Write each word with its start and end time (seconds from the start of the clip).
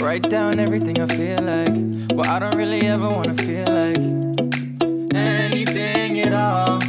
Write 0.00 0.28
down 0.28 0.60
everything 0.60 1.00
I 1.00 1.06
feel 1.06 1.40
like. 1.42 1.74
Well, 2.14 2.30
I 2.30 2.38
don't 2.38 2.54
really 2.54 2.82
ever 2.82 3.08
wanna 3.08 3.34
feel 3.34 3.66
like 3.66 3.98
anything 5.14 6.20
at 6.20 6.32
all. 6.34 6.82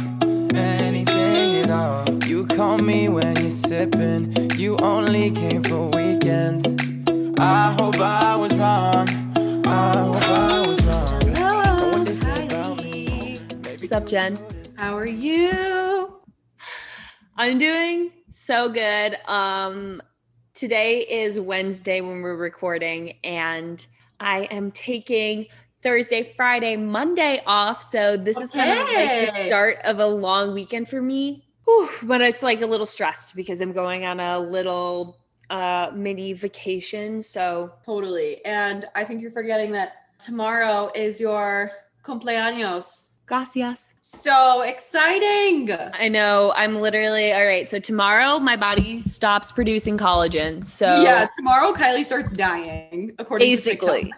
Anything 0.54 1.56
at 1.56 1.70
all. 1.70 2.24
You 2.24 2.46
call 2.46 2.78
me 2.78 3.08
when 3.08 3.34
you're 3.36 3.50
sipping. 3.50 4.50
You 4.56 4.76
only 4.78 5.30
came 5.30 5.62
for 5.62 5.88
weekends. 5.88 6.64
I 7.38 7.72
hope 7.72 7.98
I 7.98 8.36
was 8.36 8.54
wrong. 8.54 9.08
I 9.66 9.96
hope 9.96 10.28
I 10.28 10.60
was 10.68 10.84
wrong. 10.84 11.20
But 11.34 11.98
what 11.98 12.06
they 12.06 12.14
say 12.14 12.46
about 12.46 12.82
me, 12.82 13.40
maybe 13.64 13.78
What's 13.80 13.92
up, 13.92 14.06
Jen? 14.06 14.38
How 14.76 14.96
are 14.96 15.06
you? 15.06 16.20
I'm 17.36 17.58
doing 17.58 18.10
so 18.28 18.68
good. 18.68 19.16
Um, 19.26 20.02
today 20.58 21.02
is 21.02 21.38
Wednesday 21.38 22.00
when 22.00 22.20
we're 22.20 22.34
recording, 22.34 23.16
and 23.22 23.86
I 24.18 24.48
am 24.50 24.72
taking 24.72 25.46
Thursday, 25.80 26.32
Friday, 26.36 26.74
Monday 26.74 27.40
off. 27.46 27.80
So 27.80 28.16
this 28.16 28.36
is 28.36 28.50
kind 28.50 28.72
of 28.72 28.88
like 28.88 29.34
the 29.34 29.46
start 29.46 29.78
of 29.84 30.00
a 30.00 30.06
long 30.06 30.54
weekend 30.54 30.88
for 30.88 31.00
me. 31.00 31.46
Whew, 31.64 31.88
but 32.02 32.20
it's 32.22 32.42
like 32.42 32.60
a 32.60 32.66
little 32.66 32.86
stressed 32.86 33.36
because 33.36 33.60
I'm 33.60 33.72
going 33.72 34.04
on 34.04 34.18
a 34.18 34.40
little 34.40 35.20
uh 35.48 35.92
mini 35.94 36.32
vacation. 36.32 37.22
So 37.22 37.72
Totally. 37.86 38.44
And 38.44 38.84
I 38.96 39.04
think 39.04 39.22
you're 39.22 39.30
forgetting 39.30 39.70
that 39.72 39.92
tomorrow 40.18 40.90
is 40.92 41.20
your 41.20 41.70
cumpleaños. 42.04 43.10
Gracias. 43.28 43.94
So 44.02 44.62
exciting. 44.62 45.70
I 45.70 46.08
know 46.08 46.52
I'm 46.56 46.76
literally 46.76 47.32
all 47.32 47.44
right. 47.44 47.70
So 47.70 47.78
tomorrow 47.78 48.38
my 48.38 48.56
body 48.56 49.02
stops 49.02 49.52
producing 49.52 49.98
collagen. 49.98 50.64
So 50.64 51.02
yeah, 51.02 51.28
tomorrow 51.36 51.72
Kylie 51.72 52.04
starts 52.04 52.32
dying, 52.32 53.12
according 53.18 53.46
to 53.46 53.52
basically. 53.52 54.12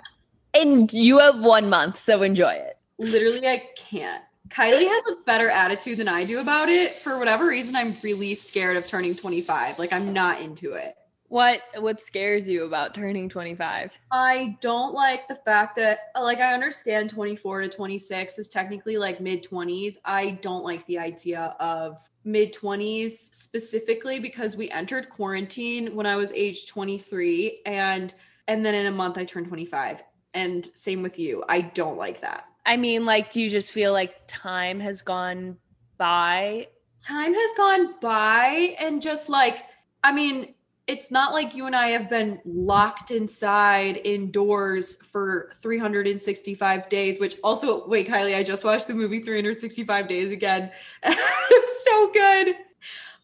And 0.55 0.93
you 0.93 1.19
have 1.19 1.41
one 1.41 1.69
month, 1.69 1.97
so 1.97 2.23
enjoy 2.23 2.51
it. 2.51 2.79
Literally, 2.99 3.47
I 3.47 3.69
can't. 3.77 4.25
Kylie 4.49 4.89
has 4.89 5.03
a 5.13 5.23
better 5.25 5.49
attitude 5.49 5.99
than 5.99 6.09
I 6.09 6.25
do 6.25 6.41
about 6.41 6.69
it. 6.69 6.99
For 6.99 7.19
whatever 7.19 7.47
reason, 7.47 7.77
I'm 7.77 7.97
really 8.03 8.35
scared 8.35 8.77
of 8.77 8.89
turning 8.89 9.15
25. 9.15 9.79
Like, 9.79 9.93
I'm 9.93 10.13
not 10.13 10.41
into 10.41 10.73
it. 10.73 10.95
What 11.31 11.61
what 11.79 12.01
scares 12.01 12.49
you 12.49 12.65
about 12.65 12.93
turning 12.93 13.29
25? 13.29 13.97
I 14.11 14.59
don't 14.61 14.93
like 14.93 15.29
the 15.29 15.37
fact 15.37 15.77
that, 15.77 16.11
like, 16.21 16.41
I 16.41 16.53
understand 16.53 17.09
24 17.09 17.63
to 17.63 17.69
26 17.69 18.41
is 18.41 18.49
technically 18.49 18.97
like 18.99 19.21
mid 19.21 19.45
20s. 19.45 19.95
I 20.05 20.33
don't 20.43 20.65
like 20.65 20.85
the 20.89 20.99
idea 20.99 21.55
of 21.61 22.01
mid 22.25 22.53
20s 22.53 23.13
specifically 23.13 24.19
because 24.19 24.57
we 24.57 24.71
entered 24.71 25.09
quarantine 25.09 25.95
when 25.95 26.05
I 26.05 26.17
was 26.17 26.33
age 26.33 26.67
23 26.67 27.61
and 27.65 28.13
and 28.49 28.67
then 28.67 28.75
in 28.75 28.87
a 28.87 28.91
month 28.91 29.17
I 29.17 29.25
turned 29.25 29.47
25. 29.47 30.03
And 30.35 30.69
same 30.75 31.01
with 31.01 31.17
you. 31.17 31.45
I 31.49 31.61
don't 31.61 31.97
like 31.97 32.23
that. 32.23 32.47
I 32.67 32.77
mean, 32.77 33.07
like, 33.07 33.31
do 33.31 33.41
you 33.41 33.49
just 33.49 33.71
feel 33.71 33.93
like 33.93 34.17
time 34.27 34.81
has 34.81 35.01
gone 35.01 35.59
by? 35.97 36.67
Time 37.01 37.33
has 37.33 37.51
gone 37.57 37.95
by 38.01 38.75
and 38.81 39.01
just 39.01 39.29
like, 39.29 39.63
I 40.03 40.11
mean, 40.11 40.55
it's 40.91 41.13
not 41.13 41.33
like 41.33 41.55
you 41.55 41.67
and 41.67 41.77
I 41.77 41.89
have 41.91 42.11
been 42.11 42.41
locked 42.45 43.13
inside 43.13 44.01
indoors 44.05 44.97
for 44.97 45.53
365 45.63 46.89
days, 46.89 47.21
which 47.21 47.37
also, 47.45 47.87
wait, 47.87 48.09
Kylie, 48.09 48.35
I 48.35 48.43
just 48.43 48.65
watched 48.65 48.89
the 48.89 48.95
movie 48.95 49.21
365 49.21 50.09
Days 50.09 50.33
again. 50.33 50.73
it 51.05 51.17
was 51.51 51.85
so 51.85 52.11
good. 52.11 52.57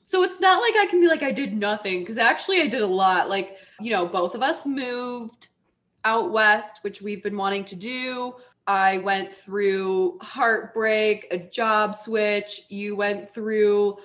So 0.04 0.22
it's 0.22 0.38
not 0.38 0.60
like 0.60 0.74
I 0.76 0.86
can 0.88 1.00
be 1.00 1.08
like, 1.08 1.24
I 1.24 1.32
did 1.32 1.54
nothing, 1.54 2.00
because 2.00 2.18
actually 2.18 2.60
I 2.60 2.68
did 2.68 2.82
a 2.82 2.86
lot. 2.86 3.28
Like, 3.28 3.58
you 3.80 3.90
know, 3.90 4.06
both 4.06 4.36
of 4.36 4.42
us 4.42 4.64
moved 4.64 5.48
out 6.04 6.30
west, 6.30 6.78
which 6.82 7.02
we've 7.02 7.24
been 7.24 7.36
wanting 7.36 7.64
to 7.64 7.74
do. 7.74 8.36
I 8.68 8.98
went 8.98 9.34
through 9.34 10.18
heartbreak, 10.22 11.26
a 11.32 11.38
job 11.38 11.96
switch. 11.96 12.62
You 12.68 12.94
went 12.94 13.28
through 13.28 13.98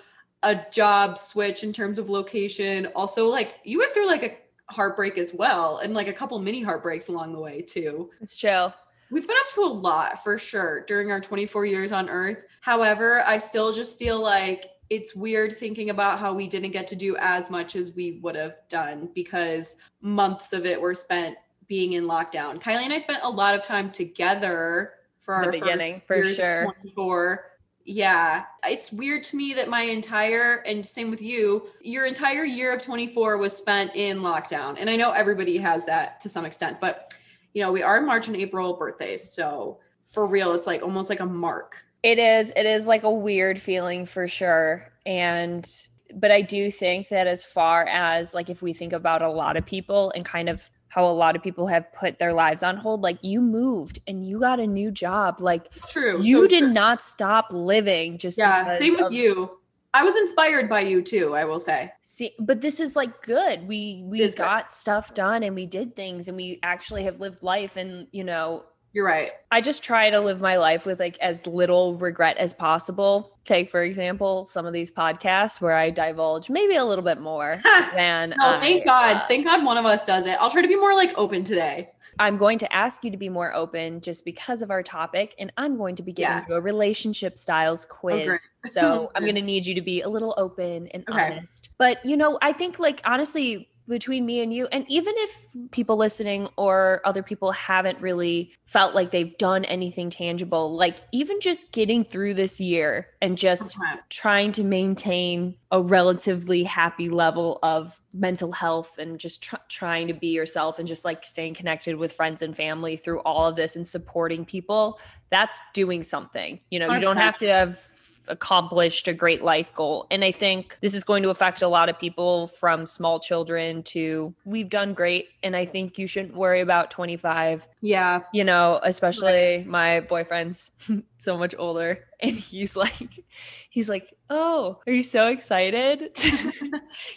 a 0.44 0.56
job 0.72 1.18
switch 1.18 1.64
in 1.64 1.72
terms 1.72 1.98
of 1.98 2.10
location. 2.10 2.88
Also, 2.96 3.28
like 3.28 3.56
you 3.64 3.80
went 3.80 3.94
through 3.94 4.08
like 4.08 4.24
a 4.24 4.74
heartbreak 4.74 5.18
as 5.18 5.34
well, 5.34 5.80
and 5.80 5.94
like 5.94 6.08
a 6.08 6.14
couple 6.14 6.40
mini 6.40 6.62
heartbreaks 6.62 7.08
along 7.10 7.34
the 7.34 7.40
way 7.40 7.62
too. 7.62 8.10
It's 8.22 8.38
chill. 8.38 8.74
We've 9.12 9.28
been 9.28 9.38
up 9.38 9.54
to 9.56 9.62
a 9.62 9.74
lot 9.74 10.24
for 10.24 10.38
sure 10.40 10.86
during 10.88 11.12
our 11.12 11.20
24 11.20 11.66
years 11.66 11.92
on 11.92 12.10
Earth. 12.10 12.46
However, 12.62 13.24
I 13.28 13.38
still 13.38 13.74
just 13.74 14.00
feel 14.00 14.22
like 14.22 14.68
it's 14.90 15.16
weird 15.16 15.56
thinking 15.56 15.90
about 15.90 16.20
how 16.20 16.34
we 16.34 16.48
didn't 16.48 16.72
get 16.72 16.88
to 16.88 16.96
do 16.96 17.18
as 17.18 17.50
much 17.50 17.76
as 17.76 17.94
we 17.94 18.20
would 18.22 18.36
have 18.36 18.60
done 18.70 19.10
because 19.14 19.78
months 20.02 20.54
of 20.54 20.66
it 20.66 20.80
were 20.80 20.96
spent 20.96 21.38
being 21.68 21.94
in 21.94 22.06
lockdown. 22.06 22.62
Kylie 22.62 22.84
and 22.84 22.94
I 22.94 23.00
spent 23.00 23.24
a 23.24 23.30
lot 23.30 23.56
of 23.56 23.66
time 23.66 23.92
together 23.92 24.94
for 25.20 25.40
The 25.42 25.46
our 25.46 25.52
beginning, 25.52 26.02
first 26.08 26.32
for 26.32 26.36
sure. 26.36 26.64
24. 26.82 27.51
Yeah, 27.86 28.46
it's 28.66 28.92
weird 28.92 29.24
to 29.24 29.36
me 29.36 29.54
that 29.54 29.68
my 29.68 29.82
entire 29.82 30.58
and 30.68 30.86
same 30.86 31.10
with 31.10 31.22
you, 31.22 31.68
your 31.82 32.06
entire 32.06 32.46
year 32.46 32.76
of 32.76 32.82
24 32.82 33.38
was 33.38 33.56
spent 33.56 33.92
in 33.96 34.20
lockdown. 34.20 34.78
And 34.80 34.90
I 34.90 34.96
know 34.96 35.12
everybody 35.12 35.58
has 35.58 35.86
that 35.86 36.22
to 36.22 36.30
some 36.30 36.46
extent, 36.46 36.80
but 36.80 37.14
you 37.54 37.62
know, 37.62 37.72
we 37.72 37.82
are 37.82 38.00
March 38.02 38.28
and 38.28 38.38
April 38.38 38.74
birthdays, 38.74 39.34
so 39.34 39.80
for 40.08 40.28
real, 40.28 40.54
it's 40.54 40.68
like 40.68 40.84
almost 40.84 41.10
like 41.10 41.20
a 41.20 41.26
mark. 41.26 41.78
It 42.04 42.20
is 42.20 42.52
it 42.56 42.66
is 42.66 42.88
like 42.88 43.04
a 43.04 43.12
weird 43.12 43.60
feeling 43.60 44.06
for 44.06 44.28
sure. 44.28 44.92
And 45.06 45.66
but 46.14 46.32
I 46.32 46.42
do 46.42 46.70
think 46.70 47.10
that 47.10 47.28
as 47.28 47.46
far 47.46 47.86
as 47.86 48.34
like 48.34 48.50
if 48.50 48.62
we 48.62 48.74
think 48.74 48.94
about 48.94 49.22
a 49.22 49.30
lot 49.30 49.58
of 49.58 49.66
people 49.66 50.12
and 50.16 50.26
kind 50.26 50.50
of 50.50 50.70
how 50.92 51.06
a 51.06 51.12
lot 51.12 51.36
of 51.38 51.42
people 51.42 51.68
have 51.68 51.92
put 51.94 52.20
their 52.20 52.34
lives 52.34 52.64
on 52.64 52.76
hold, 52.76 53.02
like 53.02 53.18
you 53.22 53.42
moved 53.42 54.00
and 54.08 54.28
you 54.28 54.40
got 54.42 54.60
a 54.60 54.68
new 54.68 54.92
job. 54.92 55.40
Like 55.40 55.74
True. 55.88 56.22
you 56.22 56.44
so 56.44 56.48
did 56.48 56.60
true. 56.66 56.74
not 56.74 57.02
stop 57.02 57.48
living 57.52 58.18
just 58.18 58.38
Yeah, 58.38 58.78
same 58.78 58.94
with 58.94 59.02
of- 59.04 59.12
you. 59.14 59.58
I 59.94 60.04
was 60.06 60.16
inspired 60.16 60.70
by 60.70 60.82
you 60.82 61.02
too, 61.02 61.36
I 61.36 61.44
will 61.44 61.60
say. 61.60 61.92
See, 62.02 62.32
but 62.40 62.62
this 62.62 62.80
is 62.80 62.96
like 62.96 63.22
good. 63.24 63.68
We 63.68 64.04
we 64.06 64.22
is 64.22 64.36
good. 64.36 64.44
got 64.44 64.74
stuff 64.74 65.14
done 65.14 65.44
and 65.44 65.54
we 65.56 65.66
did 65.66 65.96
things 65.98 66.28
and 66.30 66.38
we 66.38 66.60
actually 66.64 67.04
have 67.04 67.20
lived 67.20 67.44
life 67.44 67.76
and 67.78 68.08
you 68.12 68.24
know, 68.24 68.64
You're 68.94 69.06
right. 69.06 69.32
I 69.52 69.62
just 69.62 69.84
try 69.84 70.10
to 70.10 70.20
live 70.20 70.42
my 70.42 70.58
life 70.58 70.86
with 70.86 71.00
like 71.00 71.18
as 71.20 71.48
little 71.48 71.96
regret 71.98 72.36
as 72.38 72.54
possible. 72.54 73.38
Take 73.46 73.70
for 73.72 73.84
example 73.84 74.44
some 74.44 74.66
of 74.66 74.74
these 74.74 74.92
podcasts 74.92 75.62
where 75.62 75.78
I 75.78 75.90
divulge 75.92 76.50
maybe 76.50 76.76
a 76.76 76.84
little 76.84 77.04
bit 77.04 77.20
more 77.22 77.58
than 77.96 78.34
Oh, 78.42 78.58
I, 78.58 78.60
thank 78.60 78.86
God. 78.86 79.16
uh, 79.18 79.28
Thank 79.28 79.46
God 79.46 79.64
one 79.64 79.78
of 79.78 79.86
us 79.86 80.04
does 80.04 80.26
it. 80.28 80.38
I'll 80.42 80.52
try 80.52 80.62
to 80.62 80.68
be 80.68 80.76
more 80.76 80.94
like 80.94 81.14
open 81.18 81.46
today. 81.46 81.90
I'm 82.20 82.38
going 82.38 82.58
to 82.60 82.74
ask 82.74 83.04
you 83.06 83.12
to 83.12 83.18
be 83.18 83.30
more 83.30 83.54
open 83.54 84.02
just 84.02 84.26
because 84.26 84.62
of 84.62 84.70
our 84.70 84.84
topic, 84.84 85.34
and 85.40 85.52
I'm 85.56 85.78
going 85.78 85.96
to 85.96 86.04
be 86.04 86.12
giving 86.12 86.30
Yeah. 86.30 86.46
you 86.50 86.56
a 86.56 86.62
relationship 86.62 87.38
styles 87.38 87.86
quiz. 87.86 88.26
great. 88.28 88.40
so 88.58 89.10
I'm 89.16 89.24
going 89.24 89.36
to 89.36 89.42
need 89.42 89.66
you 89.66 89.74
to 89.76 89.82
be 89.82 90.02
a 90.02 90.10
little 90.10 90.34
open 90.38 90.88
and 90.90 91.06
Okay. 91.10 91.28
honest. 91.36 91.70
But 91.78 92.06
you 92.06 92.18
know, 92.18 92.38
I 92.42 92.52
think 92.52 92.78
like 92.80 93.02
honestly, 93.06 93.70
between 93.92 94.26
me 94.26 94.42
and 94.42 94.52
you, 94.52 94.68
and 94.72 94.86
even 94.88 95.14
if 95.18 95.72
people 95.72 95.98
listening 95.98 96.48
or 96.58 97.02
other 97.06 97.22
people 97.22 97.52
haven't 97.52 98.02
really 98.02 98.52
felt 98.66 98.96
like 98.96 99.12
they've 99.12 99.38
done 99.38 99.66
anything 99.66 100.10
tangible, 100.10 100.76
like 100.76 100.98
even 101.12 101.40
just 101.42 101.72
getting 101.72 102.04
through 102.04 102.34
this 102.34 102.60
year 102.60 103.08
and 103.22 103.38
just 103.38 103.78
Okay. 103.78 104.00
trying 104.10 104.52
to 104.54 104.64
maintain 104.64 105.56
a 105.72 105.82
relatively 105.82 106.64
happy 106.64 107.10
level 107.10 107.60
of 107.62 108.02
mental 108.14 108.52
health 108.52 108.98
and 108.98 109.20
just 109.20 109.44
tr- 109.44 109.56
trying 109.70 110.08
to 110.08 110.14
be 110.14 110.28
yourself 110.28 110.80
and 110.80 110.88
just 110.88 111.06
like 111.06 111.24
staying 111.24 111.54
connected 111.54 111.96
with 111.96 112.12
friends 112.12 112.42
and 112.42 112.56
family 112.56 112.96
through 112.98 113.20
all 113.22 113.48
of 113.48 113.56
this 113.56 113.76
and 113.76 113.88
supporting 113.88 114.44
people 114.44 115.00
that's 115.30 115.62
doing 115.74 116.04
something 116.04 116.60
you 116.70 116.78
know 116.78 116.92
you 116.94 117.00
don't 117.00 117.16
have 117.16 117.38
to 117.38 117.48
have 117.48 117.80
accomplished 118.28 119.08
a 119.08 119.14
great 119.14 119.44
life 119.44 119.74
goal 119.74 120.06
and 120.12 120.24
i 120.24 120.32
think 120.32 120.78
this 120.82 120.94
is 120.94 121.04
going 121.04 121.24
to 121.24 121.30
affect 121.30 121.62
a 121.62 121.68
lot 121.68 121.90
of 121.90 121.98
people 122.00 122.48
from 122.48 122.86
small 122.86 123.20
children 123.20 123.84
to 123.84 124.34
we've 124.46 124.70
done 124.70 124.94
great 124.94 125.30
and 125.44 125.56
i 125.56 125.66
think 125.66 125.98
you 125.98 126.08
shouldn't 126.08 126.36
worry 126.36 126.62
about 126.62 126.92
25 126.92 127.68
Yeah. 127.82 128.22
you 128.34 128.44
know, 128.44 128.80
especially 128.84 129.64
my 129.68 130.00
boyfriend's 130.02 130.72
so 131.18 131.38
much 131.38 131.56
older 131.58 132.06
and 132.20 132.36
he's 132.36 132.76
like 132.76 133.24
he's 133.70 133.90
like, 133.90 134.14
"Oh, 134.30 134.80
are 134.86 134.94
you 134.94 135.02
so 135.04 135.28
excited?" 135.30 136.12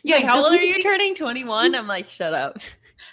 Yeah. 0.02 0.16
like, 0.16 0.24
how 0.24 0.42
old 0.44 0.54
are 0.54 0.62
you 0.62 0.82
turning 0.82 1.14
21? 1.14 1.74
I'm 1.74 1.86
like, 1.86 2.08
"Shut 2.08 2.32
up." 2.32 2.58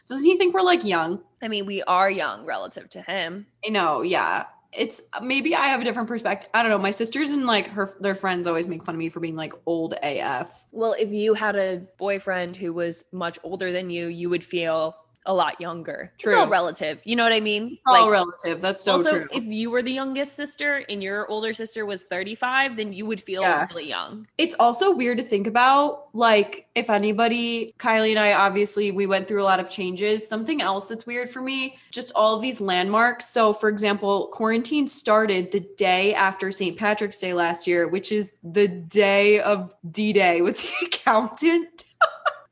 Doesn't 0.07 0.25
he 0.25 0.37
think 0.37 0.53
we're 0.53 0.61
like 0.61 0.85
young? 0.85 1.21
I 1.41 1.47
mean, 1.47 1.65
we 1.65 1.83
are 1.83 2.09
young 2.09 2.45
relative 2.45 2.89
to 2.91 3.01
him. 3.01 3.47
I 3.65 3.69
know, 3.69 4.01
yeah. 4.03 4.45
It's 4.73 5.01
maybe 5.21 5.55
I 5.55 5.67
have 5.67 5.81
a 5.81 5.83
different 5.83 6.07
perspective. 6.07 6.49
I 6.53 6.63
don't 6.63 6.71
know. 6.71 6.77
My 6.77 6.91
sisters 6.91 7.31
and 7.31 7.45
like 7.45 7.67
her 7.69 7.95
their 7.99 8.15
friends 8.15 8.47
always 8.47 8.67
make 8.67 8.83
fun 8.83 8.95
of 8.95 8.99
me 8.99 9.09
for 9.09 9.19
being 9.19 9.35
like 9.35 9.53
old 9.65 9.95
AF. 10.01 10.65
Well, 10.71 10.95
if 10.97 11.11
you 11.11 11.33
had 11.33 11.55
a 11.55 11.81
boyfriend 11.97 12.55
who 12.55 12.73
was 12.73 13.05
much 13.11 13.37
older 13.43 13.71
than 13.71 13.89
you, 13.89 14.07
you 14.07 14.29
would 14.29 14.43
feel 14.43 14.95
a 15.27 15.33
lot 15.33 15.61
younger. 15.61 16.11
It's 16.17 16.33
all 16.33 16.43
True. 16.45 16.51
relative. 16.51 16.99
You 17.03 17.15
know 17.15 17.23
what 17.23 17.31
I 17.33 17.39
mean? 17.39 17.77
all 17.85 18.05
Like, 18.05 18.11
relative. 18.11 18.59
That's 18.59 18.81
so 18.83 18.93
also, 18.93 19.19
true. 19.19 19.27
if 19.31 19.43
you 19.43 19.69
were 19.69 19.81
the 19.83 19.91
youngest 19.91 20.35
sister 20.35 20.83
and 20.89 21.03
your 21.03 21.29
older 21.29 21.53
sister 21.53 21.85
was 21.85 22.05
35, 22.05 22.75
then 22.75 22.91
you 22.91 23.05
would 23.05 23.21
feel 23.21 23.41
Yeah. 23.43 23.67
really 23.69 23.87
young. 23.87 24.25
it's 24.39 24.55
also 24.59 24.91
weird 24.91 25.17
to 25.19 25.23
think 25.23 25.45
about 25.47 26.07
like 26.13 26.67
if 26.75 26.89
anybody 26.89 27.73
kylie 27.79 28.09
and 28.11 28.19
i 28.19 28.33
obviously 28.33 28.91
we 28.91 29.05
went 29.05 29.27
through 29.27 29.41
a 29.41 29.45
lot 29.45 29.59
of 29.59 29.69
changes 29.69 30.27
something 30.27 30.61
else 30.61 30.87
that's 30.87 31.05
weird 31.05 31.29
for 31.29 31.41
me 31.41 31.75
just 31.91 32.11
all 32.15 32.37
these 32.39 32.59
landmarks 32.59 33.27
so 33.29 33.53
for 33.53 33.69
example 33.69 34.27
quarantine 34.33 34.87
started 34.87 35.51
the 35.51 35.59
day 35.77 36.13
after 36.13 36.51
st 36.51 36.77
patrick's 36.77 37.17
day 37.19 37.33
last 37.33 37.65
year 37.67 37.87
which 37.87 38.11
is 38.11 38.33
the 38.43 38.67
day 38.67 39.39
of 39.41 39.73
d-day 39.91 40.41
with 40.41 40.57
the 40.61 40.85
accountant 40.87 41.85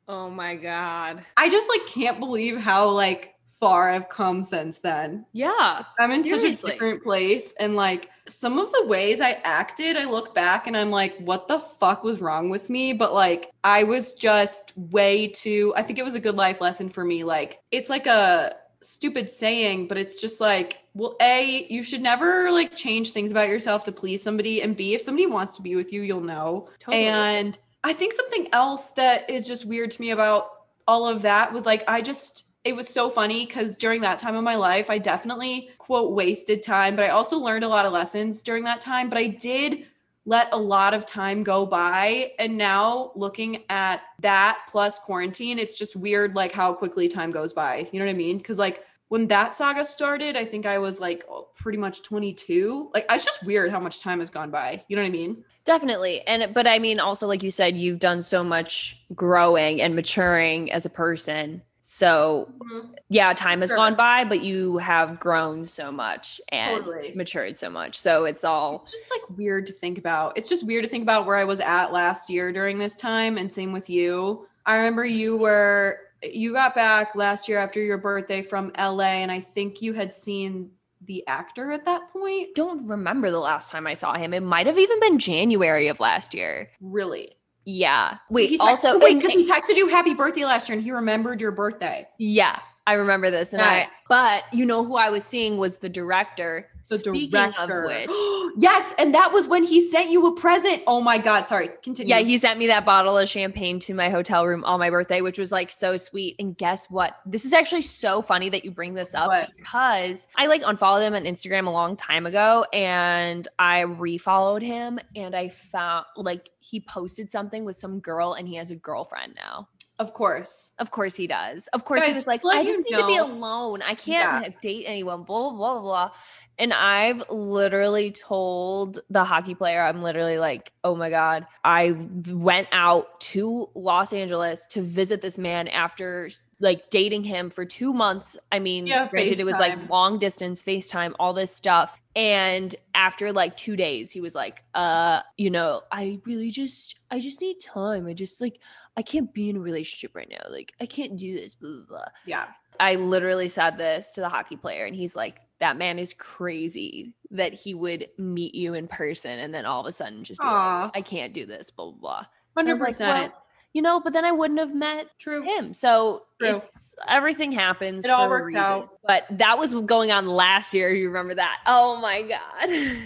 Oh 0.09 0.29
my 0.29 0.55
God. 0.55 1.23
i 1.37 1.49
just 1.49 1.69
like 1.69 1.87
can't 1.87 2.19
believe 2.19 2.59
how 2.59 2.89
like 2.89 3.35
far 3.59 3.91
i've 3.91 4.09
come 4.09 4.43
since 4.43 4.79
then 4.79 5.25
Yeah. 5.33 5.83
I'm 5.99 6.11
in 6.11 6.23
such 6.23 6.43
a 6.43 6.53
different 6.53 7.03
place. 7.03 7.53
And 7.59 7.75
like 7.75 8.09
some 8.27 8.57
of 8.57 8.71
the 8.71 8.85
ways 8.85 9.21
I 9.21 9.33
acted, 9.43 9.97
I 9.97 10.09
look 10.09 10.33
back 10.33 10.65
and 10.67 10.77
I'm 10.77 10.91
like, 10.91 11.17
what 11.17 11.47
the 11.47 11.59
fuck 11.59 12.03
was 12.03 12.21
wrong 12.21 12.49
with 12.49 12.69
me? 12.69 12.93
But 12.93 13.13
like, 13.13 13.51
I 13.63 13.83
was 13.83 14.13
just 14.15 14.71
way 14.77 15.27
too, 15.27 15.73
I 15.75 15.81
think 15.83 15.99
it 15.99 16.05
was 16.05 16.15
a 16.15 16.19
good 16.19 16.35
life 16.37 16.61
lesson 16.61 16.89
for 16.89 17.03
me. 17.03 17.23
Like, 17.23 17.59
it's 17.71 17.89
like 17.89 18.07
a 18.07 18.55
stupid 18.81 19.29
saying, 19.29 19.87
but 19.87 19.97
it's 19.97 20.21
just 20.21 20.39
like, 20.39 20.77
well, 20.93 21.15
A, 21.21 21.65
you 21.69 21.83
should 21.83 22.01
never 22.01 22.51
like 22.51 22.75
change 22.75 23.11
things 23.11 23.31
about 23.31 23.49
yourself 23.49 23.83
to 23.85 23.91
please 23.91 24.23
somebody. 24.23 24.61
And 24.61 24.77
B, 24.77 24.93
if 24.93 25.01
somebody 25.01 25.25
wants 25.25 25.55
to 25.57 25.61
be 25.61 25.75
with 25.75 25.91
you, 25.91 26.01
you'll 26.03 26.21
know. 26.21 26.69
Totally. 26.79 27.05
And 27.05 27.57
I 27.83 27.93
think 27.93 28.13
something 28.13 28.47
else 28.53 28.89
that 28.91 29.29
is 29.29 29.47
just 29.47 29.65
weird 29.65 29.91
to 29.91 30.01
me 30.01 30.11
about 30.11 30.49
all 30.87 31.07
of 31.07 31.21
that 31.21 31.53
was 31.53 31.65
like, 31.65 31.83
I 31.87 32.01
just, 32.01 32.45
it 32.65 32.75
was 32.75 32.89
so 32.89 33.09
funny 33.09 33.45
because 33.45 33.77
during 33.77 34.01
that 34.01 34.19
time 34.19 34.35
of 34.35 34.43
my 34.43 34.55
life, 34.55 34.89
I 34.89 34.97
definitely, 34.97 35.69
quote, 35.77 36.13
wasted 36.13 36.61
time, 36.61 36.95
but 36.95 37.05
I 37.05 37.09
also 37.09 37.39
learned 37.39 37.63
a 37.63 37.69
lot 37.69 37.85
of 37.85 37.93
lessons 37.93 38.41
during 38.41 38.63
that 38.65 38.81
time. 38.81 39.07
But 39.07 39.17
I 39.17 39.27
did 39.27 39.85
let 40.25 40.49
a 40.51 40.57
lot 40.57 40.93
of 40.93 41.05
time 41.05 41.43
go 41.43 41.65
by. 41.65 42.33
And 42.37 42.57
now 42.57 43.11
looking 43.15 43.63
at 43.69 44.01
that 44.19 44.59
plus 44.69 44.99
quarantine, 44.99 45.57
it's 45.57 45.77
just 45.77 45.95
weird, 45.95 46.35
like 46.35 46.51
how 46.51 46.73
quickly 46.73 47.07
time 47.07 47.31
goes 47.31 47.53
by. 47.53 47.87
You 47.91 47.99
know 47.99 48.05
what 48.05 48.11
I 48.11 48.17
mean? 48.17 48.37
Because, 48.39 48.59
like, 48.59 48.83
when 49.07 49.27
that 49.27 49.53
saga 49.53 49.85
started, 49.85 50.35
I 50.35 50.45
think 50.45 50.65
I 50.65 50.77
was 50.77 50.99
like 50.99 51.23
pretty 51.55 51.79
much 51.79 52.03
22. 52.03 52.91
Like, 52.93 53.05
it's 53.09 53.25
just 53.25 53.43
weird 53.43 53.71
how 53.71 53.79
much 53.79 54.01
time 54.01 54.19
has 54.19 54.29
gone 54.29 54.51
by. 54.51 54.83
You 54.87 54.95
know 54.95 55.01
what 55.01 55.07
I 55.07 55.11
mean? 55.11 55.43
Definitely. 55.69 56.21
And 56.25 56.51
but 56.51 56.65
I 56.65 56.79
mean 56.79 56.99
also 56.99 57.27
like 57.27 57.43
you 57.43 57.51
said 57.51 57.77
you've 57.77 57.99
done 57.99 58.23
so 58.23 58.43
much 58.43 58.99
growing 59.13 59.83
and 59.83 59.93
maturing 59.93 60.71
as 60.71 60.83
a 60.83 60.89
person. 60.89 61.61
So 61.83 62.51
mm-hmm. 62.57 62.87
yeah, 63.09 63.33
time 63.33 63.61
has 63.61 63.69
Sure. 63.69 63.77
gone 63.77 63.93
by, 63.93 64.23
but 64.23 64.41
you 64.41 64.79
have 64.79 65.19
grown 65.19 65.63
so 65.63 65.91
much 65.91 66.41
and 66.49 66.83
Totally. 66.83 67.13
matured 67.13 67.55
so 67.55 67.69
much. 67.69 67.99
So 67.99 68.25
it's 68.25 68.43
all 68.43 68.77
It's 68.77 68.91
just 68.91 69.11
like 69.11 69.37
weird 69.37 69.67
to 69.67 69.73
think 69.73 69.99
about. 69.99 70.35
It's 70.39 70.49
just 70.49 70.65
weird 70.65 70.85
to 70.85 70.89
think 70.89 71.03
about 71.03 71.27
where 71.27 71.37
I 71.37 71.43
was 71.43 71.59
at 71.59 71.93
last 71.93 72.31
year 72.31 72.51
during 72.51 72.79
this 72.79 72.95
time, 72.95 73.37
and 73.37 73.51
same 73.51 73.71
with 73.71 73.91
you. 73.91 74.47
I 74.65 74.75
remember 74.77 75.05
you 75.05 75.33
mm-hmm. 75.33 75.43
were 75.43 75.99
you 76.23 76.51
got 76.51 76.73
back 76.73 77.13
last 77.13 77.47
year 77.47 77.59
after 77.59 77.79
your 77.79 77.99
birthday 77.99 78.41
from 78.41 78.71
LA, 78.75 79.21
and 79.21 79.31
I 79.31 79.41
think 79.41 79.83
you 79.83 79.93
had 79.93 80.15
seen 80.15 80.71
the 81.01 81.25
actor 81.27 81.71
at 81.71 81.85
that 81.85 82.09
point. 82.11 82.55
don't 82.55 82.87
remember 82.87 83.31
the 83.31 83.39
last 83.39 83.71
time 83.71 83.87
I 83.87 83.93
saw 83.93 84.15
him. 84.15 84.33
It 84.33 84.43
might 84.43 84.67
have 84.67 84.77
even 84.77 84.99
been 84.99 85.19
January 85.19 85.87
of 85.87 85.99
last 85.99 86.33
year. 86.33 86.69
Really? 86.81 87.35
Yeah. 87.65 88.17
Wait, 88.29 88.49
He 88.49 88.57
also 88.59 88.99
wait, 89.03 89.21
because 89.21 89.33
he 89.33 89.49
texted 89.49 89.77
you 89.77 89.87
happy 89.87 90.13
birthday 90.13 90.45
last 90.45 90.67
year, 90.69 90.77
and 90.77 90.83
he 90.83 90.91
remembered 90.91 91.39
your 91.39 91.51
birthday. 91.51 92.07
Yeah, 92.17 92.59
I 92.87 92.93
remember 92.93 93.29
this. 93.29 93.53
And 93.53 93.61
Yes. 93.61 93.89
I 93.89 93.93
but 94.07 94.43
you 94.51 94.65
know 94.65 94.83
who 94.83 94.95
I 94.97 95.09
was 95.11 95.23
seeing 95.23 95.57
was 95.57 95.77
the 95.77 95.89
director. 95.89 96.67
The 96.89 96.97
Speaking 96.97 97.29
director. 97.29 97.83
of 97.83 97.85
which. 97.85 98.09
yes, 98.57 98.95
and 98.97 99.13
that 99.13 99.31
was 99.31 99.47
when 99.47 99.63
he 99.63 99.79
sent 99.79 100.09
you 100.09 100.25
a 100.25 100.35
present. 100.35 100.81
Oh 100.87 101.01
my 101.01 101.19
god! 101.19 101.47
Sorry, 101.47 101.69
continue. 101.83 102.09
Yeah, 102.09 102.21
he 102.21 102.35
sent 102.39 102.57
me 102.57 102.65
that 102.65 102.83
bottle 102.83 103.15
of 103.15 103.29
champagne 103.29 103.77
to 103.81 103.93
my 103.93 104.09
hotel 104.09 104.47
room 104.47 104.63
on 104.65 104.79
my 104.79 104.89
birthday, 104.89 105.21
which 105.21 105.37
was 105.37 105.51
like 105.51 105.71
so 105.71 105.97
sweet. 105.97 106.35
And 106.39 106.57
guess 106.57 106.87
what? 106.89 107.15
This 107.27 107.45
is 107.45 107.53
actually 107.53 107.81
so 107.83 108.23
funny 108.23 108.49
that 108.49 108.65
you 108.65 108.71
bring 108.71 108.95
this 108.95 109.13
up 109.13 109.27
What? 109.27 109.51
because 109.55 110.25
I 110.35 110.47
like 110.47 110.63
unfollowed 110.65 111.03
him 111.03 111.13
on 111.13 111.25
Instagram 111.25 111.67
a 111.67 111.69
long 111.69 111.95
time 111.95 112.25
ago 112.25 112.65
and 112.73 113.47
I 113.59 113.83
refollowed 113.83 114.63
him 114.63 114.99
and 115.15 115.35
I 115.35 115.49
found 115.49 116.05
like 116.15 116.49
he 116.57 116.79
posted 116.79 117.29
something 117.29 117.65
with 117.65 117.75
some 117.75 117.99
girl 117.99 118.33
and 118.33 118.47
he 118.47 118.55
has 118.55 118.71
a 118.71 118.75
girlfriend 118.75 119.35
now. 119.35 119.67
Of 119.99 120.13
course. 120.13 120.71
Of 120.79 120.91
course 120.91 121.15
he 121.15 121.27
does. 121.27 121.67
Of 121.73 121.83
course 121.85 122.01
Guys, 122.01 122.07
he's 122.07 122.15
just 122.15 122.27
like, 122.27 122.41
I 122.45 122.63
just 122.63 122.89
need 122.89 122.95
to 122.97 123.05
be 123.07 123.17
alone. 123.17 123.81
I 123.81 123.95
can't 123.95 124.45
Yeah. 124.45 124.49
date 124.61 124.85
anyone. 124.87 125.23
Blah, 125.23 125.51
blah, 125.51 125.73
blah, 125.73 125.81
blah. 125.81 126.11
And 126.59 126.73
I've 126.73 127.23
literally 127.29 128.11
told 128.11 128.99
the 129.09 129.23
hockey 129.23 129.55
player, 129.55 129.81
I'm 129.81 130.03
literally 130.03 130.37
like, 130.37 130.73
oh 130.83 130.93
my 130.93 131.09
God, 131.09 131.47
I 131.63 131.95
went 132.27 132.67
out 132.73 133.21
to 133.21 133.69
Los 133.75 134.11
Angeles 134.11 134.67
to 134.71 134.81
visit 134.81 135.21
this 135.21 135.37
man 135.37 135.69
after 135.69 136.29
like 136.59 136.89
dating 136.89 137.23
him 137.23 137.49
for 137.49 137.63
two 137.63 137.93
months. 137.93 138.37
I 138.51 138.59
mean, 138.59 138.87
Yeah, 138.87 139.07
granted, 139.07 139.39
it 139.39 139.45
was 139.45 139.57
like 139.57 139.89
long 139.89 140.19
distance, 140.19 140.61
FaceTime, 140.61 141.13
all 141.17 141.31
this 141.31 141.55
stuff. 141.55 141.97
And 142.13 142.75
after 142.93 143.31
like 143.31 143.55
two 143.55 143.77
days, 143.77 144.11
he 144.11 144.19
was 144.19 144.35
like, 144.35 144.65
uh, 144.75 145.21
you 145.37 145.49
know, 145.49 145.83
I 145.89 146.19
really 146.25 146.51
just, 146.51 146.99
I 147.09 147.21
just 147.21 147.39
need 147.39 147.61
time. 147.61 148.05
I 148.05 148.13
just 148.13 148.41
like, 148.41 148.59
I 148.97 149.01
can't 149.01 149.33
be 149.33 149.49
in 149.49 149.55
a 149.55 149.61
relationship 149.61 150.13
right 150.13 150.27
now. 150.29 150.51
Like, 150.51 150.73
I 150.81 150.85
can't 150.85 151.15
do 151.15 151.39
this, 151.39 151.55
blah, 151.55 151.69
blah, 151.69 151.85
blah. 151.87 152.07
Yeah. 152.25 152.47
I 152.81 152.95
literally 152.95 153.47
said 153.47 153.77
this 153.77 154.13
to 154.13 154.21
the 154.21 154.29
hockey 154.29 154.57
player, 154.57 154.85
and 154.85 154.95
he's 154.95 155.15
like, 155.15 155.39
that 155.59 155.77
man 155.77 155.99
is 155.99 156.13
crazy 156.13 157.13
that 157.31 157.53
he 157.53 157.73
would 157.73 158.07
meet 158.17 158.55
you 158.55 158.73
in 158.73 158.87
person 158.87 159.39
and 159.39 159.53
then 159.53 159.65
all 159.65 159.81
of 159.81 159.85
a 159.85 159.91
sudden 159.91 160.23
just 160.23 160.39
be 160.39 160.47
like, 160.47 160.91
I 160.95 161.01
can't 161.01 161.33
do 161.33 161.45
this, 161.45 161.69
blah, 161.69 161.91
blah, 161.91 161.99
blah. 161.99 162.25
Hundred 162.55 162.73
was 162.73 162.81
like, 162.81 162.87
percent. 162.87 163.31
well, 163.33 163.43
you 163.73 163.83
know, 163.83 163.99
but 163.99 164.13
then 164.13 164.25
I 164.25 164.31
wouldn't 164.31 164.59
have 164.59 164.73
met 164.73 165.07
True. 165.19 165.43
him. 165.43 165.73
So 165.73 166.23
True. 166.39 166.55
it's 166.55 166.95
everything 167.07 167.51
happens. 167.51 168.03
It 168.03 168.09
all 168.09 168.27
worked 168.27 168.55
out. 168.55 168.89
But 169.05 169.25
that 169.31 169.59
was 169.59 169.75
going 169.75 170.11
on 170.11 170.27
last 170.27 170.73
year. 170.73 170.91
You 170.91 171.07
remember 171.07 171.35
that? 171.35 171.59
Oh 171.67 171.97
my 171.97 172.23
God. 172.23 172.39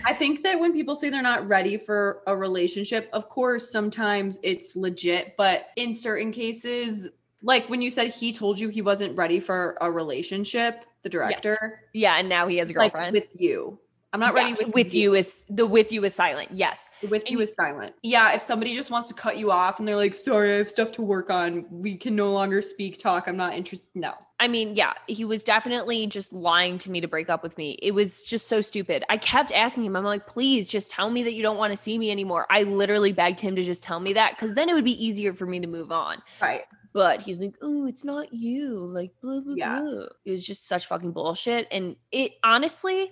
I 0.05 0.15
think 0.17 0.43
that 0.43 0.59
when 0.59 0.71
people 0.71 0.95
say 0.95 1.09
they're 1.09 1.21
not 1.21 1.47
ready 1.47 1.77
for 1.77 2.21
a 2.27 2.35
relationship, 2.35 3.09
of 3.11 3.27
course, 3.27 3.71
sometimes 3.71 4.39
it's 4.41 4.75
legit, 4.75 5.35
but 5.35 5.67
in 5.75 5.93
certain 5.93 6.31
cases, 6.31 7.09
like 7.43 7.69
when 7.69 7.81
you 7.81 7.91
said 7.91 8.09
he 8.13 8.31
told 8.33 8.59
you 8.59 8.69
he 8.69 8.81
wasn't 8.81 9.15
ready 9.15 9.39
for 9.39 9.77
a 9.81 9.91
relationship, 9.91 10.85
the 11.03 11.09
director, 11.09 11.81
yeah, 11.93 12.15
and 12.17 12.27
now 12.29 12.47
he 12.47 12.57
has 12.57 12.69
a 12.71 12.73
like 12.73 12.93
girlfriend. 12.93 13.13
with 13.13 13.27
you. 13.33 13.77
I'm 14.13 14.19
not 14.19 14.35
Yeah, 14.35 14.43
ready 14.43 14.53
with, 14.53 14.75
with 14.75 14.93
you 14.93 15.15
is 15.15 15.43
the 15.49 15.65
with 15.65 15.91
you 15.91 16.03
is 16.05 16.13
silent. 16.13 16.49
Yes. 16.51 16.91
With 17.09 17.27
you 17.31 17.41
is 17.41 17.55
silent. 17.55 17.95
Yeah, 18.03 18.35
if 18.35 18.43
somebody 18.43 18.75
just 18.75 18.91
wants 18.91 19.07
to 19.07 19.15
cut 19.15 19.39
you 19.39 19.49
off 19.51 19.79
and 19.79 19.87
they're 19.87 19.95
like, 19.95 20.13
sorry, 20.13 20.53
I 20.53 20.57
have 20.57 20.69
stuff 20.69 20.91
to 20.93 21.01
work 21.01 21.31
on. 21.31 21.65
We 21.71 21.95
can 21.95 22.15
no 22.15 22.31
longer 22.31 22.61
speak, 22.61 22.99
talk. 22.99 23.27
I'm 23.27 23.35
not 23.37 23.55
interested. 23.55 23.89
No. 23.95 24.13
I 24.39 24.47
mean, 24.47 24.75
yeah, 24.75 24.93
he 25.07 25.25
was 25.25 25.43
definitely 25.43 26.05
just 26.05 26.31
lying 26.31 26.77
to 26.79 26.91
me 26.91 27.01
to 27.01 27.07
break 27.07 27.27
up 27.27 27.41
with 27.41 27.57
me. 27.57 27.71
It 27.81 27.93
was 27.95 28.23
just 28.23 28.47
so 28.47 28.61
stupid. 28.61 29.03
I 29.09 29.17
kept 29.17 29.51
asking 29.51 29.85
him, 29.85 29.95
I'm 29.95 30.03
like, 30.03 30.27
please 30.27 30.69
just 30.69 30.91
tell 30.91 31.09
me 31.09 31.23
that 31.23 31.33
you 31.33 31.41
don't 31.41 31.57
want 31.57 31.73
to 31.73 31.77
see 31.77 31.97
me 31.97 32.11
anymore. 32.11 32.45
I 32.51 32.63
literally 32.63 33.13
begged 33.13 33.39
him 33.39 33.55
to 33.55 33.63
just 33.63 33.81
tell 33.81 33.99
me 33.99 34.13
that 34.13 34.35
because 34.35 34.53
then 34.53 34.69
it 34.69 34.73
would 34.73 34.85
be 34.85 35.03
easier 35.03 35.33
for 35.33 35.47
me 35.47 35.59
to 35.59 35.67
move 35.67 35.91
on. 35.91 36.21
Right. 36.39 36.65
But 36.93 37.21
he's 37.23 37.39
like, 37.39 37.55
oh, 37.61 37.87
it's 37.87 38.05
not 38.05 38.31
you. 38.31 38.85
Like, 38.93 39.11
blah, 39.21 39.39
blah, 39.41 39.55
Yeah. 39.57 39.79
blah. 39.81 40.05
It 40.25 40.31
was 40.31 40.45
just 40.45 40.67
such 40.67 40.85
fucking 40.85 41.11
bullshit. 41.11 41.67
And 41.71 41.95
it 42.11 42.33
honestly, 42.43 43.11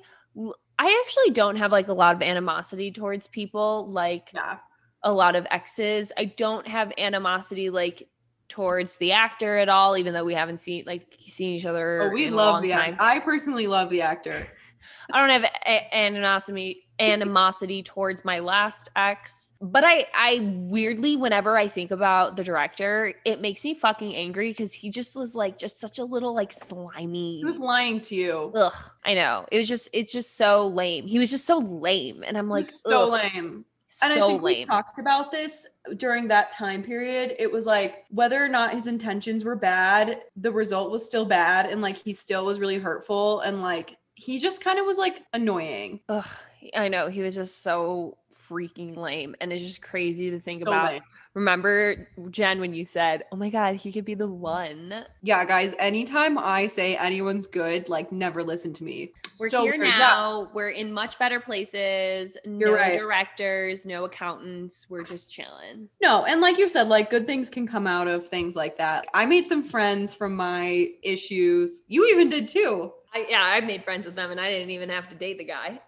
I 0.79 1.03
actually 1.03 1.31
don't 1.33 1.57
have 1.57 1.71
like 1.71 1.87
a 1.87 1.93
lot 1.93 2.15
of 2.15 2.21
animosity 2.21 2.91
towards 2.91 3.27
people 3.27 3.87
like 3.91 4.29
Yeah. 4.33 4.57
a 5.03 5.11
lot 5.11 5.35
of 5.35 5.47
exes. 5.49 6.11
I 6.17 6.25
don't 6.25 6.67
have 6.67 6.93
animosity 6.97 7.69
like 7.71 8.07
towards 8.49 8.97
the 8.97 9.13
actor 9.13 9.57
at 9.57 9.69
all, 9.69 9.97
even 9.97 10.13
though 10.13 10.25
we 10.25 10.33
haven't 10.35 10.59
seen 10.59 10.83
like 10.85 11.15
seen 11.19 11.55
each 11.55 11.65
other. 11.65 12.03
Oh, 12.03 12.09
we 12.09 12.25
in 12.27 12.33
a 12.33 12.35
love 12.35 12.53
long 12.55 12.61
the 12.61 12.73
actor. 12.73 12.97
I 12.99 13.19
personally 13.19 13.65
love 13.67 13.89
the 13.89 14.01
actor. 14.03 14.45
I 15.11 15.19
don't 15.19 15.41
have 15.41 15.43
a- 15.65 15.95
animosity 15.95 16.83
animosity 17.01 17.83
towards 17.83 18.23
my 18.23 18.39
last 18.39 18.89
ex, 18.95 19.53
but 19.59 19.83
I 19.83 20.05
I 20.13 20.39
weirdly 20.43 21.15
whenever 21.17 21.57
I 21.57 21.67
think 21.67 21.91
about 21.91 22.35
the 22.37 22.43
director, 22.43 23.13
it 23.25 23.41
makes 23.41 23.63
me 23.63 23.73
fucking 23.73 24.15
angry 24.15 24.49
because 24.51 24.71
he 24.73 24.89
just 24.89 25.17
was 25.17 25.35
like 25.35 25.57
just 25.57 25.79
such 25.79 25.99
a 25.99 26.03
little 26.05 26.33
like 26.33 26.51
slimy. 26.51 27.39
He 27.39 27.45
was 27.45 27.59
lying 27.59 27.99
to 28.01 28.15
you. 28.15 28.51
Ugh, 28.55 28.73
I 29.03 29.13
know. 29.15 29.45
It 29.51 29.57
was 29.57 29.67
just 29.67 29.89
it's 29.93 30.13
just 30.13 30.37
so 30.37 30.67
lame. 30.67 31.07
He 31.07 31.19
was 31.19 31.31
just 31.31 31.45
so 31.45 31.57
lame, 31.57 32.23
and 32.25 32.37
I'm 32.37 32.49
Like 32.49 32.69
so 32.69 33.09
lame. 33.09 33.65
And 34.01 34.13
I 34.13 34.15
so 34.15 34.27
think 34.29 34.41
we 34.41 34.55
lame. 34.55 34.67
talked 34.67 34.99
about 34.99 35.31
this 35.33 35.67
during 35.97 36.29
that 36.29 36.51
time 36.53 36.81
period. 36.81 37.35
It 37.39 37.51
was 37.51 37.65
like 37.65 38.05
whether 38.09 38.41
or 38.41 38.47
not 38.47 38.73
his 38.73 38.87
intentions 38.87 39.43
were 39.43 39.57
bad, 39.57 40.21
the 40.37 40.51
result 40.51 40.91
was 40.91 41.05
still 41.05 41.25
bad, 41.25 41.65
and 41.65 41.81
like 41.81 41.97
he 41.97 42.13
still 42.13 42.45
was 42.45 42.59
really 42.59 42.77
hurtful, 42.77 43.41
and 43.41 43.61
like 43.61 43.97
he 44.15 44.39
just 44.39 44.63
kind 44.63 44.79
of 44.79 44.85
was 44.85 44.97
like 44.97 45.23
annoying. 45.33 45.99
Ugh, 46.07 46.25
I 46.75 46.87
know 46.87 47.07
he 47.07 47.21
was 47.21 47.35
just 47.35 47.61
so 47.63 48.17
freaking 48.33 48.95
lame. 48.97 49.35
And 49.41 49.51
it's 49.53 49.63
just 49.63 49.81
crazy 49.81 50.31
to 50.31 50.39
think 50.39 50.63
So 50.63 50.71
about. 50.71 50.91
lame. 50.91 51.01
Remember, 51.33 52.09
Jen, 52.29 52.59
when 52.59 52.73
you 52.73 52.83
said, 52.83 53.23
Oh 53.31 53.37
my 53.37 53.49
God, 53.49 53.75
he 53.75 53.91
could 53.93 54.03
be 54.03 54.15
the 54.15 54.27
one. 54.27 55.05
Yeah, 55.21 55.45
guys, 55.45 55.73
anytime 55.79 56.37
I 56.37 56.67
say 56.67 56.97
anyone's 56.97 57.47
good, 57.47 57.87
like 57.87 58.11
never 58.11 58.43
listen 58.43 58.73
to 58.73 58.83
me. 58.83 59.11
We're 59.39 59.47
So 59.49 59.63
here 59.63 59.73
weird. 59.77 59.87
Yeah. 59.87 59.97
now. 59.97 60.51
We're 60.53 60.69
in 60.71 60.91
much 60.91 61.17
better 61.17 61.39
places. 61.39 62.37
No 62.45 62.73
right. 62.73 62.97
directors, 62.99 63.85
no 63.85 64.03
accountants. 64.03 64.87
We're 64.89 65.03
just 65.03 65.31
chilling. 65.31 65.87
No, 66.01 66.25
and 66.25 66.41
like 66.41 66.57
you 66.57 66.67
said, 66.67 66.89
like 66.89 67.09
good 67.09 67.25
things 67.25 67.49
can 67.49 67.65
come 67.65 67.87
out 67.87 68.07
of 68.09 68.27
things 68.27 68.57
like 68.57 68.77
that. 68.79 69.05
I 69.13 69.25
made 69.25 69.47
some 69.47 69.63
friends 69.63 70.13
from 70.13 70.35
my 70.35 70.89
issues. 71.01 71.85
You 71.87 72.09
even 72.11 72.27
did 72.27 72.49
too. 72.49 72.91
I, 73.13 73.25
yeah, 73.29 73.41
I 73.43 73.61
made 73.61 73.83
friends 73.85 74.05
with 74.05 74.15
them 74.15 74.31
and 74.31 74.39
I 74.39 74.49
didn't 74.51 74.71
even 74.71 74.89
have 74.89 75.07
to 75.09 75.15
date 75.15 75.37
the 75.37 75.43
guy. 75.45 75.79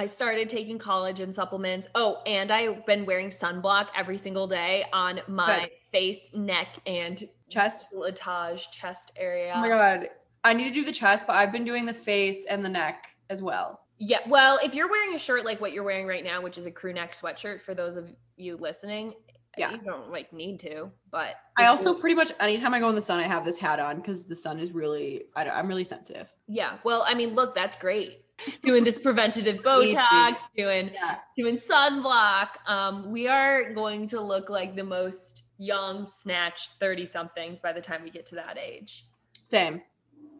I 0.00 0.06
started 0.06 0.48
taking 0.48 0.78
collagen 0.78 1.34
supplements. 1.34 1.86
Oh, 1.94 2.22
and 2.24 2.50
I've 2.50 2.86
been 2.86 3.04
wearing 3.04 3.28
sunblock 3.28 3.88
every 3.94 4.16
single 4.16 4.46
day 4.46 4.86
on 4.94 5.20
my 5.28 5.60
Good. 5.60 5.70
face, 5.92 6.30
neck, 6.32 6.68
and 6.86 7.22
Chest. 7.50 7.88
decolletage 7.92 8.70
chest 8.70 9.12
area. 9.14 9.52
Oh 9.54 9.60
my 9.60 9.68
god. 9.68 10.08
I 10.42 10.54
need 10.54 10.68
to 10.68 10.74
do 10.74 10.86
the 10.86 10.92
chest, 10.92 11.26
but 11.26 11.36
I've 11.36 11.52
been 11.52 11.64
doing 11.66 11.84
the 11.84 11.92
face 11.92 12.46
and 12.46 12.64
the 12.64 12.68
neck 12.70 13.08
as 13.28 13.42
well. 13.42 13.80
Yeah, 13.98 14.20
well, 14.26 14.58
if 14.64 14.74
you're 14.74 14.88
wearing 14.88 15.14
a 15.14 15.18
shirt 15.18 15.44
like 15.44 15.60
what 15.60 15.72
you're 15.72 15.84
wearing 15.84 16.06
right 16.06 16.24
now, 16.24 16.40
which 16.40 16.56
is 16.56 16.64
a 16.64 16.70
crew 16.70 16.94
neck 16.94 17.12
sweatshirt, 17.14 17.60
for 17.60 17.74
those 17.74 17.96
of 17.96 18.10
you 18.38 18.56
listening, 18.56 19.12
Yeah. 19.58 19.72
you 19.72 19.78
don't 19.84 20.10
like 20.10 20.32
need 20.32 20.60
to, 20.60 20.90
but 21.10 21.34
I 21.58 21.66
also 21.66 21.92
pretty 21.92 22.14
much 22.14 22.32
anytime 22.40 22.72
I 22.72 22.80
go 22.80 22.88
in 22.88 22.94
the 22.94 23.02
sun, 23.02 23.20
I 23.20 23.24
have 23.24 23.44
this 23.44 23.58
hat 23.58 23.78
on 23.78 23.96
because 23.96 24.24
the 24.24 24.34
sun 24.36 24.58
is 24.58 24.72
really 24.72 25.24
I 25.36 25.44
don't, 25.44 25.54
I'm 25.54 25.68
really 25.68 25.84
sensitive. 25.84 26.32
yeah. 26.48 26.78
Well, 26.84 27.04
I 27.06 27.12
mean, 27.12 27.34
look, 27.34 27.54
that's 27.54 27.76
great. 27.76 28.24
Doing 28.62 28.84
this 28.84 28.98
preventative 28.98 29.56
Botox, 29.62 30.48
doing 30.56 30.90
Yeah. 30.94 31.16
doing 31.36 31.56
sunblock. 31.56 32.48
Um, 32.66 33.10
we 33.10 33.28
are 33.28 33.72
going 33.72 34.06
to 34.08 34.20
look 34.20 34.48
like 34.50 34.76
the 34.76 34.84
most 34.84 35.42
young, 35.58 36.06
snatched 36.06 36.70
30 36.80 37.06
somethings 37.06 37.60
by 37.60 37.72
the 37.72 37.80
time 37.80 38.02
we 38.02 38.10
get 38.10 38.26
to 38.26 38.34
that 38.36 38.56
age. 38.58 39.06
Same. 39.44 39.82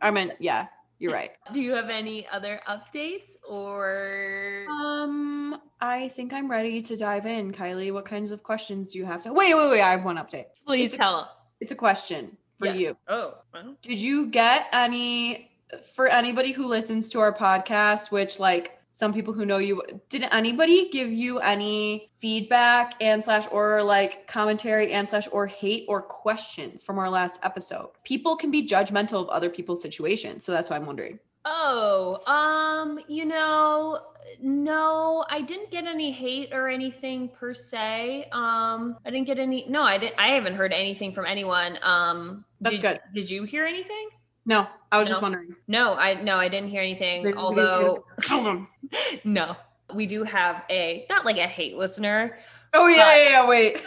I 0.01 0.11
mean, 0.11 0.33
yeah, 0.41 0.69
you're 0.99 1.13
right. 1.13 1.33
Do 1.53 1.61
you 1.61 1.73
have 1.73 1.91
any 1.91 2.27
other 2.29 2.61
updates 2.69 3.33
or 3.49 4.65
Um, 4.71 5.61
I 5.81 6.09
think 6.09 6.33
I'm 6.33 6.51
ready 6.51 6.81
to 6.83 6.97
dive 6.97 7.27
in, 7.27 7.53
Kylie. 7.53 7.93
What 7.93 8.05
kinds 8.07 8.33
of 8.33 8.43
questions 8.43 8.93
do 8.93 8.99
you 8.99 9.05
have 9.05 9.23
to? 9.23 9.33
Wait, 9.33 9.55
wait, 9.55 9.71
wait. 9.71 9.81
I 9.83 9.91
have 9.91 10.05
one 10.05 10.17
update. 10.17 10.47
please 10.67 10.87
it's 10.87 10.95
a- 10.95 10.99
tell? 10.99 11.37
It's 11.61 11.73
a 11.73 11.77
question 11.77 12.37
for 12.59 12.67
Yeah. 12.69 12.73
you. 12.75 12.97
Oh, 13.09 13.35
well, 13.53 13.77
Did 13.83 13.99
you 13.99 14.27
get 14.29 14.69
any 14.73 15.50
for 15.95 16.09
anybody 16.09 16.53
who 16.53 16.69
listens 16.69 17.09
to 17.11 17.21
our 17.21 17.33
podcast, 17.33 18.11
which 18.11 18.39
like 18.39 18.79
some 18.93 19.13
people 19.13 19.33
who 19.33 19.47
know 19.47 19.59
you, 19.59 19.83
did 20.09 20.27
anybody 20.31 20.91
give 20.91 21.11
you 21.11 21.39
any 21.39 22.11
feedback 22.13 22.95
and 23.01 23.25
slash 23.25 23.47
or 23.51 23.83
like 23.83 24.27
commentary 24.27 24.93
and 24.93 25.09
slash 25.09 25.29
or 25.33 25.47
hate 25.47 25.87
or 25.89 26.03
questions 26.03 26.83
from 26.83 26.99
our 26.99 27.09
last 27.09 27.41
episode? 27.43 27.91
People 28.05 28.37
can 28.37 28.51
be 28.51 28.67
judgmental 28.67 29.23
of 29.23 29.29
other 29.29 29.49
people's 29.49 29.81
situations. 29.81 30.45
So 30.45 30.53
that's 30.53 30.71
why 30.71 30.77
I'm 30.77 30.87
wondering. 30.87 31.19
Oh, 31.45 32.21
um, 32.27 33.01
you 33.09 33.25
know, 33.25 34.01
no, 34.43 35.25
I 35.31 35.41
didn't 35.41 35.71
get 35.71 35.85
any 35.85 36.11
hate 36.11 36.53
or 36.53 36.69
anything 36.69 37.29
per 37.29 37.55
se. 37.55 38.29
Um, 38.33 38.99
I 39.05 39.11
didn't 39.11 39.27
get 39.27 39.39
any 39.39 39.67
no, 39.69 39.83
I 39.83 39.99
didn't 39.99 40.19
I 40.19 40.29
haven't 40.29 40.55
heard 40.55 40.73
anything 40.73 41.13
from 41.13 41.27
anyone. 41.27 41.79
Um 41.83 42.45
That's 42.61 42.81
did, 42.81 42.83
good. 42.83 43.01
Did 43.15 43.31
you 43.31 43.45
hear 43.45 43.65
anything? 43.65 44.11
No, 44.51 44.67
I 44.91 44.99
was 44.99 45.09
just 45.09 45.23
wondering. 45.23 45.55
No, 45.69 45.95
I 45.95 46.21
no, 46.21 46.37
I 46.37 46.49
didn't 46.49 46.71
hear 46.71 46.83
anything. 46.83 47.37
Although 47.37 48.05
no. 49.25 49.57
We 49.95 50.07
do 50.07 50.25
have 50.25 50.65
a 50.69 51.07
not 51.09 51.25
like 51.25 51.37
a 51.37 51.47
hate 51.47 51.77
listener. 51.77 52.37
Oh 52.75 52.89
yeah, 52.89 53.17
yeah, 53.17 53.29
yeah, 53.29 53.49
wait. 53.49 53.79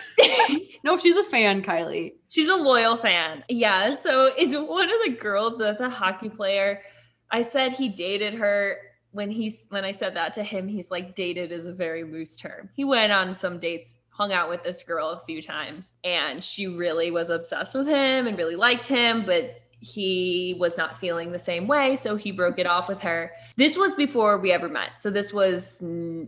no, 0.86 0.98
she's 0.98 1.18
a 1.18 1.24
fan, 1.24 1.62
Kylie. 1.62 2.14
She's 2.30 2.48
a 2.48 2.56
loyal 2.56 2.96
fan. 2.96 3.44
Yeah. 3.50 3.94
So 3.94 4.32
it's 4.38 4.56
one 4.56 4.90
of 4.90 4.96
the 5.06 5.18
girls 5.20 5.58
that 5.58 5.80
the 5.80 5.90
hockey 5.90 6.30
player. 6.30 6.82
I 7.30 7.42
said 7.42 7.74
he 7.74 7.90
dated 7.90 8.36
her 8.36 8.78
when 9.12 9.30
he's 9.30 9.68
when 9.70 9.84
I 9.84 9.92
said 9.92 10.16
that 10.16 10.32
to 10.34 10.44
him, 10.44 10.70
he's 10.70 10.92
like, 10.92 11.14
dated 11.14 11.52
is 11.52 11.66
a 11.66 11.74
very 11.74 12.06
loose 12.06 12.38
term. 12.38 12.70
He 12.74 12.86
went 12.86 13.12
on 13.12 13.36
some 13.36 13.60
dates, 13.60 13.96
hung 14.10 14.32
out 14.32 14.50
with 14.50 14.64
this 14.64 14.82
girl 14.84 15.10
a 15.10 15.26
few 15.26 15.42
times, 15.42 15.94
and 16.06 16.42
she 16.42 16.68
really 16.68 17.12
was 17.12 17.30
obsessed 17.30 17.76
with 17.76 17.88
him 17.88 18.28
and 18.28 18.38
really 18.38 18.56
liked 18.56 18.88
him, 18.88 19.26
but 19.26 19.63
he 19.84 20.56
was 20.58 20.78
not 20.78 20.98
feeling 20.98 21.32
the 21.32 21.40
same 21.40 21.68
way. 21.68 21.96
So 21.96 22.16
he 22.16 22.32
broke 22.32 22.58
it 22.58 22.66
off 22.66 22.88
with 22.88 23.02
her. 23.02 23.32
This 23.58 23.76
was 23.76 23.92
before 23.94 24.38
we 24.38 24.52
ever 24.52 24.70
met. 24.70 24.98
So 24.98 25.10
this 25.10 25.34
was, 25.34 25.84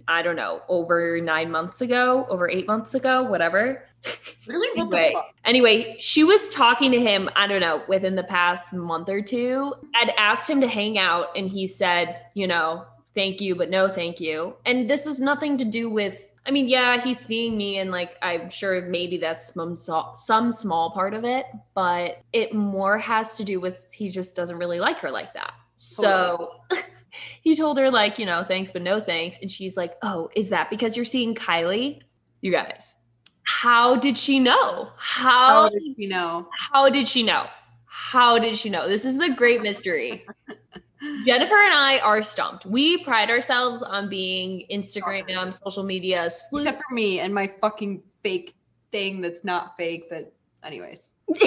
I 0.08 0.22
don't 0.22 0.36
know, 0.36 0.62
over 0.68 1.22
nine 1.22 1.50
months 1.52 1.80
ago, 1.80 2.26
over 2.30 2.50
eight 2.50 2.68
months 2.68 2.94
ago, 2.94 3.24
whatever. 3.24 3.84
Really? 4.46 4.80
What 4.80 4.94
Anyway, 4.94 5.16
anyway, 5.46 5.96
she 5.98 6.24
was 6.24 6.48
talking 6.50 6.92
to 6.92 7.00
him, 7.00 7.28
I 7.36 7.48
don't 7.48 7.62
know, 7.62 7.82
within 7.88 8.16
the 8.16 8.24
past 8.24 8.72
month 8.72 9.10
or 9.10 9.20
two. 9.20 9.74
I'd 9.96 10.12
asked 10.20 10.48
him 10.48 10.62
to 10.62 10.68
hang 10.68 11.00
out 11.00 11.36
and 11.36 11.50
he 11.50 11.66
said, 11.66 12.22
you 12.36 12.46
know, 12.46 12.86
thank 13.16 13.42
you, 13.42 13.56
but 13.56 13.72
no 13.72 13.88
thank 13.88 14.20
you. 14.20 14.54
And 14.64 14.88
this 14.88 15.08
is 15.08 15.20
nothing 15.20 15.58
to 15.58 15.66
do 15.66 15.90
with 15.90 16.30
I 16.48 16.52
mean, 16.52 16.68
yeah, 16.68 17.02
he's 17.02 17.20
seeing 17.20 17.58
me 17.58 17.80
and 17.80 17.90
like 17.92 18.18
I'm 18.22 18.50
sure 18.50 18.82
maybe 18.82 19.18
that's 19.18 19.54
some 19.54 19.76
some 19.76 20.52
small 20.52 20.92
part 20.92 21.14
of 21.14 21.26
it, 21.26 21.46
but 21.74 22.22
it 22.34 22.54
more 22.54 22.98
has 23.00 23.36
to 23.38 23.44
do 23.44 23.60
with 23.60 23.88
he 23.92 24.10
just 24.10 24.36
doesn't 24.36 24.58
really 24.58 24.80
like 24.80 25.00
her 25.00 25.10
like 25.10 25.34
that. 25.34 25.54
So 25.76 26.52
he 27.42 27.56
told 27.56 27.78
her 27.80 27.90
like, 27.90 28.20
you 28.20 28.26
know, 28.26 28.44
thanks 28.44 28.72
but 28.72 28.84
no 28.84 29.00
thanks 29.00 29.40
and 29.42 29.50
she's 29.50 29.76
like, 29.76 29.96
"Oh, 30.04 30.30
is 30.36 30.50
that 30.50 30.70
because 30.70 30.96
you're 30.96 31.06
seeing 31.06 31.34
Kylie?" 31.34 32.02
You 32.42 32.52
guys. 32.52 32.96
How 33.44 33.96
did 33.96 34.18
she 34.18 34.40
know? 34.40 34.92
How 34.98 35.64
How 35.64 35.70
did 35.70 35.82
she 35.98 36.06
know? 36.06 36.48
how 36.72 36.90
did 36.90 37.08
she 37.08 37.24
know? 37.24 37.48
How 37.86 38.38
did 38.38 38.58
she 38.58 38.70
know? 38.70 38.88
This 38.88 39.06
is 39.06 39.18
the 39.18 39.30
great 39.30 39.62
mystery. 39.62 40.26
Jennifer 41.26 41.56
and 41.56 41.74
I 41.74 42.00
are 42.00 42.22
stumped. 42.24 42.66
We 42.66 43.04
pride 43.04 43.30
ourselves 43.30 43.82
on 43.82 44.10
being 44.10 44.66
Instagram, 44.72 45.54
social 45.64 45.84
media 45.84 46.30
sleuth. 46.30 46.68
Except 46.68 46.84
for 46.88 46.94
me 46.94 47.20
and 47.20 47.34
my 47.34 47.48
fucking 47.48 48.04
fake 48.24 48.56
thing 48.92 49.22
that's 49.22 49.44
not 49.44 49.76
fake. 49.78 50.06
But 50.10 50.34
anyways, 50.64 51.10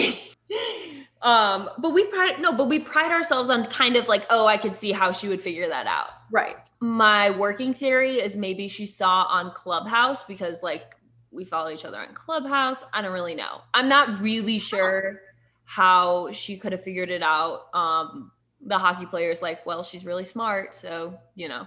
um, 1.23 1.71
but 1.79 1.91
we 1.91 2.05
pride 2.07 2.41
no, 2.41 2.53
but 2.53 2.69
we 2.69 2.79
pride 2.79 3.11
ourselves 3.11 3.51
on 3.51 3.67
kind 3.67 3.97
of 3.97 4.09
like, 4.09 4.27
oh, 4.31 4.47
I 4.47 4.57
could 4.57 4.77
see 4.77 4.93
how 4.93 5.13
she 5.13 5.29
would 5.29 5.41
figure 5.41 5.69
that 5.69 5.87
out. 5.87 6.09
right. 6.31 6.57
My 6.81 7.31
working 7.31 7.75
theory 7.75 8.21
is 8.21 8.37
maybe 8.37 8.69
she 8.69 8.87
saw 8.87 9.25
on 9.25 9.51
Clubhouse 9.53 10.23
because 10.23 10.63
like 10.63 10.95
we 11.33 11.45
follow 11.45 11.71
each 11.71 11.85
other 11.85 11.99
on 11.99 12.15
Clubhouse. 12.15 12.85
I 12.93 13.03
don't 13.03 13.13
really 13.13 13.35
know. 13.35 13.63
I'm 13.75 13.89
not 13.89 14.21
really 14.21 14.61
sure 14.61 15.21
how 15.65 16.31
she 16.31 16.57
could 16.57 16.73
have 16.73 16.83
figured 16.83 17.11
it 17.11 17.23
out. 17.23 17.67
Um, 17.75 18.31
the 18.69 18.79
hockey 18.79 19.07
player 19.07 19.31
is 19.31 19.43
like, 19.43 19.65
well, 19.67 19.83
she's 19.83 20.05
really 20.05 20.25
smart, 20.25 20.75
so 20.75 21.19
you 21.35 21.49
know. 21.49 21.67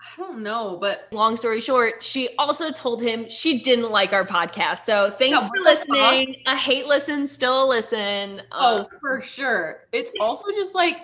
I 0.00 0.20
don't 0.20 0.42
know, 0.42 0.76
but 0.80 1.06
Long 1.12 1.36
story 1.36 1.60
short, 1.60 2.02
she 2.02 2.30
also 2.36 2.72
told 2.72 3.00
him 3.00 3.30
she 3.30 3.60
didn't 3.60 3.90
like 3.92 4.12
our 4.12 4.26
podcast. 4.26 4.78
So 4.78 5.10
thanks 5.10 5.40
Yeah, 5.40 5.46
for 5.46 5.52
what 5.62 5.64
the 5.64 5.76
fuck? 5.76 5.88
listening. 5.88 6.36
A 6.46 6.56
hate 6.56 6.86
listen, 6.88 7.24
still 7.26 7.64
a 7.64 7.66
listen. 7.68 8.42
oh, 8.50 8.80
Uh, 8.80 8.84
for 9.00 9.20
sure. 9.20 9.86
It's 9.92 10.10
also 10.20 10.50
just 10.50 10.74
like, 10.74 10.96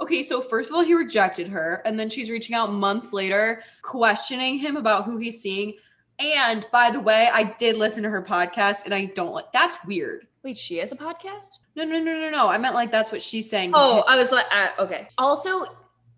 okay, 0.00 0.22
so 0.22 0.40
first 0.40 0.70
of 0.70 0.76
all, 0.76 0.84
he 0.84 0.94
rejected 0.94 1.48
her, 1.48 1.82
and 1.84 1.98
then 1.98 2.08
she's 2.08 2.30
reaching 2.30 2.54
out 2.54 2.72
months 2.72 3.12
later, 3.12 3.64
questioning 3.82 4.58
him 4.58 4.76
about 4.76 5.04
who 5.04 5.16
he's 5.18 5.42
seeing. 5.42 5.74
And 6.20 6.64
by 6.70 6.92
the 6.92 7.00
way, 7.00 7.28
I 7.32 7.54
did 7.58 7.76
listen 7.76 8.04
to 8.04 8.10
her 8.10 8.22
podcast, 8.22 8.84
and 8.84 8.94
I 8.94 9.06
don't 9.16 9.32
like. 9.32 9.50
That's 9.52 9.74
weird. 9.84 10.28
wait, 10.44 10.56
she 10.56 10.76
has 10.76 10.92
a 10.92 10.96
podcast? 10.96 11.48
No, 11.76 11.84
no, 11.84 11.98
no, 11.98 12.12
no, 12.20 12.30
no. 12.30 12.48
I 12.48 12.58
meant 12.58 12.74
like 12.74 12.92
that's 12.92 13.10
what 13.10 13.20
she's 13.20 13.50
saying. 13.50 13.72
Oh. 13.74 14.04
I 14.06 14.16
was 14.16 14.30
like, 14.30 14.46
uh, 14.50 14.68
okay. 14.78 15.08
Also, 15.18 15.66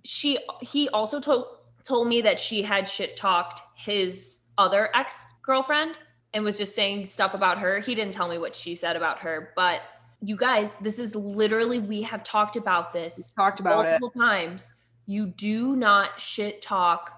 she 0.05 0.39
he 0.61 0.89
also 0.91 1.21
told 1.21 1.47
told 1.85 2.09
me 2.09 2.21
that 2.23 2.39
she 2.39 2.63
had 2.63 2.89
shit 2.89 3.17
talked 3.17 3.63
his 3.77 4.41
other 4.59 4.91
ex 4.95 5.25
girlfriend 5.43 5.97
and 6.35 6.45
was 6.45 6.59
just 6.59 6.75
saying 6.75 7.07
stuff 7.07 7.35
about 7.35 7.59
her. 7.59 7.79
He 7.79 7.95
didn't 7.95 8.13
tell 8.15 8.29
me 8.29 8.39
what 8.39 8.55
she 8.55 8.75
said 8.75 8.97
about 8.97 9.21
her, 9.21 9.53
but 9.57 9.83
you 10.21 10.37
guys, 10.37 10.77
this 10.77 10.99
is 10.99 11.15
literally 11.15 11.79
we 11.79 12.03
have 12.03 12.23
talked 12.23 12.57
about 12.57 12.93
this 12.93 13.31
talked 13.37 13.61
about 13.61 13.87
it. 13.87 14.01
multiple 14.01 14.11
times. 14.11 14.75
You 15.07 15.27
do 15.27 15.77
not 15.77 16.21
shit 16.21 16.61
talk 16.61 17.13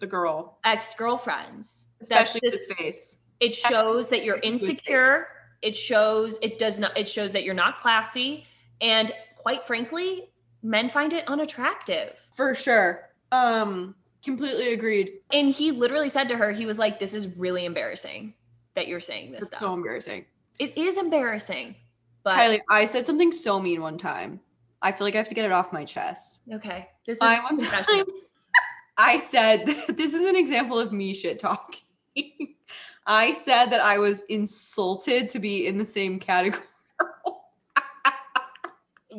The 0.00 0.06
girl, 0.06 0.58
ex 0.64 0.94
girlfriends. 0.94 1.88
Especially 2.00 2.40
just- 2.50 2.68
his 2.68 2.78
face. 2.78 3.18
it 3.40 3.54
shows 3.54 4.10
that 4.10 4.24
you're 4.24 4.38
insecure 4.42 5.26
it 5.64 5.76
shows 5.76 6.38
it 6.42 6.58
does 6.58 6.78
not 6.78 6.96
it 6.96 7.08
shows 7.08 7.32
that 7.32 7.42
you're 7.44 7.54
not 7.54 7.78
classy 7.78 8.46
and 8.80 9.10
quite 9.36 9.64
frankly 9.66 10.28
men 10.62 10.88
find 10.88 11.12
it 11.12 11.26
unattractive 11.28 12.18
For 12.34 12.54
sure. 12.54 13.10
Um, 13.32 13.94
completely 14.24 14.72
agreed. 14.72 15.14
and 15.32 15.48
he 15.52 15.72
literally 15.72 16.08
said 16.08 16.28
to 16.28 16.36
her 16.36 16.52
he 16.52 16.66
was 16.66 16.78
like 16.78 16.98
this 17.00 17.14
is 17.14 17.26
really 17.36 17.64
embarrassing 17.64 18.34
that 18.76 18.86
you're 18.88 19.00
saying 19.00 19.32
this 19.32 19.38
It's 19.38 19.46
stuff 19.48 19.60
so 19.60 19.74
embarrassing. 19.74 20.24
it 20.58 20.76
is 20.78 20.98
embarrassing 20.98 21.74
but 22.22 22.36
Kylie, 22.38 22.60
I 22.70 22.84
said 22.86 23.06
something 23.06 23.32
so 23.32 23.60
mean 23.60 23.82
one 23.82 23.98
time. 23.98 24.40
I 24.80 24.92
feel 24.92 25.06
like 25.06 25.14
I 25.14 25.18
have 25.18 25.28
to 25.28 25.34
get 25.34 25.44
it 25.44 25.52
off 25.52 25.72
my 25.72 25.84
chest. 25.84 26.40
okay 26.52 26.88
this 27.06 27.16
is 27.18 27.22
I 27.22 27.38
one 27.40 27.58
time, 27.58 27.84
confession. 27.84 28.04
I 28.96 29.18
said 29.18 29.66
this 29.96 30.14
is 30.14 30.28
an 30.28 30.36
example 30.36 30.78
of 30.78 30.92
me 30.92 31.14
shit 31.14 31.38
talking. 31.38 31.80
I 33.06 33.32
said 33.34 33.66
that 33.66 33.80
I 33.80 33.98
was 33.98 34.22
insulted 34.28 35.28
to 35.30 35.38
be 35.38 35.66
in 35.66 35.76
the 35.78 35.86
same 35.86 36.18
category. 36.18 36.62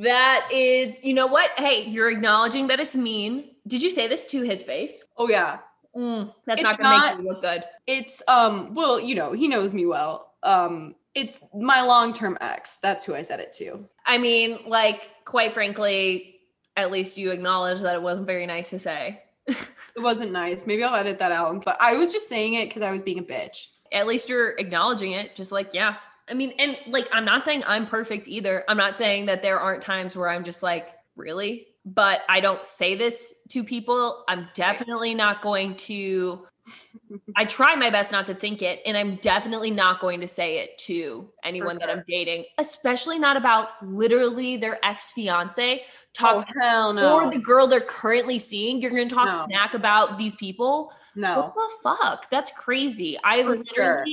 That 0.02 0.50
is, 0.52 1.02
you 1.06 1.14
know 1.14 1.28
what? 1.28 1.52
Hey, 1.56 1.86
you're 1.88 2.10
acknowledging 2.10 2.68
that 2.68 2.82
it's 2.82 2.96
mean. 2.96 3.52
Did 3.66 3.82
you 3.82 3.90
say 3.90 4.08
this 4.08 4.26
to 4.32 4.42
his 4.42 4.62
face? 4.62 4.92
Oh 5.18 5.30
yeah. 5.30 5.60
Mm, 5.96 6.34
that's 6.46 6.60
It's 6.60 6.64
not 6.64 6.78
gonna 6.78 6.98
not- 6.98 7.18
make 7.18 7.26
you 7.26 7.32
look 7.32 7.42
good. 7.42 7.64
It's 7.88 8.22
um 8.28 8.74
well, 8.76 9.00
you 9.00 9.16
know, 9.16 9.32
he 9.32 9.48
knows 9.48 9.72
me 9.72 9.86
well. 9.86 10.34
Um 10.44 10.96
it's 11.14 11.40
my 11.54 11.82
long-term 11.82 12.38
ex. 12.42 12.78
That's 12.84 13.06
who 13.06 13.16
I 13.16 13.22
said 13.22 13.40
it 13.40 13.54
to. 13.54 13.88
I 14.06 14.18
mean, 14.18 14.60
like, 14.68 15.10
quite 15.24 15.54
frankly, 15.54 16.42
at 16.76 16.92
least 16.92 17.18
you 17.18 17.32
acknowledge 17.32 17.82
that 17.82 17.96
it 17.96 18.02
wasn't 18.02 18.28
very 18.28 18.46
nice 18.46 18.70
to 18.72 18.80
say. 18.80 19.22
It 19.98 20.02
wasn't 20.02 20.34
nice. 20.34 20.68
Maybe 20.68 20.84
I'll 20.84 20.94
edit 20.94 21.20
that 21.20 21.32
out. 21.32 21.64
But 21.64 21.78
I 21.80 21.96
was 21.96 22.12
just 22.12 22.28
saying 22.28 22.56
it 22.56 22.68
because 22.68 22.82
I 22.82 22.92
was 22.92 23.02
being 23.02 23.20
a 23.20 23.24
bitch. 23.24 23.68
At 23.92 24.08
least 24.08 24.30
you're 24.30 24.52
acknowledging 24.58 25.14
it. 25.14 25.36
Just 25.36 25.52
like, 25.52 25.70
yeah. 25.74 25.96
I 26.30 26.34
mean, 26.34 26.54
and 26.58 26.78
like, 26.88 27.08
I'm 27.14 27.26
not 27.26 27.46
saying 27.46 27.64
I'm 27.68 27.86
perfect 27.86 28.28
either. 28.28 28.64
I'm 28.68 28.78
not 28.78 28.98
saying 28.98 29.28
that 29.28 29.42
there 29.42 29.60
aren't 29.60 29.82
times 29.82 30.16
where 30.16 30.30
I'm 30.30 30.44
just 30.44 30.64
like, 30.64 30.90
really? 31.16 31.68
But 31.86 32.22
I 32.30 32.40
don't 32.40 32.68
say 32.68 32.96
this 32.96 33.36
to 33.50 33.64
people. 33.64 34.24
I'm 34.28 34.48
definitely 34.56 35.14
not 35.14 35.42
going 35.44 35.76
to 35.78 36.48
I 37.36 37.46
try 37.46 37.76
my 37.76 37.90
best 37.90 38.12
not 38.12 38.26
to 38.28 38.34
think 38.34 38.62
it, 38.62 38.82
and 38.86 38.98
I'm 38.98 39.18
definitely 39.18 39.72
not 39.72 40.00
going 40.00 40.20
to 40.22 40.28
say 40.28 40.58
it 40.60 40.78
to 40.80 41.30
anyone 41.44 41.78
that 41.80 41.90
I'm 41.90 42.04
dating, 42.08 42.46
especially 42.58 43.20
not 43.20 43.38
about 43.38 43.70
literally 43.84 44.58
their 44.58 44.84
ex 44.84 45.12
fiance. 45.12 45.84
Oh 45.84 46.42
Talk 46.44 46.48
hell 46.60 46.94
no. 46.94 47.20
or 47.20 47.32
the 47.32 47.40
girl 47.40 47.68
they're 47.68 47.82
currently 47.82 48.40
seeing. 48.40 48.82
You're 48.82 48.92
going 48.92 49.08
to 49.08 49.14
talk 49.16 49.32
No. 49.32 49.46
smack 49.46 49.74
about 49.74 50.18
these 50.18 50.36
people. 50.36 50.92
No. 51.16 51.52
What 51.54 51.56
the 51.56 51.70
fuck? 51.84 52.30
That's 52.30 52.52
crazy. 52.52 53.18
I 53.24 53.44
For 53.44 53.50
literally, 53.58 53.66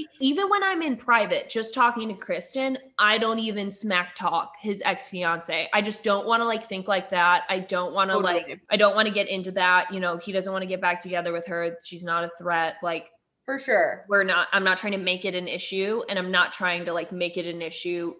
sure. 0.02 0.11
even 0.21 0.49
when 0.49 0.62
I'm 0.62 0.82
in 0.82 0.97
private, 0.97 1.50
just 1.50 1.75
talking 1.75 2.09
to 2.09 2.14
Kristen, 2.14 2.78
I 2.99 3.18
don't 3.18 3.38
even 3.38 3.71
smack 3.71 4.14
talk 4.14 4.54
his 4.61 4.82
ex 4.85 5.09
fiance. 5.11 5.68
I 5.73 5.82
just 5.82 6.04
don't 6.04 6.26
want 6.26 6.40
to 6.40 6.44
like 6.47 6.68
think 6.68 6.88
like 6.88 7.11
that. 7.11 7.42
I 7.49 7.59
don't 7.59 7.92
want 7.94 8.11
to 8.11 8.18
like, 8.18 8.61
I 8.71 8.76
don't 8.76 8.94
want 8.94 9.09
to 9.09 9.14
get 9.14 9.28
into 9.28 9.50
that. 9.52 9.92
You 9.92 10.00
know, 10.00 10.16
he 10.16 10.32
doesn't 10.32 10.52
want 10.52 10.62
to 10.62 10.68
get 10.68 10.80
back 10.80 11.00
together 11.00 11.32
with 11.32 11.47
her. 11.47 11.76
She's 11.85 12.04
not 12.04 12.25
a 12.25 12.30
threat. 12.38 12.76
Like, 12.82 13.11
For 13.44 13.59
sure. 13.59 14.04
we're 14.09 14.25
not, 14.25 14.49
I'm 14.52 14.64
not 14.64 14.78
trying 14.78 14.92
to 14.92 14.99
make 14.99 15.25
it 15.25 15.35
an 15.35 15.49
issue 15.49 16.02
and 16.09 16.18
I'm 16.18 16.30
not 16.30 16.52
trying 16.52 16.85
to 16.85 16.92
like 16.92 17.11
make 17.12 17.37
it 17.37 17.47
an 17.47 17.62
issue 17.62 18.14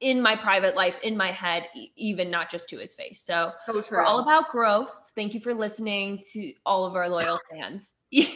in 0.00 0.22
my 0.22 0.36
private 0.36 0.76
life, 0.76 0.96
in 1.02 1.16
my 1.16 1.32
head, 1.32 1.64
e- 1.74 1.90
even 1.96 2.30
not 2.30 2.48
just 2.48 2.68
to 2.68 2.78
his 2.78 2.94
face. 2.94 3.20
So, 3.20 3.50
So 3.66 3.82
we're 3.90 4.04
all 4.04 4.20
about 4.20 4.48
growth. 4.48 5.07
Thank 5.18 5.34
you 5.34 5.40
for 5.40 5.52
listening 5.52 6.22
to 6.34 6.52
all 6.64 6.84
of 6.86 6.94
our 6.94 7.08
loyal 7.08 7.40
fans. 7.50 7.94
yeah, 8.12 8.28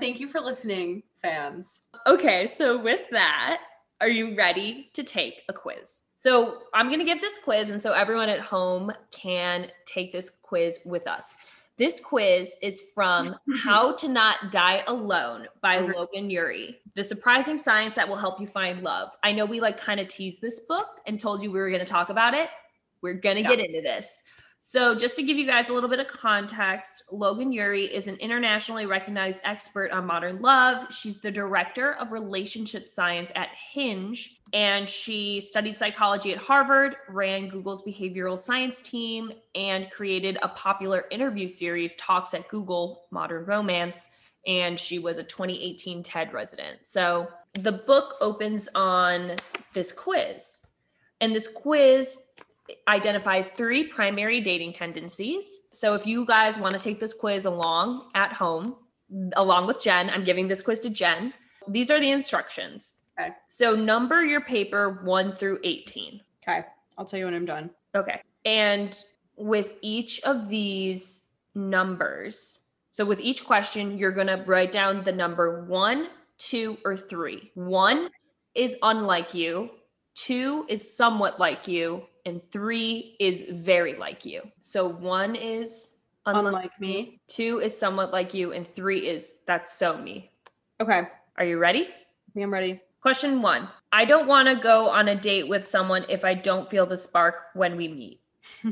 thank 0.00 0.18
you 0.18 0.26
for 0.26 0.40
listening, 0.40 1.02
fans. 1.20 1.82
okay, 2.06 2.46
so 2.48 2.80
with 2.80 3.02
that, 3.10 3.58
are 4.00 4.08
you 4.08 4.34
ready 4.34 4.88
to 4.94 5.02
take 5.02 5.42
a 5.50 5.52
quiz? 5.52 6.00
So 6.14 6.60
I'm 6.72 6.86
going 6.86 7.00
to 7.00 7.04
give 7.04 7.20
this 7.20 7.36
quiz, 7.44 7.68
and 7.68 7.82
so 7.82 7.92
everyone 7.92 8.30
at 8.30 8.40
home 8.40 8.90
can 9.10 9.66
take 9.84 10.10
this 10.10 10.30
quiz 10.40 10.80
with 10.86 11.06
us. 11.06 11.36
This 11.76 12.00
quiz 12.00 12.56
is 12.62 12.82
from 12.94 13.36
How 13.62 13.92
to 13.96 14.08
Not 14.08 14.50
Die 14.50 14.82
Alone 14.86 15.48
by 15.60 15.80
Logan 15.80 16.30
Ury. 16.30 16.78
The 16.96 17.04
surprising 17.04 17.58
science 17.58 17.96
that 17.96 18.08
will 18.08 18.16
help 18.16 18.40
you 18.40 18.46
find 18.46 18.80
love. 18.80 19.10
I 19.22 19.32
know 19.32 19.44
we 19.44 19.60
like 19.60 19.76
kind 19.76 20.00
of 20.00 20.08
teased 20.08 20.40
this 20.40 20.60
book 20.60 20.86
and 21.06 21.20
told 21.20 21.42
you 21.42 21.52
we 21.52 21.60
were 21.60 21.68
going 21.68 21.84
to 21.84 21.92
talk 21.92 22.08
about 22.08 22.32
it. 22.32 22.48
We're 23.02 23.12
going 23.12 23.36
to 23.36 23.42
Yeah. 23.42 23.56
get 23.56 23.60
into 23.60 23.82
this. 23.82 24.22
So, 24.64 24.94
just 24.94 25.16
to 25.16 25.24
give 25.24 25.36
you 25.36 25.44
guys 25.44 25.70
a 25.70 25.72
little 25.72 25.88
bit 25.88 25.98
of 25.98 26.06
context, 26.06 27.02
Logan 27.10 27.50
Ury 27.50 27.92
is 27.92 28.06
an 28.06 28.14
internationally 28.18 28.86
recognized 28.86 29.40
expert 29.42 29.90
on 29.90 30.06
modern 30.06 30.40
love. 30.40 30.86
She's 30.94 31.16
the 31.16 31.32
director 31.32 31.94
of 31.94 32.12
relationship 32.12 32.86
science 32.86 33.32
at 33.34 33.48
Hinge, 33.72 34.40
and 34.52 34.88
she 34.88 35.40
studied 35.40 35.80
psychology 35.80 36.30
at 36.30 36.38
Harvard, 36.38 36.94
ran 37.08 37.48
Google's 37.48 37.82
behavioral 37.82 38.38
science 38.38 38.82
team, 38.82 39.32
and 39.56 39.90
created 39.90 40.38
a 40.42 40.48
popular 40.50 41.06
interview 41.10 41.48
series, 41.48 41.96
Talks 41.96 42.32
at 42.32 42.46
Google 42.46 43.02
Modern 43.10 43.44
Romance. 43.44 44.06
And 44.46 44.78
she 44.78 45.00
was 45.00 45.18
a 45.18 45.24
2018 45.24 46.04
TED 46.04 46.32
resident. 46.32 46.78
So, 46.84 47.26
the 47.54 47.72
book 47.72 48.14
opens 48.20 48.68
on 48.76 49.34
this 49.72 49.90
quiz. 49.90 50.64
And 51.20 51.34
this 51.34 51.48
quiz 51.48 52.20
identifies 52.88 53.48
three 53.48 53.84
primary 53.84 54.40
dating 54.40 54.72
tendencies. 54.72 55.60
So 55.72 55.94
if 55.94 56.06
you 56.06 56.24
guys 56.24 56.58
want 56.58 56.74
to 56.74 56.80
take 56.80 57.00
this 57.00 57.14
quiz 57.14 57.44
along 57.44 58.10
at 58.14 58.32
home, 58.32 58.76
along 59.34 59.66
with 59.66 59.82
Jen, 59.82 60.10
I'm 60.10 60.24
giving 60.24 60.48
this 60.48 60.62
quiz 60.62 60.80
to 60.80 60.90
Jen. 60.90 61.34
These 61.68 61.90
are 61.90 62.00
the 62.00 62.10
instructions. 62.10 62.96
Okay. 63.18 63.30
So 63.48 63.74
number 63.74 64.24
your 64.24 64.40
paper 64.40 65.00
1 65.04 65.36
through 65.36 65.58
18. 65.64 66.20
Okay. 66.46 66.64
I'll 66.96 67.04
tell 67.04 67.18
you 67.18 67.26
when 67.26 67.34
I'm 67.34 67.46
done. 67.46 67.70
Okay. 67.94 68.20
And 68.44 68.98
with 69.36 69.68
each 69.82 70.20
of 70.22 70.48
these 70.48 71.28
numbers, 71.54 72.60
so 72.90 73.04
with 73.04 73.20
each 73.20 73.44
question, 73.44 73.96
you're 73.96 74.12
going 74.12 74.26
to 74.26 74.42
write 74.46 74.72
down 74.72 75.04
the 75.04 75.12
number 75.12 75.64
one, 75.64 76.08
two, 76.38 76.78
or 76.84 76.96
three. 76.96 77.50
One 77.54 78.10
is 78.54 78.76
unlike 78.82 79.34
you, 79.34 79.70
two 80.14 80.66
is 80.68 80.94
somewhat 80.94 81.40
like 81.40 81.66
you, 81.66 82.02
and 82.24 82.42
three 82.42 83.16
is 83.20 83.44
very 83.50 83.94
like 83.96 84.24
you. 84.24 84.42
So 84.60 84.86
one 84.86 85.34
is 85.34 85.96
unlike, 86.26 86.46
Unlike 86.46 86.80
me. 86.80 87.20
two 87.28 87.60
is 87.60 87.76
somewhat 87.76 88.12
like 88.12 88.32
you, 88.34 88.52
and 88.52 88.66
three 88.66 89.08
is 89.08 89.34
that's 89.46 89.72
so 89.72 89.98
me. 89.98 90.30
Okay. 90.80 91.02
Are 91.38 91.44
you 91.44 91.58
ready? 91.58 91.82
I 91.82 92.32
think 92.34 92.44
I'm 92.44 92.52
ready. 92.52 92.80
Question 93.00 93.42
one 93.42 93.68
I 93.92 94.04
don't 94.04 94.26
want 94.28 94.48
to 94.48 94.54
go 94.54 94.88
on 94.88 95.08
a 95.08 95.14
date 95.14 95.48
with 95.48 95.66
someone 95.66 96.04
if 96.08 96.24
I 96.24 96.34
don't 96.34 96.70
feel 96.70 96.86
the 96.86 96.96
spark 96.96 97.34
when 97.54 97.76
we 97.76 97.88
meet. 97.88 98.20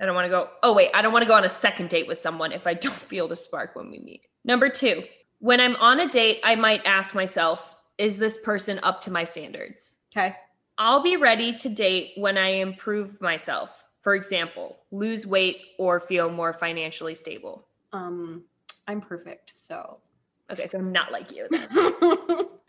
I 0.00 0.06
don't 0.06 0.14
want 0.14 0.26
to 0.26 0.30
go. 0.30 0.50
Oh, 0.62 0.72
wait. 0.72 0.90
I 0.94 1.02
don't 1.02 1.12
want 1.12 1.24
to 1.24 1.28
go 1.28 1.34
on 1.34 1.44
a 1.44 1.48
second 1.48 1.90
date 1.90 2.06
with 2.06 2.20
someone 2.20 2.52
if 2.52 2.66
I 2.68 2.74
don't 2.74 2.94
feel 2.94 3.26
the 3.26 3.34
spark 3.36 3.74
when 3.74 3.90
we 3.90 3.98
meet. 3.98 4.22
Number 4.44 4.68
two, 4.68 5.02
when 5.40 5.60
I'm 5.60 5.74
on 5.76 5.98
a 6.00 6.08
date, 6.08 6.40
I 6.44 6.54
might 6.54 6.82
ask 6.84 7.14
myself, 7.14 7.74
is 7.98 8.16
this 8.16 8.38
person 8.38 8.78
up 8.84 9.00
to 9.02 9.10
my 9.10 9.24
standards? 9.24 9.96
okay. 10.16 10.36
I'll 10.78 11.02
be 11.02 11.16
ready 11.16 11.54
to 11.56 11.68
date 11.68 12.12
when 12.16 12.38
I 12.38 12.48
improve 12.48 13.20
myself. 13.20 13.84
For 14.02 14.14
example, 14.14 14.78
lose 14.90 15.26
weight 15.26 15.60
or 15.78 16.00
feel 16.00 16.30
more 16.30 16.52
financially 16.52 17.14
stable. 17.14 17.66
Um, 17.92 18.44
I'm 18.86 19.00
perfect. 19.00 19.54
So. 19.56 19.98
Okay, 20.50 20.66
so 20.66 20.78
I'm 20.78 20.92
not 20.92 21.12
like 21.12 21.30
you. 21.32 21.48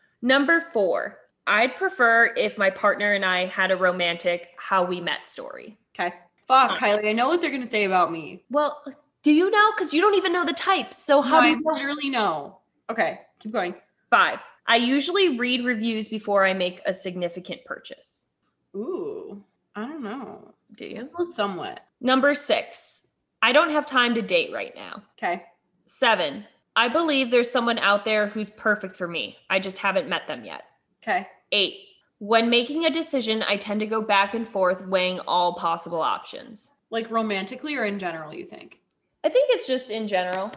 Number 0.22 0.60
four, 0.74 1.17
I'd 1.48 1.76
prefer 1.76 2.34
if 2.36 2.58
my 2.58 2.69
partner 2.69 3.13
and 3.13 3.24
I 3.24 3.45
had 3.45 3.72
a 3.72 3.78
romantic 3.78 4.50
how 4.58 4.84
we 4.84 5.00
met 5.00 5.30
story. 5.30 5.78
okay. 5.98 6.13
Fuck, 6.48 6.80
Kylie. 6.80 7.08
I 7.10 7.13
know 7.13 7.30
what 7.30 7.41
they're 7.41 7.52
gonna 7.52 7.65
say 7.67 7.84
about 7.84 8.12
me. 8.12 8.43
Well, 8.50 8.84
do 9.22 9.32
you 9.32 9.52
know? 9.52 9.72
Because 9.78 9.93
you 9.93 10.02
don't 10.02 10.15
even 10.15 10.34
know 10.34 10.43
the 10.43 10.52
types. 10.54 10.98
So 10.98 11.22
how 11.22 11.36
No, 11.36 11.41
do 11.41 11.48
I 11.48 11.50
you 11.52 11.62
know? 11.62 11.72
literally 11.72 12.10
know. 12.10 12.58
Okay, 12.89 13.22
keep 13.39 13.52
going. 13.52 13.76
Five, 14.10 14.39
I 14.69 14.75
usually 14.75 15.38
read 15.39 15.65
reviews 15.65 16.08
before 16.08 16.45
I 16.45 16.53
make 16.53 16.79
a 16.86 16.93
significant 16.93 17.65
purchase. 17.65 18.27
Ooh, 18.75 19.43
I 19.75 19.88
don't 19.88 20.03
know. 20.03 20.53
Do 20.75 20.86
you? 20.86 21.10
Somewhat. 21.34 21.82
Number 21.99 22.36
six, 22.36 23.08
I 23.41 23.51
don't 23.51 23.71
have 23.71 23.88
time 23.88 24.13
to 24.13 24.21
date 24.21 24.53
right 24.53 24.73
now. 24.75 25.01
Okay. 25.17 25.43
Seven, 25.86 26.45
I 26.75 26.88
believe 26.88 27.32
there's 27.32 27.49
someone 27.49 27.79
out 27.79 28.05
there 28.05 28.27
who's 28.27 28.51
perfect 28.51 28.95
for 28.95 29.08
me. 29.08 29.38
I 29.49 29.60
just 29.60 29.79
haven't 29.79 30.08
met 30.08 30.27
them 30.27 30.45
yet. 30.45 30.65
Okay. 31.01 31.27
Eight, 31.51 31.79
when 32.19 32.51
making 32.51 32.86
a 32.86 32.91
decision, 32.91 33.43
I 33.47 33.58
tend 33.58 33.79
to 33.79 33.88
go 33.88 34.03
back 34.03 34.36
and 34.36 34.47
forth 34.47 34.86
weighing 34.86 35.19
all 35.21 35.55
possible 35.55 36.01
options. 36.01 36.69
Like 36.91 37.10
romantically 37.10 37.75
or 37.75 37.86
in 37.86 37.97
general, 37.97 38.36
you 38.36 38.45
think? 38.45 38.79
I 39.23 39.29
think 39.29 39.49
it's 39.49 39.65
just 39.65 39.89
in 39.89 40.08
general. 40.08 40.51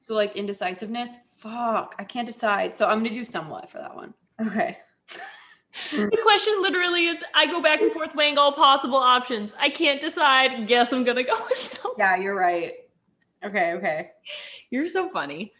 So 0.00 0.14
like 0.14 0.36
indecisiveness. 0.36 1.16
Fuck, 1.38 1.94
I 1.98 2.04
can't 2.04 2.26
decide. 2.26 2.74
So 2.74 2.86
I'm 2.86 2.98
gonna 2.98 3.10
do 3.10 3.24
somewhat 3.24 3.70
for 3.70 3.78
that 3.78 3.94
one. 3.94 4.14
Okay. 4.40 4.78
The 5.92 6.18
question 6.22 6.54
literally 6.60 7.06
is 7.06 7.22
I 7.34 7.46
go 7.46 7.62
back 7.62 7.80
and 7.80 7.92
forth 7.92 8.14
weighing 8.14 8.36
all 8.36 8.52
possible 8.52 8.98
options. 8.98 9.54
I 9.58 9.70
can't 9.70 10.00
decide. 10.00 10.66
Guess 10.66 10.92
I'm 10.92 11.04
going 11.04 11.18
to 11.18 11.22
go 11.22 11.36
with 11.48 11.60
someone. 11.60 11.94
Yeah, 11.98 12.16
you're 12.16 12.34
right. 12.34 12.72
Okay. 13.44 13.74
Okay. 13.74 14.10
You're 14.70 14.90
so 14.90 15.08
funny. 15.08 15.52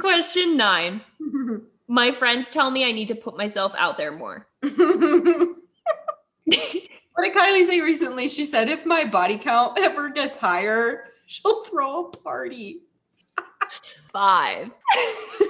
Question 0.00 0.56
nine. 0.56 1.02
My 1.88 2.12
friends 2.12 2.50
tell 2.50 2.70
me 2.70 2.84
I 2.84 2.92
need 2.92 3.08
to 3.08 3.14
put 3.14 3.36
myself 3.36 3.72
out 3.76 3.96
there 3.96 4.12
more. 4.12 4.48
What 7.20 7.34
did 7.34 7.34
Kylie 7.34 7.66
say 7.66 7.82
recently? 7.82 8.28
She 8.28 8.46
said 8.46 8.70
if 8.70 8.86
my 8.86 9.04
body 9.04 9.36
count 9.36 9.78
ever 9.78 10.08
gets 10.08 10.38
higher, 10.38 11.04
she'll 11.26 11.64
throw 11.64 12.06
a 12.06 12.10
party. 12.16 12.80
Five. 14.12 14.70
I 14.92 15.48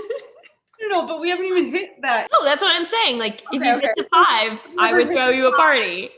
don't 0.80 0.90
know, 0.90 1.06
but 1.06 1.20
we 1.20 1.28
haven't 1.30 1.46
even 1.46 1.66
hit 1.66 2.00
that. 2.02 2.28
No, 2.32 2.44
that's 2.44 2.62
what 2.62 2.74
I'm 2.74 2.84
saying. 2.84 3.18
Like, 3.18 3.42
if 3.52 3.62
you 3.62 3.72
okay. 3.74 3.80
get 3.80 3.96
to 3.96 4.04
five, 4.04 4.58
I 4.78 4.92
would 4.92 5.08
throw 5.08 5.30
you 5.30 5.48
a 5.48 5.56
party. 5.56 6.10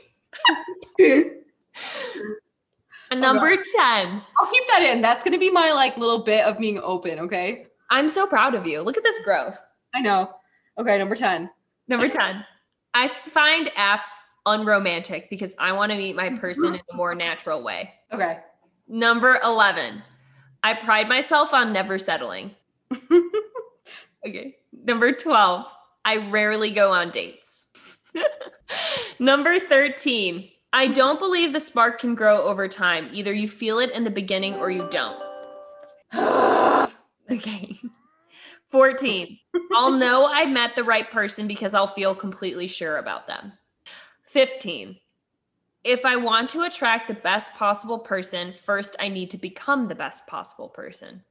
Number 3.12 3.56
10. 3.56 3.64
I'll 3.78 4.50
keep 4.50 4.66
that 4.68 4.82
in. 4.82 5.02
That's 5.02 5.22
gonna 5.22 5.38
be 5.38 5.50
my 5.50 5.72
like 5.72 5.96
little 5.98 6.20
bit 6.20 6.46
of 6.46 6.58
being 6.58 6.78
open, 6.78 7.18
okay? 7.20 7.66
I'm 7.90 8.08
so 8.08 8.26
proud 8.26 8.54
of 8.54 8.66
you. 8.66 8.80
Look 8.80 8.96
at 8.96 9.02
this 9.02 9.18
growth. 9.24 9.58
I 9.94 10.00
know. 10.00 10.30
Okay, 10.78 10.96
number 10.98 11.14
10. 11.14 11.50
Number 11.88 12.08
10. 12.10 12.44
I 12.94 13.08
find 13.08 13.68
apps 13.76 14.08
unromantic 14.46 15.28
because 15.30 15.54
I 15.58 15.72
want 15.72 15.92
to 15.92 15.98
meet 15.98 16.16
my 16.16 16.28
mm-hmm. 16.28 16.38
person 16.38 16.74
in 16.74 16.80
a 16.90 16.96
more 16.96 17.14
natural 17.14 17.62
way. 17.62 17.92
Okay. 18.12 18.38
Number 18.88 19.40
11. 19.44 20.02
I 20.62 20.74
pride 20.74 21.08
myself 21.08 21.52
on 21.52 21.72
never 21.72 21.98
settling. 21.98 22.54
okay. 24.26 24.56
Number 24.72 25.12
12. 25.12 25.66
I 26.04 26.16
rarely 26.30 26.70
go 26.70 26.92
on 26.92 27.10
dates. 27.10 27.66
Number 29.18 29.58
13. 29.58 30.48
I 30.72 30.88
don't 30.88 31.18
believe 31.18 31.52
the 31.52 31.60
spark 31.60 32.00
can 32.00 32.14
grow 32.14 32.42
over 32.42 32.66
time. 32.68 33.10
Either 33.12 33.32
you 33.32 33.48
feel 33.48 33.78
it 33.78 33.90
in 33.90 34.04
the 34.04 34.10
beginning 34.10 34.54
or 34.54 34.70
you 34.70 34.88
don't. 34.90 35.20
Okay. 37.30 37.78
14. 38.70 39.38
I'll 39.74 39.92
know 39.92 40.26
I 40.26 40.44
met 40.44 40.76
the 40.76 40.84
right 40.84 41.10
person 41.10 41.46
because 41.46 41.72
I'll 41.72 41.86
feel 41.86 42.14
completely 42.14 42.66
sure 42.66 42.98
about 42.98 43.26
them. 43.26 43.52
15. 44.28 44.96
If 45.84 46.04
I 46.04 46.14
want 46.14 46.48
to 46.50 46.62
attract 46.62 47.08
the 47.08 47.14
best 47.14 47.54
possible 47.54 47.98
person, 47.98 48.54
first 48.64 48.94
I 49.00 49.08
need 49.08 49.32
to 49.32 49.36
become 49.36 49.88
the 49.88 49.96
best 49.96 50.26
possible 50.28 50.68
person. 50.68 51.24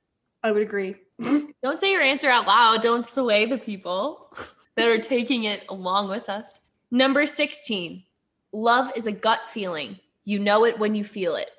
I 0.43 0.51
would 0.51 0.61
agree. 0.61 0.95
Don't 1.63 1.79
say 1.79 1.91
your 1.91 2.01
answer 2.01 2.29
out 2.29 2.47
loud. 2.47 2.81
Don't 2.81 3.07
sway 3.07 3.45
the 3.45 3.57
people 3.57 4.35
that 4.75 4.87
are 4.87 4.97
taking 4.97 5.45
it 5.45 5.63
along 5.69 6.09
with 6.09 6.27
us. 6.27 6.59
Number 6.89 7.25
16. 7.25 8.03
Love 8.51 8.91
is 8.95 9.07
a 9.07 9.11
gut 9.13 9.39
feeling. 9.49 9.99
You 10.25 10.39
know 10.39 10.65
it 10.65 10.77
when 10.77 10.95
you 10.95 11.05
feel 11.05 11.37
it. 11.37 11.51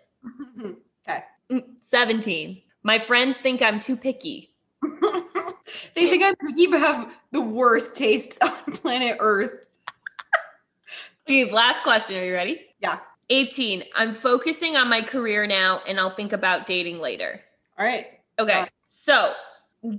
okay. 0.60 1.24
Mm, 1.50 1.64
17. 1.80 2.60
My 2.82 2.98
friends 2.98 3.38
think 3.38 3.62
I'm 3.62 3.80
too 3.80 3.96
picky. 3.96 4.50
they 5.94 6.10
think 6.10 6.22
I'm 6.22 6.36
picky, 6.36 6.66
but 6.66 6.80
have 6.80 7.16
the 7.30 7.40
worst 7.40 7.96
taste 7.96 8.36
on 8.42 8.72
planet 8.74 9.16
Earth. 9.20 9.66
Okay, 11.26 11.50
last 11.50 11.82
question. 11.84 12.16
Are 12.16 12.24
you 12.24 12.34
ready? 12.34 12.60
Yeah. 12.82 12.98
18. 13.30 13.84
I'm 13.94 14.12
focusing 14.12 14.76
on 14.76 14.88
my 14.88 15.00
career 15.00 15.46
now 15.46 15.80
and 15.86 15.98
I'll 15.98 16.10
think 16.10 16.32
about 16.32 16.66
dating 16.66 16.98
later. 16.98 17.40
All 17.78 17.86
right. 17.86 18.06
Okay. 18.38 18.64
So 18.88 19.32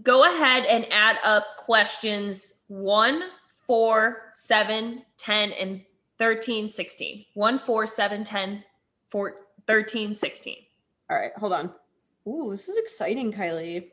go 0.03 0.23
ahead 0.23 0.65
and 0.65 0.85
add 0.91 1.17
up 1.23 1.45
questions 1.57 2.55
1, 2.67 3.23
4, 3.65 4.31
7, 4.33 5.01
10, 5.17 5.51
and 5.53 5.81
13, 6.19 6.69
16. 6.69 7.25
1, 7.33 7.59
4, 7.59 7.87
7, 7.87 8.23
10, 8.23 8.63
4, 9.09 9.35
13, 9.65 10.15
16. 10.15 10.55
All 11.09 11.17
right. 11.17 11.31
Hold 11.37 11.53
on. 11.53 11.71
Ooh, 12.27 12.51
this 12.51 12.69
is 12.69 12.77
exciting, 12.77 13.33
Kylie. 13.33 13.89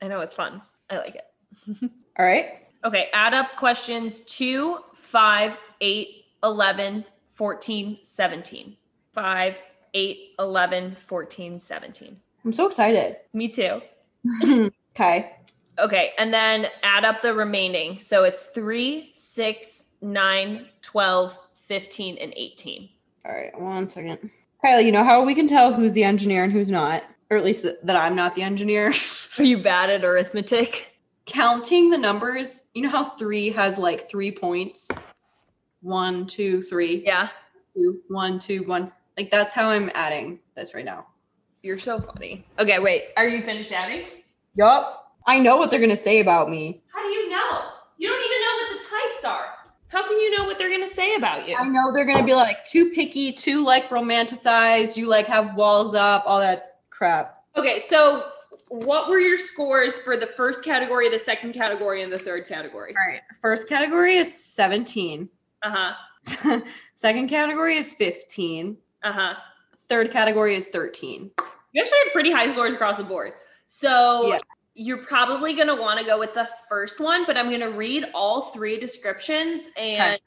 I 0.00 0.08
know 0.08 0.20
it's 0.20 0.34
fun. 0.34 0.62
I 0.90 0.98
like 0.98 1.16
it. 1.16 1.26
All 2.18 2.26
right. 2.26 2.66
Okay. 2.84 3.08
Add 3.12 3.34
up 3.34 3.56
questions 3.56 4.20
2, 4.22 4.78
5, 4.94 5.58
8, 5.80 6.08
11, 6.42 7.04
14, 7.34 7.98
17. 8.02 8.76
5, 9.12 9.62
8, 9.94 10.18
11, 10.38 10.96
14, 11.06 11.58
17. 11.60 12.20
I'm 12.44 12.52
so 12.52 12.66
excited. 12.66 13.16
Me 13.32 13.48
too. 13.48 13.82
okay. 14.94 15.36
Okay, 15.78 16.12
and 16.18 16.32
then 16.32 16.66
add 16.82 17.04
up 17.04 17.22
the 17.22 17.34
remaining. 17.34 17.98
So 18.00 18.24
it's 18.24 18.46
3, 18.46 19.10
6, 19.14 19.84
9, 20.00 20.66
12, 20.82 21.38
15, 21.54 22.18
and 22.18 22.32
18. 22.36 22.88
All 23.24 23.32
right. 23.32 23.60
One 23.60 23.88
second. 23.88 24.30
Kylie, 24.64 24.84
you 24.84 24.92
know 24.92 25.04
how 25.04 25.24
we 25.24 25.34
can 25.34 25.48
tell 25.48 25.72
who's 25.72 25.92
the 25.92 26.04
engineer 26.04 26.44
and 26.44 26.52
who's 26.52 26.70
not? 26.70 27.02
Or 27.30 27.36
at 27.36 27.44
least 27.44 27.62
th- 27.62 27.76
that 27.82 27.96
I'm 27.96 28.14
not 28.14 28.34
the 28.34 28.42
engineer. 28.42 28.92
Are 29.38 29.44
you 29.44 29.62
bad 29.62 29.90
at 29.90 30.04
arithmetic? 30.04 30.88
Counting 31.24 31.90
the 31.90 31.98
numbers, 31.98 32.62
you 32.74 32.82
know 32.82 32.90
how 32.90 33.04
three 33.04 33.50
has 33.50 33.78
like 33.78 34.08
three 34.10 34.30
points? 34.30 34.88
One, 35.82 36.26
two, 36.26 36.62
three, 36.62 37.02
Yeah, 37.04 37.28
two, 37.74 38.00
one, 38.08 38.38
two, 38.38 38.62
one. 38.64 38.92
Like 39.18 39.30
that's 39.30 39.52
how 39.52 39.70
I'm 39.70 39.90
adding 39.94 40.40
this 40.54 40.74
right 40.74 40.84
now. 40.84 41.06
you're 41.62 41.78
so 41.78 42.00
funny. 42.00 42.46
Okay, 42.58 42.78
wait. 42.78 43.04
Are 43.16 43.28
you 43.28 43.42
finished 43.42 43.72
adding? 43.72 44.06
Yup. 44.54 45.12
I 45.26 45.38
know 45.38 45.56
what 45.56 45.70
they're 45.70 45.80
gonna 45.80 45.96
say 45.96 46.20
about 46.20 46.48
me. 46.50 46.82
How 46.92 47.02
do 47.02 47.08
you 47.08 47.28
know? 47.28 47.62
You 47.98 48.08
don't 48.08 48.18
even 48.24 48.40
know 48.40 48.56
what 48.56 48.78
the 48.80 48.84
types 48.88 49.24
are. 49.24 49.46
How 49.88 50.02
can 50.08 50.18
you 50.18 50.36
know 50.36 50.44
what 50.44 50.56
they're 50.58 50.70
going 50.70 50.80
to 50.80 50.88
say 50.88 51.16
about 51.16 51.46
you? 51.46 51.54
I 51.54 51.68
know 51.68 51.92
they're 51.92 52.06
gonna 52.06 52.24
be 52.24 52.32
like 52.34 52.64
too 52.64 52.90
picky, 52.90 53.30
too 53.30 53.62
like 53.64 53.90
romanticized, 53.90 54.96
you 54.96 55.06
like 55.08 55.26
have 55.26 55.54
walls 55.54 55.94
up, 55.94 56.22
all 56.26 56.40
that 56.40 56.78
crap. 56.88 57.44
Okay, 57.56 57.78
so 57.78 58.24
what 58.68 59.10
were 59.10 59.20
your 59.20 59.36
scores 59.38 59.98
for 59.98 60.16
the 60.16 60.26
first 60.26 60.64
category, 60.64 61.10
the 61.10 61.18
second 61.18 61.52
category, 61.52 62.02
and 62.02 62.10
the 62.10 62.18
third 62.18 62.48
category? 62.48 62.94
All 62.98 63.12
right. 63.12 63.20
First 63.42 63.68
category 63.68 64.16
is 64.16 64.32
17. 64.32 65.28
Uh 65.62 65.94
huh. 66.24 66.60
Second 66.96 67.28
category 67.28 67.76
is 67.76 67.92
15. 67.92 68.76
Uh 69.02 69.12
huh. 69.12 69.34
Third 69.88 70.10
category 70.10 70.54
is 70.54 70.68
13. 70.68 71.30
You 71.72 71.82
actually 71.82 71.98
had 72.04 72.12
pretty 72.12 72.30
high 72.30 72.50
scores 72.52 72.72
across 72.72 72.98
the 72.98 73.04
board. 73.04 73.32
So 73.66 74.28
Yeah. 74.28 74.38
you're 74.74 75.04
probably 75.04 75.54
going 75.54 75.68
to 75.68 75.74
want 75.74 75.98
to 76.00 76.06
go 76.06 76.18
with 76.18 76.34
the 76.34 76.48
first 76.68 77.00
one, 77.00 77.24
but 77.26 77.36
I'm 77.36 77.48
going 77.48 77.60
to 77.60 77.70
read 77.70 78.06
all 78.14 78.52
three 78.52 78.78
descriptions 78.78 79.68
and 79.76 80.18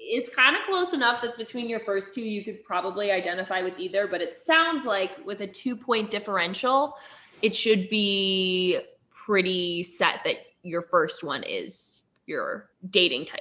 it's 0.00 0.28
kind 0.32 0.56
of 0.56 0.62
close 0.62 0.92
enough 0.92 1.20
that 1.22 1.36
between 1.36 1.68
your 1.68 1.80
first 1.80 2.14
two, 2.14 2.22
you 2.22 2.44
could 2.44 2.62
probably 2.62 3.10
identify 3.10 3.62
with 3.62 3.74
either. 3.78 4.06
But 4.06 4.20
it 4.22 4.32
sounds 4.34 4.84
like 4.86 5.10
with 5.26 5.40
a 5.40 5.46
two 5.46 5.74
point 5.74 6.10
differential, 6.10 6.94
it 7.42 7.54
should 7.54 7.88
be 7.90 8.78
pretty 9.10 9.82
set 9.82 10.22
that 10.24 10.36
your 10.62 10.82
first 10.82 11.24
one 11.24 11.42
is 11.42 12.02
your 12.26 12.70
dating 12.90 13.26
type. 13.26 13.40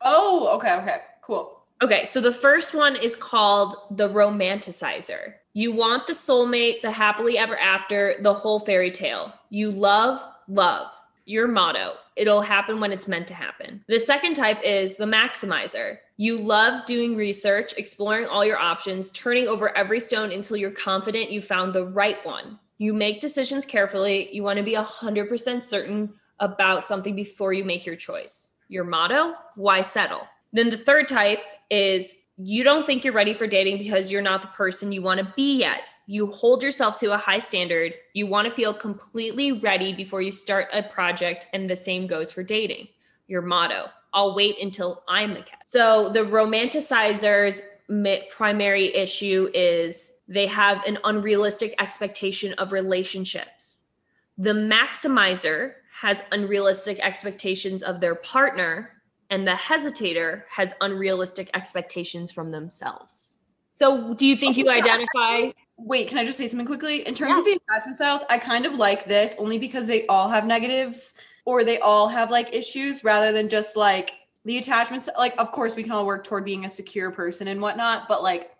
Oh, 0.00 0.54
okay, 0.56 0.74
okay. 0.76 0.98
Cool. 1.22 1.58
Okay, 1.80 2.04
so 2.06 2.20
the 2.20 2.32
first 2.32 2.74
one 2.74 2.96
is 2.96 3.14
called 3.14 3.76
the 3.92 4.08
romanticizer. 4.08 5.34
You 5.54 5.72
want 5.72 6.06
the 6.06 6.12
soulmate, 6.12 6.82
the 6.82 6.90
happily 6.90 7.38
ever 7.38 7.56
after, 7.58 8.16
the 8.20 8.34
whole 8.34 8.60
fairy 8.60 8.90
tale. 8.90 9.32
You 9.50 9.70
love, 9.70 10.20
love. 10.48 10.88
Your 11.24 11.46
motto. 11.46 11.94
It'll 12.16 12.40
happen 12.40 12.80
when 12.80 12.90
it's 12.90 13.06
meant 13.06 13.28
to 13.28 13.34
happen. 13.34 13.84
The 13.86 14.00
second 14.00 14.34
type 14.34 14.60
is 14.64 14.96
the 14.96 15.04
maximizer. 15.04 15.98
You 16.16 16.38
love 16.38 16.84
doing 16.86 17.14
research, 17.14 17.74
exploring 17.76 18.26
all 18.26 18.44
your 18.44 18.58
options, 18.58 19.12
turning 19.12 19.46
over 19.46 19.76
every 19.76 20.00
stone 20.00 20.32
until 20.32 20.56
you're 20.56 20.70
confident 20.70 21.30
you 21.30 21.42
found 21.42 21.74
the 21.74 21.86
right 21.86 22.24
one. 22.24 22.58
You 22.78 22.94
make 22.94 23.20
decisions 23.20 23.66
carefully. 23.66 24.34
You 24.34 24.42
want 24.42 24.56
to 24.56 24.64
be 24.64 24.74
100% 24.74 25.64
certain 25.64 26.14
about 26.40 26.86
something 26.86 27.14
before 27.14 27.52
you 27.52 27.62
make 27.62 27.84
your 27.84 27.96
choice. 27.96 28.52
Your 28.68 28.84
motto, 28.84 29.34
why 29.56 29.80
settle? 29.80 30.26
Then 30.52 30.70
the 30.70 30.78
third 30.78 31.08
type 31.08 31.40
is 31.70 32.16
you 32.36 32.62
don't 32.62 32.86
think 32.86 33.04
you're 33.04 33.14
ready 33.14 33.34
for 33.34 33.46
dating 33.46 33.78
because 33.78 34.10
you're 34.10 34.22
not 34.22 34.42
the 34.42 34.48
person 34.48 34.92
you 34.92 35.02
want 35.02 35.18
to 35.18 35.32
be 35.36 35.58
yet. 35.58 35.80
You 36.06 36.26
hold 36.28 36.62
yourself 36.62 36.98
to 37.00 37.12
a 37.12 37.18
high 37.18 37.38
standard. 37.38 37.92
You 38.14 38.26
want 38.26 38.48
to 38.48 38.54
feel 38.54 38.72
completely 38.72 39.52
ready 39.52 39.92
before 39.92 40.22
you 40.22 40.32
start 40.32 40.68
a 40.72 40.82
project, 40.82 41.46
and 41.52 41.68
the 41.68 41.76
same 41.76 42.06
goes 42.06 42.32
for 42.32 42.42
dating. 42.42 42.88
Your 43.26 43.42
motto, 43.42 43.88
I'll 44.14 44.34
wait 44.34 44.56
until 44.60 45.02
I'm 45.08 45.34
the 45.34 45.42
cat. 45.42 45.66
So 45.66 46.10
the 46.12 46.20
romanticizers' 46.20 47.60
primary 48.30 48.94
issue 48.94 49.50
is 49.52 50.12
they 50.28 50.46
have 50.46 50.82
an 50.86 50.98
unrealistic 51.04 51.74
expectation 51.78 52.54
of 52.54 52.72
relationships. 52.72 53.82
The 54.38 54.52
maximizer 54.52 55.72
has 56.00 56.22
unrealistic 56.30 57.00
expectations 57.00 57.82
of 57.82 58.00
their 58.00 58.14
partner, 58.14 58.90
and 59.30 59.46
the 59.46 59.52
hesitator 59.52 60.42
has 60.48 60.74
unrealistic 60.80 61.50
expectations 61.54 62.30
from 62.30 62.52
themselves. 62.52 63.38
So, 63.70 64.14
do 64.14 64.24
you 64.24 64.36
think 64.36 64.56
you 64.56 64.66
oh, 64.68 64.70
identify? 64.70 65.52
Wait, 65.76 66.08
can 66.08 66.18
I 66.18 66.24
just 66.24 66.38
say 66.38 66.46
something 66.46 66.66
quickly? 66.66 67.06
In 67.06 67.14
terms 67.14 67.32
Yeah. 67.32 67.38
of 67.40 67.44
the 67.44 67.60
attachment 67.68 67.96
styles, 67.96 68.22
I 68.30 68.38
kind 68.38 68.64
of 68.64 68.76
like 68.76 69.06
this 69.06 69.34
only 69.38 69.58
because 69.58 69.88
they 69.88 70.06
all 70.06 70.28
have 70.28 70.46
negatives 70.46 71.14
or 71.44 71.64
they 71.64 71.80
all 71.80 72.08
have 72.08 72.30
like 72.30 72.54
issues 72.54 73.02
rather 73.02 73.32
than 73.32 73.48
just 73.48 73.76
like 73.76 74.12
the 74.44 74.58
attachments. 74.58 75.08
Like, 75.18 75.34
of 75.38 75.50
course, 75.50 75.74
we 75.74 75.82
can 75.82 75.92
all 75.92 76.06
work 76.06 76.24
toward 76.24 76.44
being 76.44 76.64
a 76.64 76.70
secure 76.70 77.10
person 77.10 77.48
and 77.48 77.60
whatnot, 77.60 78.06
but 78.06 78.22
like, 78.22 78.52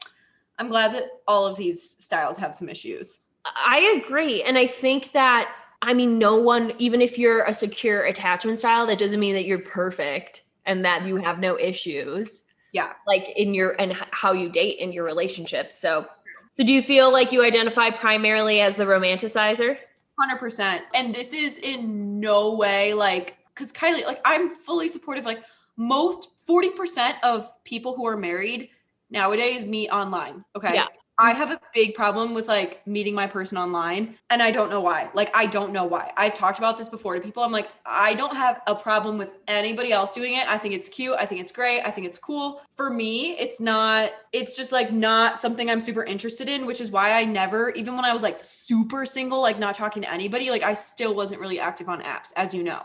I'm 0.59 0.69
glad 0.69 0.93
that 0.95 1.05
all 1.29 1.47
of 1.47 1.57
these 1.57 1.97
styles 2.05 2.37
have 2.39 2.55
some 2.55 2.69
issues. 2.69 3.21
I 3.45 4.01
agree. 4.03 4.43
And 4.43 4.59
I 4.59 4.67
think 4.67 5.13
that, 5.13 5.53
I 5.83 5.95
mean, 5.95 6.19
no 6.19 6.37
one, 6.37 6.73
even 6.79 7.01
if 7.01 7.19
you're 7.19 7.45
a 7.45 7.55
secure 7.55 8.05
attachment 8.05 8.59
style, 8.59 8.87
that 8.87 8.99
doesn't 8.99 9.21
mean 9.21 9.35
that 9.35 9.45
you're 9.45 9.61
perfect 9.61 10.43
and 10.67 10.85
that 10.85 11.07
you 11.07 11.17
have 11.17 11.39
no 11.39 11.59
issues. 11.59 12.45
Yeah. 12.73 12.93
Like 13.07 13.29
in 13.37 13.55
your, 13.55 13.81
and 13.81 13.93
how 14.11 14.33
you 14.33 14.49
date 14.49 14.79
in 14.79 14.93
your 14.93 15.05
relationships. 15.05 15.79
So, 15.79 16.07
so 16.51 16.65
do 16.65 16.73
you 16.73 16.83
feel 16.83 17.13
like 17.13 17.33
you 17.33 17.45
identify 17.45 17.91
primarily 17.91 18.61
as 18.61 18.77
the 18.77 18.85
romanticizer? 18.85 19.79
100%. 20.21 20.81
And 20.95 21.15
this 21.15 21.33
is 21.33 21.59
in 21.59 22.19
no 22.19 22.57
way 22.57 22.93
like, 22.95 23.39
because 23.55 23.73
Kylie, 23.73 24.05
like, 24.05 24.21
I'm 24.25 24.49
fully 24.49 24.89
supportive. 24.89 25.25
Like, 25.25 25.43
most 25.77 26.31
40% 26.49 27.15
of 27.23 27.53
people 27.65 27.95
who 27.95 28.07
are 28.07 28.17
married 28.17 28.71
nowadays 29.11 29.65
meet 29.65 29.91
online. 29.91 30.45
Okay. 30.57 30.75
Yeah. 30.75 30.87
I 31.21 31.33
have 31.33 31.51
a 31.51 31.61
big 31.75 31.95
problem 31.95 32.33
with 32.33 32.47
like 32.47 32.87
meeting 32.87 33.15
my 33.15 33.27
person 33.27 33.59
online 33.59 34.17
and 34.31 34.41
I 34.41 34.53
don't 34.53 34.71
know 34.71 34.81
why. 34.81 35.11
Like 35.15 35.35
I 35.35 35.47
don't 35.47 35.73
know 35.73 35.85
why. 35.85 36.13
I've 36.17 36.35
talked 36.35 36.59
about 36.59 36.79
this 36.79 36.89
before 36.89 37.15
to 37.15 37.21
people. 37.21 37.43
I'm 37.43 37.51
like 37.51 37.69
I 37.85 38.15
don't 38.15 38.37
have 38.37 38.61
a 38.69 38.75
problem 38.75 39.19
with 39.19 39.33
anybody 39.49 39.91
else 39.91 40.15
doing 40.15 40.35
it. 40.35 40.47
I 40.49 40.59
think 40.59 40.75
it's 40.75 40.89
cute. 40.89 41.17
I 41.19 41.27
think 41.27 41.41
it's 41.41 41.51
great. 41.51 41.81
I 41.81 41.91
think 41.91 42.07
it's 42.07 42.21
cool. 42.21 42.63
For 42.77 42.89
me, 42.89 43.33
it's 43.33 43.61
not 43.61 44.13
it's 44.33 44.57
just 44.57 44.71
like 44.71 44.93
not 44.93 45.39
something 45.39 45.69
I'm 45.69 45.81
super 45.81 46.05
interested 46.05 46.49
in, 46.49 46.67
which 46.67 46.81
is 46.81 46.93
why 46.93 47.13
I 47.13 47.25
never 47.25 47.71
even 47.71 47.97
when 47.97 48.05
I 48.05 48.15
was 48.15 48.23
like 48.23 48.39
super 48.43 49.05
single, 49.05 49.43
like 49.43 49.59
not 49.59 49.75
talking 49.75 50.03
to 50.03 50.13
anybody, 50.13 50.51
like 50.51 50.63
I 50.63 50.75
still 50.75 51.15
wasn't 51.15 51.41
really 51.41 51.59
active 51.59 51.89
on 51.89 52.01
apps 52.03 52.33
as 52.37 52.55
you 52.55 52.63
know. 52.63 52.83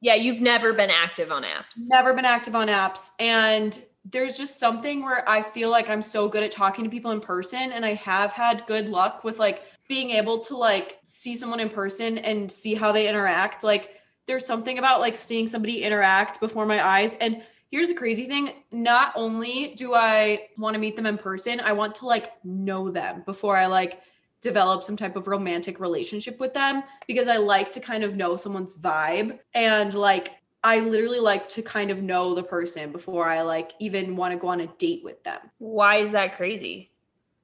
Yeah, 0.00 0.14
you've 0.14 0.40
never 0.40 0.72
been 0.72 0.90
active 0.90 1.30
on 1.30 1.42
apps. 1.42 1.74
Never 1.76 2.14
been 2.14 2.24
active 2.24 2.54
on 2.54 2.68
apps 2.68 3.10
and 3.18 3.80
there's 4.10 4.38
just 4.38 4.58
something 4.58 5.02
where 5.02 5.28
I 5.28 5.42
feel 5.42 5.70
like 5.70 5.90
I'm 5.90 6.02
so 6.02 6.28
good 6.28 6.42
at 6.42 6.50
talking 6.50 6.84
to 6.84 6.90
people 6.90 7.10
in 7.10 7.20
person 7.20 7.72
and 7.72 7.84
I 7.84 7.94
have 7.94 8.32
had 8.32 8.66
good 8.66 8.88
luck 8.88 9.24
with 9.24 9.38
like 9.38 9.64
being 9.88 10.10
able 10.10 10.38
to 10.40 10.56
like 10.56 10.98
see 11.02 11.36
someone 11.36 11.60
in 11.60 11.68
person 11.68 12.18
and 12.18 12.50
see 12.50 12.74
how 12.74 12.92
they 12.92 13.08
interact. 13.08 13.64
Like 13.64 13.96
there's 14.26 14.46
something 14.46 14.78
about 14.78 15.00
like 15.00 15.16
seeing 15.16 15.46
somebody 15.46 15.82
interact 15.82 16.40
before 16.40 16.64
my 16.64 16.84
eyes 16.86 17.14
and 17.20 17.42
here's 17.70 17.88
the 17.88 17.94
crazy 17.94 18.26
thing 18.26 18.50
not 18.72 19.12
only 19.14 19.74
do 19.74 19.94
I 19.94 20.48
want 20.56 20.74
to 20.74 20.80
meet 20.80 20.96
them 20.96 21.06
in 21.06 21.18
person, 21.18 21.60
I 21.60 21.72
want 21.72 21.96
to 21.96 22.06
like 22.06 22.32
know 22.44 22.90
them 22.90 23.22
before 23.26 23.56
I 23.56 23.66
like 23.66 24.00
develop 24.40 24.84
some 24.84 24.96
type 24.96 25.16
of 25.16 25.26
romantic 25.26 25.80
relationship 25.80 26.38
with 26.38 26.54
them 26.54 26.82
because 27.06 27.28
I 27.28 27.38
like 27.38 27.70
to 27.72 27.80
kind 27.80 28.04
of 28.04 28.16
know 28.16 28.36
someone's 28.36 28.74
vibe 28.74 29.38
and 29.52 29.92
like 29.92 30.30
I 30.64 30.80
literally 30.80 31.20
like 31.20 31.48
to 31.50 31.62
kind 31.62 31.90
of 31.90 32.02
know 32.02 32.34
the 32.34 32.42
person 32.42 32.90
before 32.90 33.28
I 33.28 33.42
like 33.42 33.72
even 33.78 34.16
want 34.16 34.32
to 34.32 34.38
go 34.38 34.48
on 34.48 34.60
a 34.60 34.66
date 34.66 35.02
with 35.04 35.22
them. 35.24 35.38
Why 35.58 35.98
is 35.98 36.12
that 36.12 36.36
crazy? 36.36 36.87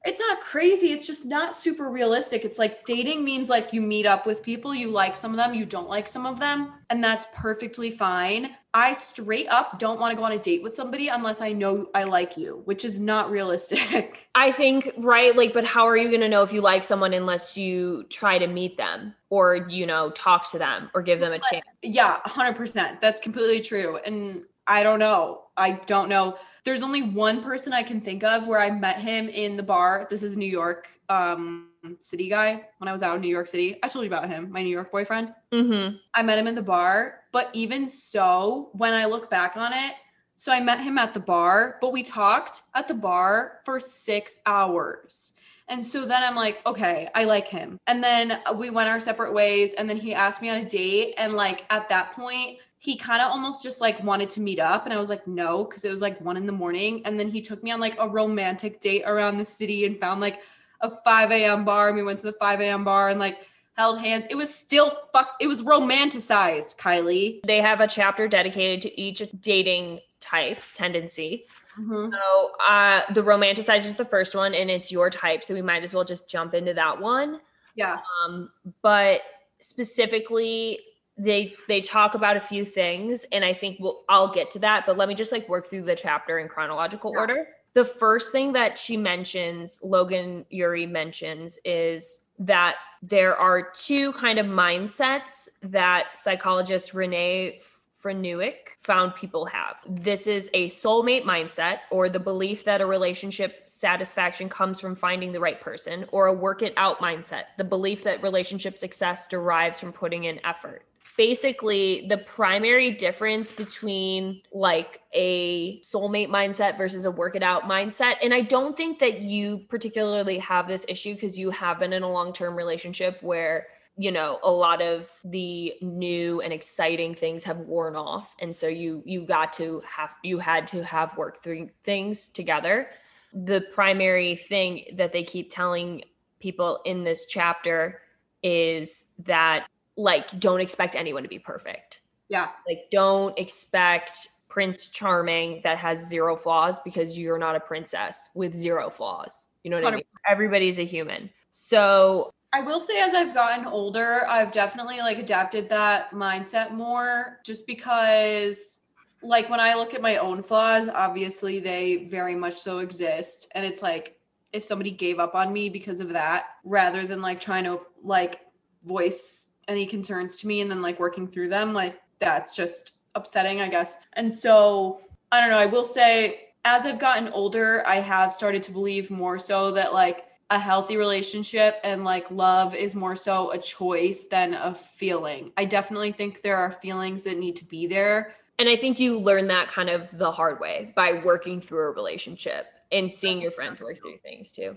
It's 0.04 0.20
not 0.20 0.40
crazy. 0.40 0.92
It's 0.92 1.06
just 1.06 1.24
not 1.24 1.56
super 1.56 1.88
realistic. 1.88 2.44
It's 2.44 2.58
like 2.58 2.84
dating 2.84 3.24
means 3.24 3.48
like 3.48 3.72
you 3.72 3.80
meet 3.80 4.04
up 4.04 4.26
with 4.26 4.42
people, 4.42 4.74
you 4.74 4.90
like 4.90 5.16
some 5.16 5.30
of 5.30 5.38
them, 5.38 5.54
you 5.54 5.64
don't 5.64 5.88
like 5.88 6.08
some 6.08 6.26
of 6.26 6.38
them, 6.38 6.72
and 6.90 7.02
that's 7.02 7.26
perfectly 7.34 7.90
fine. 7.90 8.50
I 8.74 8.92
straight 8.92 9.48
up 9.48 9.78
don't 9.78 10.00
want 10.00 10.12
to 10.12 10.16
go 10.16 10.24
on 10.24 10.32
a 10.32 10.38
date 10.38 10.62
with 10.62 10.74
somebody 10.74 11.08
unless 11.08 11.40
I 11.40 11.52
know 11.52 11.88
I 11.94 12.04
like 12.04 12.36
you, 12.36 12.60
which 12.64 12.84
is 12.84 12.98
not 12.98 13.30
realistic. 13.30 14.28
I 14.34 14.50
think, 14.50 14.90
right? 14.98 15.34
Like, 15.34 15.54
but 15.54 15.64
how 15.64 15.86
are 15.86 15.96
you 15.96 16.08
going 16.08 16.20
to 16.22 16.28
know 16.28 16.42
if 16.42 16.52
you 16.52 16.60
like 16.60 16.82
someone 16.82 17.14
unless 17.14 17.56
you 17.56 18.04
try 18.10 18.36
to 18.36 18.48
meet 18.48 18.76
them 18.76 19.14
or, 19.30 19.68
you 19.70 19.86
know, 19.86 20.10
talk 20.10 20.50
to 20.50 20.58
them 20.58 20.90
or 20.92 21.02
give 21.02 21.20
them 21.20 21.32
a 21.32 21.38
chance? 21.50 21.64
Yeah, 21.82 22.18
100%. 22.26 23.00
That's 23.00 23.20
completely 23.20 23.60
true. 23.60 23.98
And 24.04 24.42
I 24.66 24.83
don't 24.83 24.98
know. 24.98 25.42
I 25.57 25.72
don't 25.72 26.09
know. 26.09 26.38
There's 26.64 26.83
only 26.83 27.03
one 27.03 27.42
person 27.42 27.72
I 27.72 27.83
can 27.83 28.00
think 28.00 28.24
of 28.24 28.46
where 28.46 28.61
I 28.61 28.70
met 28.70 28.98
him 28.98 29.29
in 29.29 29.57
the 29.57 29.62
bar. 29.62 30.07
This 30.11 30.22
is 30.22 30.37
New 30.37 30.50
York 30.50 30.88
um, 31.09 31.68
City 32.00 32.29
guy 32.29 32.62
when 32.79 32.88
I 32.88 32.92
was 32.92 33.03
out 33.03 33.16
in 33.16 33.22
New 33.22 33.29
York 33.29 33.48
City. 33.48 33.77
I 33.83 33.88
told 33.88 34.05
you 34.05 34.11
about 34.11 34.29
him, 34.29 34.50
my 34.50 34.62
New 34.62 34.70
York 34.70 34.90
boyfriend. 34.90 35.35
Mm-hmm. 35.53 35.96
I 36.14 36.22
met 36.22 36.38
him 36.38 36.46
in 36.46 36.55
the 36.55 36.62
bar, 36.62 37.20
but 37.33 37.50
even 37.53 37.88
so, 37.88 38.70
when 38.72 38.94
I 38.94 39.05
look 39.05 39.31
back 39.31 39.57
on 39.57 39.72
it, 39.72 39.94
so 40.37 40.53
I 40.53 40.61
met 40.61 40.81
him 40.81 40.98
at 40.98 41.14
the 41.14 41.20
bar, 41.20 41.79
but 41.81 41.92
we 41.92 42.03
talked 42.03 42.62
at 42.74 42.88
the 42.88 42.94
bar 42.94 43.61
for 43.64 43.79
six 43.79 44.40
hours. 44.46 45.33
And 45.68 45.87
so 45.87 46.05
then 46.07 46.22
I'm 46.22 46.37
like, 46.37 46.66
okay, 46.66 47.09
I 47.14 47.24
like 47.24 47.48
him. 47.48 47.79
And 47.87 48.03
then 48.03 48.40
we 48.57 48.68
went 48.70 48.88
our 48.88 49.00
separate 49.00 49.33
ways. 49.33 49.74
And 49.74 49.88
then 49.88 49.96
he 49.96 50.12
asked 50.12 50.42
me 50.42 50.50
on 50.50 50.59
a 50.59 50.64
date. 50.64 51.14
And 51.16 51.35
like 51.35 51.64
at 51.70 51.88
that 51.88 52.12
point, 52.12 52.59
he 52.84 52.96
kind 52.96 53.22
of 53.22 53.30
almost 53.30 53.62
just 53.62 53.80
like 53.80 54.02
wanted 54.04 54.28
to 54.28 54.42
meet 54.42 54.60
up. 54.60 54.84
And 54.84 54.92
I 54.92 54.98
was 54.98 55.08
like, 55.08 55.26
no, 55.26 55.64
because 55.64 55.86
it 55.86 55.90
was 55.90 56.02
like 56.02 56.20
one 56.20 56.36
in 56.36 56.44
the 56.44 56.52
morning. 56.52 57.00
And 57.06 57.18
then 57.18 57.30
he 57.30 57.40
took 57.40 57.62
me 57.62 57.70
on 57.70 57.80
like 57.80 57.96
a 57.98 58.06
romantic 58.06 58.78
date 58.78 59.04
around 59.06 59.38
the 59.38 59.44
city 59.46 59.86
and 59.86 59.98
found 59.98 60.20
like 60.20 60.40
a 60.82 60.90
5 60.90 61.30
a.m. 61.30 61.64
bar. 61.64 61.88
And 61.88 61.96
we 61.96 62.02
went 62.02 62.18
to 62.18 62.26
the 62.26 62.34
5 62.34 62.60
a.m. 62.60 62.84
bar 62.84 63.08
and 63.08 63.18
like 63.18 63.38
held 63.78 64.00
hands. 64.00 64.26
It 64.28 64.34
was 64.34 64.54
still 64.54 64.94
fuck, 65.14 65.30
it 65.40 65.46
was 65.46 65.62
romanticized, 65.62 66.76
Kylie. 66.76 67.40
They 67.46 67.62
have 67.62 67.80
a 67.80 67.88
chapter 67.88 68.28
dedicated 68.28 68.82
to 68.82 69.00
each 69.00 69.22
dating 69.40 70.00
type 70.20 70.58
tendency. 70.74 71.46
Mhm. 71.80 72.10
So 72.12 72.52
uh 72.68 73.00
the 73.14 73.22
romanticizer 73.22 73.86
is 73.86 73.94
the 73.94 74.04
first 74.04 74.34
one 74.34 74.52
and 74.52 74.70
it's 74.70 74.92
your 74.92 75.08
type. 75.08 75.42
So 75.42 75.54
we 75.54 75.62
might 75.62 75.82
as 75.82 75.94
well 75.94 76.04
just 76.04 76.28
jump 76.28 76.52
into 76.52 76.74
that 76.74 77.00
one. 77.00 77.40
Yeah. 77.76 77.96
Um, 78.26 78.50
but 78.82 79.22
specifically 79.60 80.80
they 81.16 81.55
they 81.68 81.81
talk 81.81 82.14
about 82.14 82.37
a 82.37 82.40
few 82.40 82.64
things 82.64 83.24
and 83.33 83.44
I 83.44 83.55
think 83.55 83.79
we'll 83.81 84.05
I'll 84.09 84.33
get 84.33 84.50
to 84.53 84.59
that, 84.61 84.85
but 84.87 84.96
let 84.96 85.09
me 85.09 85.14
just 85.14 85.33
like 85.33 85.48
work 85.48 85.68
through 85.70 85.83
the 85.83 85.94
chapter 85.94 86.38
in 86.38 86.48
chronological 86.48 87.12
Yeah. 87.14 87.20
order. 87.20 87.48
The 87.74 87.85
first 87.85 88.31
thing 88.33 88.53
that 88.53 88.79
she 88.79 88.96
mentions, 88.96 89.81
Logan 89.83 90.44
Ury 90.50 90.87
mentions, 90.87 91.59
is 91.64 92.20
that 92.38 92.77
there 93.03 93.37
are 93.37 93.70
two 93.72 94.12
kind 94.14 94.38
of 94.38 94.46
mindsets 94.46 95.48
that 95.62 96.16
psychologist 96.16 96.92
Renae 96.94 97.62
Franiuk 98.04 98.54
found 98.76 99.14
people 99.14 99.46
have. 99.46 99.76
This 99.88 100.26
is 100.26 100.50
a 100.52 100.68
soulmate 100.68 101.24
mindset, 101.24 101.78
or 101.90 102.10
the 102.10 102.20
belief 102.20 102.64
that 102.64 102.82
a 102.82 102.86
relationship 102.86 103.62
satisfaction 103.64 104.50
comes 104.50 104.78
from 104.78 104.94
finding 104.94 105.32
the 105.32 105.40
right 105.40 105.60
person, 105.60 106.04
or 106.12 106.26
a 106.26 106.32
work 106.32 106.60
it 106.60 106.74
out 106.76 106.98
mindset, 106.98 107.44
the 107.56 107.64
belief 107.64 108.04
that 108.04 108.22
relationship 108.22 108.76
success 108.76 109.26
derives 109.26 109.80
from 109.80 109.92
putting 109.92 110.24
in 110.24 110.38
effort. 110.44 110.84
Basically, 111.16 112.06
the 112.08 112.18
primary 112.18 112.90
difference 112.90 113.52
between 113.52 114.42
like 114.52 115.00
a 115.14 115.80
soulmate 115.80 116.28
mindset 116.28 116.76
versus 116.76 117.04
a 117.04 117.10
work 117.10 117.36
it 117.36 117.42
out 117.42 117.62
mindset, 117.62 118.16
and 118.22 118.34
I 118.34 118.42
don't 118.42 118.76
think 118.76 118.98
that 118.98 119.20
you 119.20 119.64
particularly 119.68 120.38
have 120.38 120.66
this 120.66 120.84
issue 120.88 121.14
because 121.14 121.38
you 121.38 121.50
have 121.50 121.78
been 121.78 121.92
in 121.92 122.02
a 122.02 122.10
long 122.10 122.32
term 122.32 122.56
relationship 122.56 123.22
where 123.22 123.68
you 123.96 124.11
know 124.11 124.38
a 124.42 124.50
lot 124.50 124.83
of 124.83 125.11
the 125.24 125.74
new 125.80 126.40
and 126.40 126.52
exciting 126.52 127.14
things 127.14 127.44
have 127.44 127.59
worn 127.59 127.94
off 127.94 128.35
and 128.40 128.54
so 128.54 128.66
you 128.66 129.02
you 129.04 129.24
got 129.24 129.52
to 129.52 129.83
have 129.88 130.11
you 130.22 130.38
had 130.38 130.66
to 130.66 130.83
have 130.83 131.16
worked 131.16 131.42
through 131.42 131.68
things 131.85 132.28
together. 132.28 132.90
The 133.33 133.64
primary 133.72 134.37
thing 134.37 134.85
that 134.94 135.12
they 135.12 135.24
keep 135.24 135.50
telling 135.50 136.02
people 136.40 136.80
in 136.85 137.04
this 137.04 137.26
chapter 137.26 138.00
is 138.42 139.07
that 139.20 139.66
like 139.96 140.38
don't 140.38 140.61
expect 140.61 140.96
anyone 140.96 141.22
to 141.22 141.28
be 141.28 141.38
perfect. 141.38 142.00
Yeah. 142.28 142.48
like 142.66 142.90
don't 142.90 143.38
expect 143.38 144.28
prince 144.48 144.88
charming 144.88 145.61
that 145.62 145.78
has 145.78 146.09
zero 146.09 146.37
flaws 146.37 146.78
because 146.80 147.18
you're 147.18 147.38
not 147.38 147.54
a 147.54 147.61
princess 147.61 148.30
with 148.35 148.54
zero 148.54 148.88
flaws. 148.90 149.48
You 149.62 149.70
know 149.70 149.80
what 149.80 149.92
i 149.92 149.96
mean? 149.96 150.04
Everybody's 150.28 150.78
a 150.78 150.85
human. 150.85 151.30
So 151.50 152.33
I 152.54 152.60
will 152.60 152.78
say 152.78 153.00
as 153.00 153.14
I've 153.14 153.34
gotten 153.34 153.66
older, 153.66 154.24
I've 154.28 154.52
definitely 154.52 154.98
like 154.98 155.18
adapted 155.18 155.68
that 155.70 156.12
mindset 156.12 156.70
more 156.70 157.40
just 157.44 157.66
because 157.66 158.78
like 159.24 159.50
when 159.50 159.58
I 159.58 159.74
look 159.74 159.92
at 159.92 160.00
my 160.00 160.18
own 160.18 160.40
flaws, 160.40 160.88
obviously 160.88 161.58
they 161.58 162.04
very 162.04 162.36
much 162.36 162.54
so 162.54 162.78
exist 162.78 163.48
and 163.56 163.66
it's 163.66 163.82
like 163.82 164.20
if 164.52 164.62
somebody 164.62 164.92
gave 164.92 165.18
up 165.18 165.34
on 165.34 165.52
me 165.52 165.68
because 165.68 165.98
of 165.98 166.10
that 166.10 166.44
rather 166.62 167.04
than 167.04 167.20
like 167.20 167.40
trying 167.40 167.64
to 167.64 167.80
like 168.04 168.38
voice 168.84 169.48
any 169.66 169.84
concerns 169.84 170.36
to 170.36 170.46
me 170.46 170.60
and 170.60 170.70
then 170.70 170.80
like 170.80 171.00
working 171.00 171.26
through 171.26 171.48
them, 171.48 171.72
like 171.72 172.00
that's 172.20 172.54
just 172.54 172.92
upsetting, 173.16 173.62
I 173.62 173.68
guess. 173.68 173.96
And 174.12 174.32
so 174.32 175.00
I 175.32 175.40
don't 175.40 175.50
know, 175.50 175.58
I 175.58 175.66
will 175.66 175.84
say 175.84 176.50
as 176.64 176.86
I've 176.86 177.00
gotten 177.00 177.30
older, 177.30 177.82
I 177.84 177.96
have 177.96 178.32
started 178.32 178.62
to 178.62 178.70
believe 178.70 179.10
more 179.10 179.40
so 179.40 179.72
that 179.72 179.92
like 179.92 180.26
a 180.50 180.59
healthy 180.59 180.96
relationship 180.96 181.80
and 181.85 182.04
like 182.04 182.30
love 182.30 182.74
is 182.74 182.94
more 182.94 183.16
so 183.16 183.50
a 183.52 183.59
choice 183.59 184.26
than 184.26 184.54
a 184.54 184.74
feeling. 184.74 185.52
I 185.57 185.64
definitely 185.64 186.12
think 186.12 186.42
there 186.42 186.57
are 186.57 186.70
feelings 186.70 187.24
that 187.24 187.38
need 187.38 187.57
to 187.57 187.64
be 187.64 187.87
there. 187.87 188.37
And 188.59 188.68
I 188.68 188.76
think 188.76 189.00
you 189.00 189.18
learn 189.18 189.48
that 189.48 189.68
kind 189.68 189.88
of 189.88 190.16
the 190.16 190.30
hard 190.30 190.61
way 190.61 190.92
by 190.94 191.22
working 191.24 191.61
through 191.61 191.80
a 191.80 191.90
relationship 191.90 192.66
and 192.92 193.14
seeing 193.14 193.40
your 193.40 193.50
friends 193.50 193.80
work 193.80 193.98
through 193.98 194.18
things 194.18 194.52
too. 194.52 194.76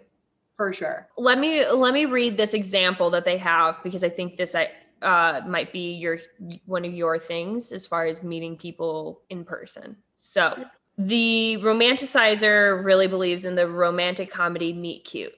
For 0.54 0.74
sure. 0.74 1.08
Let 1.18 1.38
me 1.38 1.70
let 1.70 1.94
me 1.94 2.06
read 2.06 2.36
this 2.36 2.56
example 2.56 3.12
that 3.12 3.26
they 3.26 3.38
have 3.38 3.76
because 3.84 4.04
I 4.04 4.10
think 4.10 4.38
this 4.38 4.56
uh, 4.56 5.42
might 5.46 5.72
be 5.72 5.94
your 5.94 6.18
one 6.66 6.84
of 6.84 6.94
your 6.94 7.20
things 7.20 7.72
as 7.72 7.86
far 7.86 8.08
as 8.08 8.24
meeting 8.24 8.58
people 8.58 9.22
in 9.30 9.46
person. 9.46 9.96
So 10.16 10.66
the 10.98 11.58
romanticizer 11.62 12.84
really 12.84 13.06
believes 13.06 13.46
in 13.46 13.54
the 13.54 13.68
romantic 13.68 14.32
comedy 14.32 14.74
meet 14.74 15.06
cute. 15.06 15.34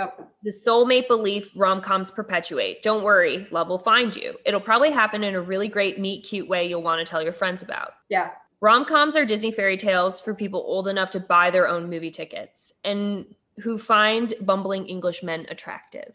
Yep. 0.00 0.32
The 0.44 0.50
soulmate 0.50 1.08
belief 1.08 1.50
rom 1.54 1.82
coms 1.82 2.10
perpetuate. 2.10 2.82
Don't 2.82 3.04
worry, 3.04 3.46
love 3.50 3.68
will 3.68 3.78
find 3.78 4.16
you. 4.16 4.36
It'll 4.46 4.60
probably 4.60 4.90
happen 4.90 5.22
in 5.22 5.34
a 5.34 5.40
really 5.40 5.68
great, 5.68 5.98
meet 5.98 6.24
cute 6.24 6.48
way 6.48 6.66
you'll 6.66 6.82
want 6.82 7.06
to 7.06 7.10
tell 7.10 7.22
your 7.22 7.34
friends 7.34 7.62
about. 7.62 7.92
Yeah. 8.08 8.30
Rom 8.62 8.84
coms 8.86 9.16
are 9.16 9.24
Disney 9.26 9.50
fairy 9.50 9.76
tales 9.76 10.20
for 10.20 10.34
people 10.34 10.60
old 10.60 10.88
enough 10.88 11.10
to 11.10 11.20
buy 11.20 11.50
their 11.50 11.68
own 11.68 11.90
movie 11.90 12.10
tickets 12.10 12.72
and 12.84 13.26
who 13.62 13.76
find 13.76 14.32
bumbling 14.40 14.88
Englishmen 14.88 15.46
attractive. 15.50 16.14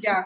Yeah. 0.00 0.22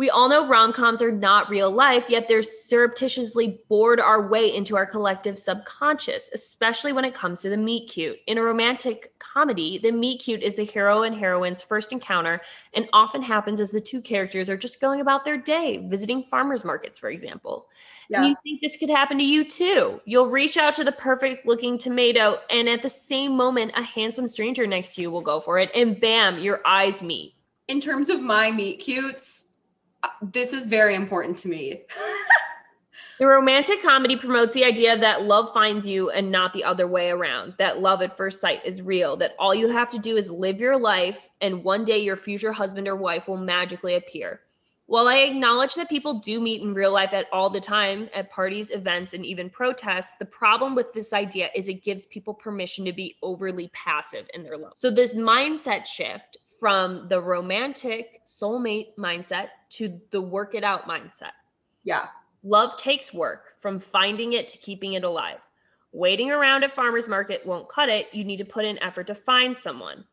We 0.00 0.08
all 0.08 0.30
know 0.30 0.48
rom 0.48 0.72
coms 0.72 1.02
are 1.02 1.12
not 1.12 1.50
real 1.50 1.70
life, 1.70 2.06
yet 2.08 2.26
they're 2.26 2.42
surreptitiously 2.42 3.60
bored 3.68 4.00
our 4.00 4.26
way 4.26 4.56
into 4.56 4.74
our 4.74 4.86
collective 4.86 5.38
subconscious, 5.38 6.30
especially 6.32 6.94
when 6.94 7.04
it 7.04 7.12
comes 7.12 7.42
to 7.42 7.50
the 7.50 7.58
meet 7.58 7.90
cute. 7.90 8.16
In 8.26 8.38
a 8.38 8.42
romantic 8.42 9.12
comedy, 9.18 9.76
the 9.76 9.92
meet 9.92 10.22
cute 10.22 10.42
is 10.42 10.54
the 10.54 10.64
hero 10.64 11.02
and 11.02 11.14
heroine's 11.14 11.60
first 11.60 11.92
encounter 11.92 12.40
and 12.72 12.88
often 12.94 13.20
happens 13.20 13.60
as 13.60 13.72
the 13.72 13.80
two 13.82 14.00
characters 14.00 14.48
are 14.48 14.56
just 14.56 14.80
going 14.80 15.02
about 15.02 15.26
their 15.26 15.36
day, 15.36 15.86
visiting 15.86 16.22
farmers 16.22 16.64
markets, 16.64 16.98
for 16.98 17.10
example. 17.10 17.66
Yeah. 18.08 18.20
And 18.22 18.28
you 18.30 18.36
think 18.42 18.62
this 18.62 18.78
could 18.78 18.88
happen 18.88 19.18
to 19.18 19.24
you 19.24 19.44
too. 19.44 20.00
You'll 20.06 20.30
reach 20.30 20.56
out 20.56 20.76
to 20.76 20.84
the 20.84 20.92
perfect 20.92 21.46
looking 21.46 21.76
tomato, 21.76 22.38
and 22.48 22.70
at 22.70 22.80
the 22.80 22.88
same 22.88 23.36
moment, 23.36 23.72
a 23.76 23.82
handsome 23.82 24.28
stranger 24.28 24.66
next 24.66 24.94
to 24.94 25.02
you 25.02 25.10
will 25.10 25.20
go 25.20 25.40
for 25.40 25.58
it, 25.58 25.70
and 25.74 26.00
bam, 26.00 26.38
your 26.38 26.66
eyes 26.66 27.02
meet. 27.02 27.34
In 27.68 27.82
terms 27.82 28.08
of 28.08 28.22
my 28.22 28.50
meet 28.50 28.80
cutes, 28.80 29.44
this 30.22 30.52
is 30.52 30.66
very 30.66 30.94
important 30.94 31.38
to 31.38 31.48
me. 31.48 31.82
The 33.18 33.26
romantic 33.26 33.82
comedy 33.82 34.16
promotes 34.16 34.54
the 34.54 34.64
idea 34.64 34.96
that 34.98 35.24
love 35.24 35.52
finds 35.52 35.86
you 35.86 36.08
and 36.08 36.30
not 36.30 36.54
the 36.54 36.64
other 36.64 36.86
way 36.86 37.10
around, 37.10 37.52
that 37.58 37.78
love 37.78 38.00
at 38.00 38.16
first 38.16 38.40
sight 38.40 38.64
is 38.64 38.80
real, 38.80 39.14
that 39.18 39.34
all 39.38 39.54
you 39.54 39.68
have 39.68 39.90
to 39.90 39.98
do 39.98 40.16
is 40.16 40.30
live 40.30 40.58
your 40.58 40.78
life 40.78 41.28
and 41.42 41.62
one 41.62 41.84
day 41.84 41.98
your 41.98 42.16
future 42.16 42.50
husband 42.50 42.88
or 42.88 42.96
wife 42.96 43.28
will 43.28 43.36
magically 43.36 43.94
appear. 43.94 44.40
While 44.86 45.06
I 45.06 45.18
acknowledge 45.18 45.74
that 45.74 45.90
people 45.90 46.20
do 46.20 46.40
meet 46.40 46.62
in 46.62 46.72
real 46.72 46.92
life 46.92 47.12
at 47.12 47.26
all 47.30 47.50
the 47.50 47.60
time 47.60 48.08
at 48.14 48.30
parties, 48.30 48.70
events, 48.70 49.12
and 49.12 49.24
even 49.26 49.50
protests, 49.50 50.14
the 50.18 50.24
problem 50.24 50.74
with 50.74 50.92
this 50.94 51.12
idea 51.12 51.50
is 51.54 51.68
it 51.68 51.84
gives 51.84 52.06
people 52.06 52.32
permission 52.32 52.86
to 52.86 52.92
be 52.92 53.16
overly 53.22 53.68
passive 53.74 54.26
in 54.32 54.42
their 54.42 54.56
love. 54.56 54.72
So, 54.74 54.90
this 54.90 55.12
mindset 55.12 55.86
shift 55.86 56.38
from 56.60 57.08
the 57.08 57.20
romantic 57.20 58.20
soulmate 58.26 58.94
mindset 58.96 59.48
to 59.70 60.00
the 60.10 60.20
work 60.20 60.54
it 60.54 60.62
out 60.62 60.86
mindset. 60.86 61.32
yeah. 61.82 62.06
Love 62.42 62.76
takes 62.78 63.12
work 63.12 63.54
from 63.58 63.78
finding 63.78 64.32
it 64.32 64.48
to 64.48 64.56
keeping 64.56 64.94
it 64.94 65.04
alive. 65.04 65.40
Waiting 65.92 66.30
around 66.30 66.64
at 66.64 66.74
farmers 66.74 67.06
market 67.06 67.44
won't 67.44 67.68
cut 67.68 67.90
it. 67.90 68.06
You 68.14 68.24
need 68.24 68.38
to 68.38 68.46
put 68.46 68.64
in 68.64 68.82
effort 68.82 69.06
to 69.08 69.14
find 69.14 69.56
someone. 69.56 70.04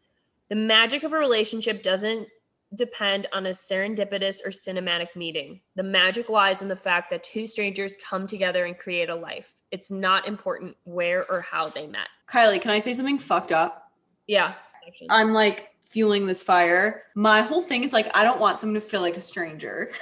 The 0.49 0.55
magic 0.55 1.03
of 1.03 1.13
a 1.13 1.17
relationship 1.17 1.83
doesn't 1.83 2.27
depend 2.75 3.27
on 3.31 3.45
a 3.45 3.51
serendipitous 3.51 4.39
or 4.45 4.49
cinematic 4.49 5.15
meeting. 5.15 5.61
The 5.75 5.83
magic 5.83 6.27
lies 6.27 6.61
in 6.61 6.67
the 6.67 6.75
fact 6.75 7.09
that 7.11 7.23
two 7.23 7.47
strangers 7.47 7.95
come 8.03 8.27
together 8.27 8.65
and 8.65 8.77
create 8.77 9.09
a 9.09 9.15
life. 9.15 9.53
It's 9.71 9.89
not 9.89 10.27
important 10.27 10.75
where 10.83 11.29
or 11.31 11.41
how 11.41 11.69
they 11.69 11.87
met. 11.87 12.07
Kylie, 12.29 12.61
can 12.61 12.71
I 12.71 12.79
say 12.79 12.93
something 12.93 13.19
fucked 13.19 13.53
up? 13.53 13.91
Yeah. 14.27 14.55
I'm 15.09 15.33
like 15.33 15.69
fueling 15.91 16.25
this 16.25 16.43
fire. 16.43 17.03
My 17.15 17.41
whole 17.41 17.61
thing 17.61 17.83
is 17.83 17.93
like, 17.93 18.15
I 18.15 18.23
don't 18.23 18.39
want 18.39 18.59
someone 18.59 18.75
to 18.75 18.81
feel 18.81 19.01
like 19.01 19.17
a 19.17 19.21
stranger. 19.21 19.91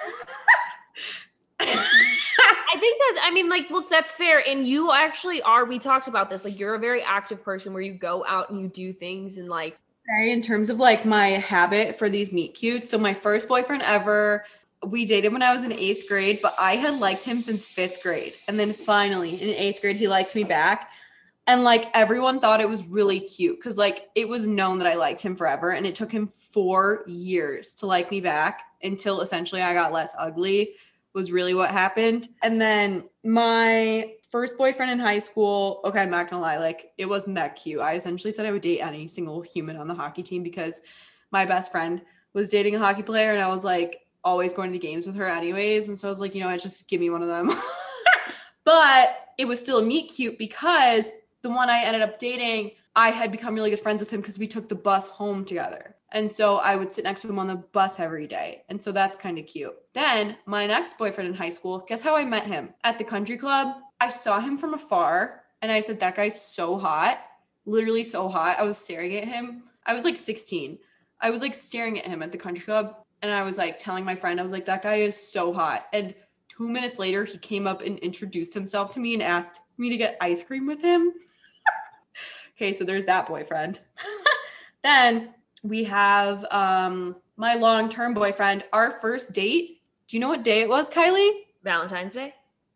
I 1.59 2.77
think 2.77 2.99
that 2.99 3.21
I 3.23 3.31
mean, 3.31 3.49
like, 3.49 3.69
look, 3.69 3.89
that's 3.89 4.11
fair. 4.11 4.43
And 4.47 4.67
you 4.67 4.91
actually 4.91 5.41
are. 5.41 5.65
We 5.65 5.79
talked 5.79 6.07
about 6.07 6.29
this. 6.29 6.43
Like, 6.43 6.59
you're 6.59 6.75
a 6.75 6.79
very 6.79 7.01
active 7.01 7.43
person 7.43 7.73
where 7.73 7.81
you 7.81 7.93
go 7.93 8.25
out 8.27 8.49
and 8.49 8.59
you 8.59 8.67
do 8.67 8.91
things 8.91 9.37
and 9.37 9.47
like 9.47 9.77
in 10.19 10.41
terms 10.41 10.69
of 10.69 10.77
like 10.77 11.05
my 11.05 11.27
habit 11.27 11.97
for 11.97 12.09
these 12.09 12.31
meet 12.31 12.53
cutes. 12.53 12.89
So 12.89 12.97
my 12.97 13.13
first 13.13 13.47
boyfriend 13.47 13.81
ever, 13.83 14.45
we 14.85 15.05
dated 15.05 15.33
when 15.33 15.41
I 15.41 15.51
was 15.51 15.63
in 15.63 15.73
eighth 15.73 16.07
grade, 16.07 16.39
but 16.41 16.55
I 16.59 16.75
had 16.75 16.99
liked 16.99 17.23
him 17.23 17.41
since 17.41 17.65
fifth 17.65 18.03
grade. 18.03 18.33
And 18.47 18.59
then 18.59 18.73
finally 18.73 19.41
in 19.41 19.49
eighth 19.49 19.81
grade, 19.81 19.95
he 19.95 20.07
liked 20.07 20.35
me 20.35 20.43
back. 20.43 20.91
And 21.47 21.63
like 21.63 21.89
everyone 21.93 22.39
thought 22.39 22.61
it 22.61 22.69
was 22.69 22.87
really 22.87 23.19
cute 23.19 23.57
because 23.57 23.77
like 23.77 24.09
it 24.15 24.27
was 24.27 24.47
known 24.47 24.79
that 24.79 24.87
I 24.87 24.95
liked 24.95 25.21
him 25.21 25.35
forever. 25.35 25.71
And 25.71 25.85
it 25.85 25.95
took 25.95 26.11
him 26.11 26.27
four 26.27 27.03
years 27.07 27.75
to 27.75 27.85
like 27.85 28.09
me 28.09 28.19
back 28.19 28.63
until 28.81 29.21
essentially 29.21 29.61
I 29.61 29.73
got 29.73 29.91
less 29.91 30.13
ugly, 30.17 30.73
was 31.13 31.31
really 31.31 31.53
what 31.53 31.71
happened. 31.71 32.29
And 32.41 32.59
then 32.59 33.03
my 33.23 34.13
first 34.29 34.57
boyfriend 34.57 34.91
in 34.91 34.99
high 34.99 35.19
school, 35.19 35.81
okay, 35.85 35.99
I'm 35.99 36.09
not 36.09 36.29
gonna 36.29 36.41
lie, 36.41 36.57
like 36.57 36.91
it 36.97 37.05
wasn't 37.05 37.35
that 37.35 37.55
cute. 37.55 37.79
I 37.79 37.95
essentially 37.95 38.31
said 38.31 38.45
I 38.45 38.51
would 38.51 38.61
date 38.61 38.81
any 38.81 39.07
single 39.07 39.41
human 39.41 39.77
on 39.77 39.87
the 39.87 39.93
hockey 39.93 40.23
team 40.23 40.43
because 40.43 40.81
my 41.31 41.45
best 41.45 41.71
friend 41.71 42.01
was 42.33 42.49
dating 42.49 42.75
a 42.75 42.79
hockey 42.79 43.03
player 43.03 43.31
and 43.31 43.41
I 43.41 43.47
was 43.47 43.63
like 43.63 44.01
always 44.23 44.51
going 44.51 44.69
to 44.69 44.73
the 44.73 44.79
games 44.79 45.05
with 45.05 45.15
her 45.15 45.27
anyways. 45.27 45.87
And 45.87 45.97
so 45.97 46.07
I 46.07 46.11
was 46.11 46.19
like, 46.19 46.33
you 46.33 46.41
know 46.41 46.47
what, 46.47 46.61
just 46.61 46.87
give 46.89 46.99
me 46.99 47.09
one 47.09 47.21
of 47.21 47.27
them. 47.27 47.51
but 48.65 49.15
it 49.37 49.47
was 49.47 49.61
still 49.61 49.79
a 49.79 49.85
meet 49.85 50.11
cute 50.11 50.37
because 50.37 51.11
the 51.45 51.51
one 51.51 51.69
I 51.69 51.83
ended 51.83 52.01
up 52.01 52.17
dating, 52.17 52.71
I 52.95 53.09
had 53.09 53.31
become 53.31 53.53
really 53.53 53.69
good 53.69 53.79
friends 53.79 53.99
with 53.99 54.11
him 54.11 54.19
because 54.19 54.39
we 54.39 54.47
took 54.47 54.67
the 54.67 54.73
bus 54.73 55.07
home 55.07 55.45
together. 55.45 55.95
And 56.11 56.31
so 56.31 56.57
I 56.57 56.75
would 56.75 56.91
sit 56.91 57.03
next 57.03 57.21
to 57.21 57.29
him 57.29 57.37
on 57.37 57.45
the 57.45 57.55
bus 57.55 57.99
every 57.99 58.25
day. 58.25 58.63
And 58.67 58.81
so 58.81 58.91
that's 58.91 59.15
kind 59.15 59.37
of 59.37 59.45
cute. 59.45 59.75
Then 59.93 60.37
my 60.47 60.65
next 60.65 60.97
boyfriend 60.97 61.29
in 61.29 61.35
high 61.35 61.51
school, 61.51 61.85
guess 61.87 62.01
how 62.01 62.15
I 62.15 62.25
met 62.25 62.47
him? 62.47 62.69
At 62.83 62.97
the 62.97 63.03
country 63.03 63.37
club. 63.37 63.75
I 64.01 64.09
saw 64.09 64.39
him 64.39 64.57
from 64.57 64.73
afar 64.73 65.43
and 65.61 65.71
I 65.71 65.81
said, 65.81 65.99
That 65.99 66.15
guy's 66.15 66.41
so 66.41 66.79
hot. 66.79 67.21
Literally 67.67 68.03
so 68.03 68.27
hot. 68.27 68.57
I 68.59 68.63
was 68.63 68.79
staring 68.79 69.15
at 69.15 69.25
him. 69.25 69.65
I 69.85 69.93
was 69.93 70.03
like 70.03 70.17
16. 70.17 70.79
I 71.21 71.29
was 71.29 71.41
like 71.41 71.53
staring 71.53 71.99
at 71.99 72.07
him 72.07 72.23
at 72.23 72.31
the 72.31 72.39
country 72.39 72.65
club. 72.65 72.95
And 73.21 73.31
I 73.31 73.43
was 73.43 73.59
like 73.59 73.77
telling 73.77 74.03
my 74.03 74.15
friend, 74.15 74.39
I 74.39 74.43
was 74.43 74.51
like, 74.51 74.65
That 74.65 74.81
guy 74.81 74.95
is 74.95 75.15
so 75.15 75.53
hot. 75.53 75.85
And 75.93 76.15
two 76.57 76.67
minutes 76.67 76.97
later, 76.97 77.23
he 77.23 77.37
came 77.37 77.67
up 77.67 77.83
and 77.83 77.99
introduced 77.99 78.55
himself 78.55 78.91
to 78.93 78.99
me 78.99 79.13
and 79.13 79.21
asked 79.21 79.61
me 79.77 79.91
to 79.91 79.97
get 79.97 80.17
ice 80.19 80.41
cream 80.41 80.65
with 80.65 80.81
him. 80.81 81.13
Okay, 82.55 82.73
so 82.73 82.83
there's 82.83 83.05
that 83.05 83.27
boyfriend. 83.27 83.79
then 84.83 85.33
we 85.63 85.83
have 85.85 86.45
um 86.51 87.15
my 87.37 87.55
long-term 87.55 88.13
boyfriend. 88.13 88.63
Our 88.73 88.99
first 89.01 89.33
date. 89.33 89.81
Do 90.07 90.15
you 90.17 90.21
know 90.21 90.29
what 90.29 90.43
day 90.43 90.61
it 90.61 90.69
was, 90.69 90.89
Kylie? 90.89 91.31
Valentine's 91.63 92.13
Day. 92.13 92.33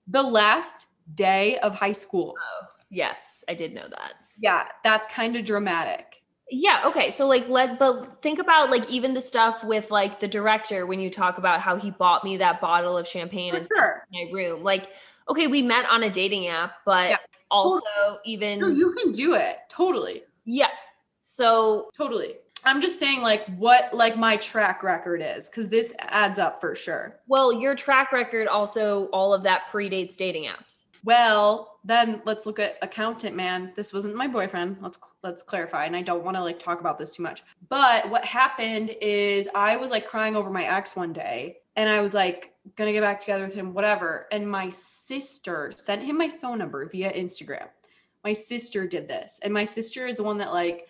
The 0.07 0.23
last 0.23 0.87
day 1.13 1.59
of 1.59 1.75
high 1.75 1.91
school. 1.91 2.35
Oh, 2.37 2.65
yes, 2.89 3.43
I 3.47 3.53
did 3.53 3.73
know 3.73 3.87
that. 3.87 4.13
Yeah, 4.39 4.65
that's 4.83 5.07
kind 5.07 5.35
of 5.35 5.45
dramatic. 5.45 6.23
Yeah, 6.49 6.81
okay. 6.85 7.11
So 7.11 7.27
like 7.27 7.47
let 7.47 7.77
but 7.77 8.21
think 8.23 8.39
about 8.39 8.71
like 8.71 8.89
even 8.89 9.13
the 9.13 9.21
stuff 9.21 9.63
with 9.63 9.91
like 9.91 10.19
the 10.19 10.27
director 10.27 10.87
when 10.87 10.99
you 10.99 11.11
talk 11.11 11.37
about 11.37 11.61
how 11.61 11.75
he 11.75 11.91
bought 11.91 12.23
me 12.23 12.37
that 12.37 12.59
bottle 12.59 12.97
of 12.97 13.07
champagne 13.07 13.51
For 13.51 13.57
and 13.57 13.67
sure. 13.67 14.07
my 14.11 14.31
room. 14.33 14.63
Like, 14.63 14.89
okay, 15.29 15.45
we 15.47 15.61
met 15.61 15.85
on 15.85 16.03
a 16.03 16.09
dating 16.09 16.47
app, 16.47 16.73
but 16.85 17.11
Yeah. 17.11 17.17
Also 17.51 18.19
even 18.25 18.59
No, 18.59 18.67
you 18.67 18.93
can 18.93 19.11
do 19.11 19.35
it. 19.35 19.57
Totally. 19.69 20.23
yeah. 20.45 20.67
So 21.21 21.89
Totally. 21.95 22.35
I'm 22.65 22.81
just 22.81 22.99
saying 22.99 23.21
like 23.21 23.45
what 23.57 23.93
like 23.93 24.17
my 24.17 24.35
track 24.37 24.83
record 24.83 25.21
is 25.23 25.47
cuz 25.49 25.69
this 25.69 25.93
adds 25.99 26.39
up 26.39 26.59
for 26.59 26.75
sure. 26.75 27.19
well, 27.27 27.53
your 27.53 27.75
track 27.75 28.11
record 28.11 28.47
also 28.47 29.05
all 29.07 29.33
of 29.33 29.43
that 29.43 29.63
predates 29.71 30.17
dating 30.17 30.43
apps. 30.45 30.83
Well, 31.05 31.79
then 31.85 32.21
let's 32.25 32.45
look 32.45 32.59
at 32.59 32.77
accountant 32.81 33.33
man. 33.33 33.71
This 33.77 33.93
wasn't 33.93 34.15
my 34.15 34.27
boyfriend. 34.27 34.77
Let's 34.81 34.99
let's 35.23 35.41
clarify 35.43 35.85
and 35.85 35.95
I 35.95 36.01
don't 36.01 36.23
want 36.25 36.35
to 36.35 36.43
like 36.43 36.59
talk 36.59 36.81
about 36.81 36.97
this 36.99 37.11
too 37.11 37.23
much. 37.23 37.43
But 37.69 38.09
what 38.09 38.25
happened 38.25 38.93
is 39.01 39.47
I 39.55 39.77
was 39.77 39.91
like 39.91 40.05
crying 40.05 40.35
over 40.35 40.49
my 40.49 40.63
ex 40.65 40.95
one 40.97 41.13
day 41.13 41.57
and 41.77 41.89
I 41.89 42.01
was 42.01 42.13
like 42.13 42.51
to 42.75 42.93
get 42.93 43.01
back 43.01 43.19
together 43.19 43.43
with 43.43 43.53
him 43.53 43.73
whatever 43.73 44.27
and 44.31 44.49
my 44.49 44.69
sister 44.69 45.71
sent 45.75 46.03
him 46.03 46.17
my 46.17 46.29
phone 46.29 46.57
number 46.57 46.87
via 46.87 47.11
Instagram. 47.11 47.67
My 48.23 48.33
sister 48.33 48.87
did 48.87 49.07
this 49.07 49.39
and 49.43 49.53
my 49.53 49.65
sister 49.65 50.05
is 50.05 50.15
the 50.15 50.23
one 50.23 50.37
that 50.39 50.53
like 50.53 50.87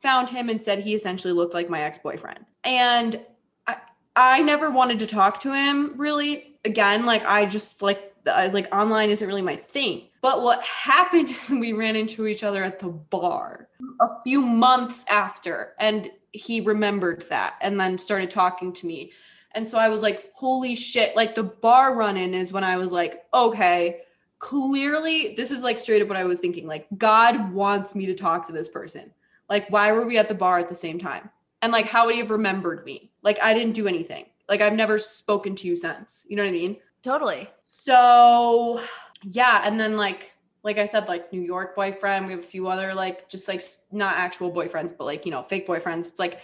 found 0.00 0.30
him 0.30 0.48
and 0.48 0.60
said 0.60 0.80
he 0.80 0.94
essentially 0.94 1.32
looked 1.32 1.54
like 1.54 1.68
my 1.68 1.82
ex-boyfriend. 1.82 2.44
And 2.64 3.20
I 3.66 3.76
I 4.16 4.42
never 4.42 4.70
wanted 4.70 4.98
to 5.00 5.06
talk 5.06 5.40
to 5.40 5.54
him 5.54 5.94
really. 5.96 6.46
Again, 6.64 7.06
like 7.06 7.24
I 7.24 7.46
just 7.46 7.80
like 7.80 8.14
I, 8.26 8.48
like 8.48 8.74
online 8.74 9.10
isn't 9.10 9.26
really 9.26 9.42
my 9.42 9.56
thing. 9.56 10.08
But 10.22 10.42
what 10.42 10.62
happened 10.62 11.30
is 11.30 11.50
we 11.58 11.72
ran 11.72 11.96
into 11.96 12.26
each 12.26 12.44
other 12.44 12.62
at 12.64 12.78
the 12.78 12.88
bar 12.88 13.68
a 14.00 14.08
few 14.24 14.42
months 14.42 15.04
after 15.08 15.74
and 15.78 16.10
he 16.32 16.60
remembered 16.60 17.24
that 17.28 17.54
and 17.60 17.80
then 17.80 17.98
started 17.98 18.30
talking 18.30 18.72
to 18.74 18.86
me. 18.86 19.12
And 19.54 19.68
so 19.68 19.78
I 19.78 19.88
was 19.88 20.02
like, 20.02 20.30
holy 20.34 20.76
shit. 20.76 21.16
Like 21.16 21.34
the 21.34 21.42
bar 21.42 21.94
run 21.94 22.16
in 22.16 22.34
is 22.34 22.52
when 22.52 22.64
I 22.64 22.76
was 22.76 22.92
like, 22.92 23.24
okay, 23.34 24.00
clearly 24.38 25.34
this 25.36 25.50
is 25.50 25.62
like 25.62 25.78
straight 25.78 26.02
up 26.02 26.08
what 26.08 26.16
I 26.16 26.24
was 26.24 26.40
thinking. 26.40 26.66
Like 26.66 26.86
God 26.96 27.52
wants 27.52 27.94
me 27.94 28.06
to 28.06 28.14
talk 28.14 28.46
to 28.46 28.52
this 28.52 28.68
person. 28.68 29.12
Like, 29.48 29.68
why 29.68 29.90
were 29.90 30.06
we 30.06 30.16
at 30.16 30.28
the 30.28 30.34
bar 30.34 30.60
at 30.60 30.68
the 30.68 30.76
same 30.76 30.98
time? 30.98 31.28
And 31.60 31.72
like, 31.72 31.86
how 31.86 32.06
would 32.06 32.14
he 32.14 32.20
have 32.20 32.30
remembered 32.30 32.84
me? 32.84 33.10
Like, 33.22 33.38
I 33.42 33.52
didn't 33.52 33.74
do 33.74 33.88
anything. 33.88 34.26
Like, 34.48 34.60
I've 34.60 34.72
never 34.72 34.98
spoken 34.98 35.56
to 35.56 35.66
you 35.66 35.76
since. 35.76 36.24
You 36.28 36.36
know 36.36 36.44
what 36.44 36.50
I 36.50 36.52
mean? 36.52 36.76
Totally. 37.02 37.48
So, 37.62 38.80
yeah. 39.22 39.62
And 39.64 39.78
then, 39.78 39.96
like, 39.96 40.32
like 40.62 40.78
I 40.78 40.84
said, 40.84 41.08
like 41.08 41.32
New 41.32 41.40
York 41.40 41.74
boyfriend, 41.74 42.26
we 42.26 42.32
have 42.32 42.40
a 42.40 42.46
few 42.46 42.68
other, 42.68 42.94
like, 42.94 43.28
just 43.28 43.48
like 43.48 43.62
not 43.90 44.16
actual 44.16 44.52
boyfriends, 44.52 44.96
but 44.96 45.04
like, 45.04 45.24
you 45.24 45.32
know, 45.32 45.42
fake 45.42 45.66
boyfriends. 45.66 46.08
It's 46.08 46.18
like 46.18 46.40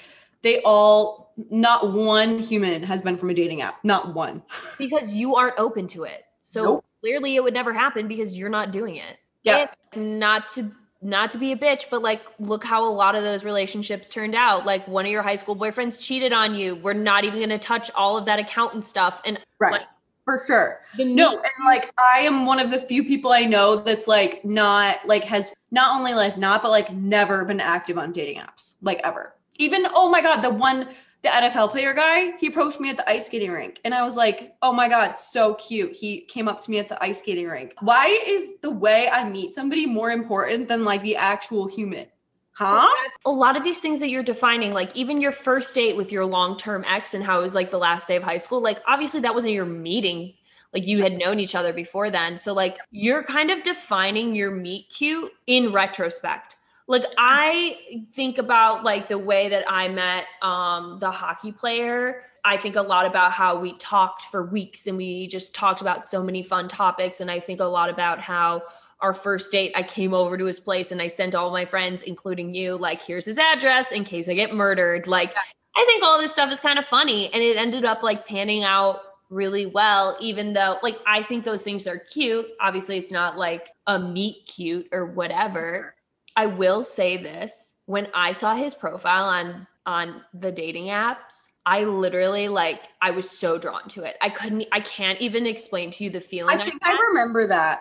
they 0.46 0.60
all, 0.62 1.32
not 1.50 1.92
one 1.92 2.38
human 2.38 2.82
has 2.84 3.02
been 3.02 3.16
from 3.16 3.30
a 3.30 3.34
dating 3.34 3.62
app. 3.62 3.84
Not 3.84 4.14
one. 4.14 4.42
Because 4.78 5.12
you 5.12 5.34
aren't 5.34 5.58
open 5.58 5.86
to 5.88 6.04
it. 6.04 6.24
So 6.42 6.62
Nope. 6.62 6.84
clearly 7.00 7.34
it 7.34 7.42
would 7.42 7.52
never 7.54 7.72
happen 7.72 8.06
because 8.06 8.38
you're 8.38 8.48
not 8.48 8.70
doing 8.70 8.96
it. 8.96 9.16
Yeah. 9.42 9.66
And 9.92 10.18
not 10.20 10.48
to 10.50 10.70
not 11.02 11.30
to 11.32 11.38
be 11.38 11.52
a 11.52 11.56
bitch, 11.56 11.84
but 11.90 12.00
like, 12.02 12.22
look 12.38 12.64
how 12.64 12.84
a 12.88 12.90
lot 12.90 13.14
of 13.16 13.22
those 13.22 13.44
relationships 13.44 14.08
turned 14.08 14.34
out. 14.34 14.64
Like, 14.64 14.86
one 14.88 15.04
of 15.04 15.10
your 15.12 15.22
high 15.22 15.36
school 15.36 15.54
boyfriends 15.54 16.00
cheated 16.00 16.32
on 16.32 16.54
you. 16.54 16.76
We're 16.76 16.94
not 16.94 17.24
even 17.24 17.38
going 17.38 17.50
to 17.50 17.58
touch 17.58 17.90
all 17.94 18.16
of 18.16 18.24
that 18.24 18.38
accountant 18.38 18.84
stuff. 18.84 19.20
And 19.24 19.38
Right. 19.60 19.72
like, 19.72 19.82
For 20.24 20.38
sure. 20.46 20.80
No, 20.98 21.32
and 21.32 21.66
like 21.66 21.92
I 21.98 22.20
am 22.20 22.46
one 22.46 22.58
of 22.60 22.70
the 22.70 22.78
few 22.80 23.04
people 23.04 23.30
I 23.32 23.44
know 23.44 23.76
that's 23.76 24.08
like 24.08 24.44
not 24.44 25.06
like 25.06 25.24
has 25.24 25.54
not 25.70 25.96
only 25.96 26.14
like 26.14 26.36
not 26.38 26.62
but 26.62 26.70
like 26.70 26.92
never 26.92 27.44
been 27.44 27.60
active 27.60 27.98
on 27.98 28.10
dating 28.12 28.38
apps 28.38 28.74
like 28.82 29.00
ever. 29.04 29.34
Even 29.58 29.86
oh 29.94 30.08
my 30.10 30.20
god, 30.20 30.42
the 30.42 30.50
one 30.50 30.88
the 31.22 31.28
NFL 31.28 31.72
player 31.72 31.92
guy, 31.92 32.36
he 32.38 32.46
approached 32.46 32.78
me 32.78 32.88
at 32.88 32.96
the 32.96 33.08
ice 33.08 33.26
skating 33.26 33.50
rink 33.50 33.80
and 33.84 33.94
I 33.94 34.04
was 34.04 34.16
like, 34.16 34.54
"Oh 34.62 34.72
my 34.72 34.88
god, 34.88 35.18
so 35.18 35.54
cute." 35.54 35.96
He 35.96 36.20
came 36.22 36.46
up 36.46 36.60
to 36.60 36.70
me 36.70 36.78
at 36.78 36.88
the 36.88 37.02
ice 37.02 37.18
skating 37.18 37.48
rink. 37.48 37.74
Why 37.80 38.06
is 38.26 38.54
the 38.62 38.70
way 38.70 39.08
I 39.12 39.28
meet 39.28 39.50
somebody 39.50 39.86
more 39.86 40.10
important 40.10 40.68
than 40.68 40.84
like 40.84 41.02
the 41.02 41.16
actual 41.16 41.66
human? 41.66 42.06
Huh? 42.52 42.88
a 43.26 43.30
lot 43.30 43.54
of 43.54 43.62
these 43.64 43.80
things 43.80 44.00
that 44.00 44.08
you're 44.08 44.22
defining, 44.22 44.72
like 44.72 44.94
even 44.96 45.20
your 45.20 45.32
first 45.32 45.74
date 45.74 45.94
with 45.94 46.10
your 46.10 46.24
long 46.24 46.56
term 46.56 46.84
ex 46.86 47.12
and 47.12 47.22
how 47.22 47.38
it 47.38 47.42
was 47.42 47.54
like 47.54 47.70
the 47.70 47.78
last 47.78 48.08
day 48.08 48.16
of 48.16 48.22
high 48.22 48.38
school, 48.38 48.62
like 48.62 48.80
obviously 48.86 49.20
that 49.20 49.34
wasn't 49.34 49.52
your 49.52 49.66
meeting. 49.66 50.32
Like 50.72 50.86
you 50.86 51.02
had 51.02 51.18
known 51.18 51.38
each 51.40 51.54
other 51.54 51.72
before 51.72 52.10
then. 52.10 52.36
So, 52.36 52.52
like, 52.52 52.76
you're 52.90 53.22
kind 53.22 53.50
of 53.50 53.62
defining 53.62 54.34
your 54.34 54.50
meet 54.50 54.90
cute 54.90 55.32
in 55.46 55.72
retrospect. 55.72 56.56
Like, 56.88 57.04
I 57.18 58.04
think 58.12 58.38
about 58.38 58.84
like 58.84 59.08
the 59.08 59.18
way 59.18 59.48
that 59.48 59.64
I 59.68 59.88
met 59.88 60.26
um, 60.42 60.98
the 61.00 61.10
hockey 61.10 61.52
player. 61.52 62.22
I 62.44 62.56
think 62.56 62.76
a 62.76 62.82
lot 62.82 63.06
about 63.06 63.32
how 63.32 63.58
we 63.58 63.72
talked 63.78 64.22
for 64.26 64.44
weeks 64.44 64.86
and 64.86 64.96
we 64.96 65.26
just 65.26 65.52
talked 65.52 65.80
about 65.80 66.06
so 66.06 66.22
many 66.22 66.44
fun 66.44 66.68
topics. 66.68 67.20
And 67.20 67.28
I 67.28 67.40
think 67.40 67.58
a 67.58 67.64
lot 67.64 67.90
about 67.90 68.20
how 68.20 68.62
our 69.00 69.12
first 69.12 69.50
date, 69.50 69.72
I 69.74 69.82
came 69.82 70.14
over 70.14 70.38
to 70.38 70.44
his 70.44 70.60
place 70.60 70.92
and 70.92 71.02
I 71.02 71.08
sent 71.08 71.34
all 71.34 71.50
my 71.50 71.64
friends, 71.64 72.02
including 72.02 72.54
you, 72.54 72.76
like, 72.76 73.02
here's 73.02 73.24
his 73.24 73.38
address 73.38 73.90
in 73.90 74.04
case 74.04 74.28
I 74.28 74.34
get 74.34 74.54
murdered. 74.54 75.08
Like, 75.08 75.34
I 75.76 75.84
think 75.86 76.04
all 76.04 76.18
this 76.18 76.30
stuff 76.30 76.52
is 76.52 76.60
kind 76.60 76.78
of 76.78 76.86
funny. 76.86 77.32
And 77.32 77.42
it 77.42 77.56
ended 77.56 77.84
up 77.84 78.04
like 78.04 78.28
panning 78.28 78.62
out 78.62 79.00
really 79.28 79.66
well, 79.66 80.16
even 80.20 80.52
though, 80.52 80.78
like, 80.84 80.98
I 81.04 81.22
think 81.24 81.44
those 81.44 81.64
things 81.64 81.88
are 81.88 81.98
cute. 81.98 82.46
Obviously, 82.60 82.96
it's 82.96 83.10
not 83.10 83.36
like 83.36 83.70
a 83.88 83.98
meet 83.98 84.46
cute 84.46 84.88
or 84.92 85.06
whatever. 85.06 85.95
I 86.36 86.46
will 86.46 86.82
say 86.82 87.16
this 87.16 87.74
when 87.86 88.08
I 88.14 88.32
saw 88.32 88.54
his 88.54 88.74
profile 88.74 89.24
on 89.24 89.66
on 89.86 90.22
the 90.34 90.52
dating 90.52 90.86
apps, 90.86 91.46
I 91.64 91.84
literally 91.84 92.48
like 92.48 92.80
I 93.00 93.12
was 93.12 93.30
so 93.30 93.58
drawn 93.58 93.88
to 93.90 94.02
it. 94.04 94.16
I 94.22 94.30
couldn't 94.30 94.66
I 94.72 94.80
can't 94.80 95.20
even 95.20 95.46
explain 95.46 95.90
to 95.92 96.04
you 96.04 96.10
the 96.10 96.20
feeling 96.20 96.60
I 96.60 96.62
I 96.62 96.70
think 96.70 96.80
had. 96.82 96.92
I 96.92 96.96
remember 97.10 97.46
that. 97.48 97.80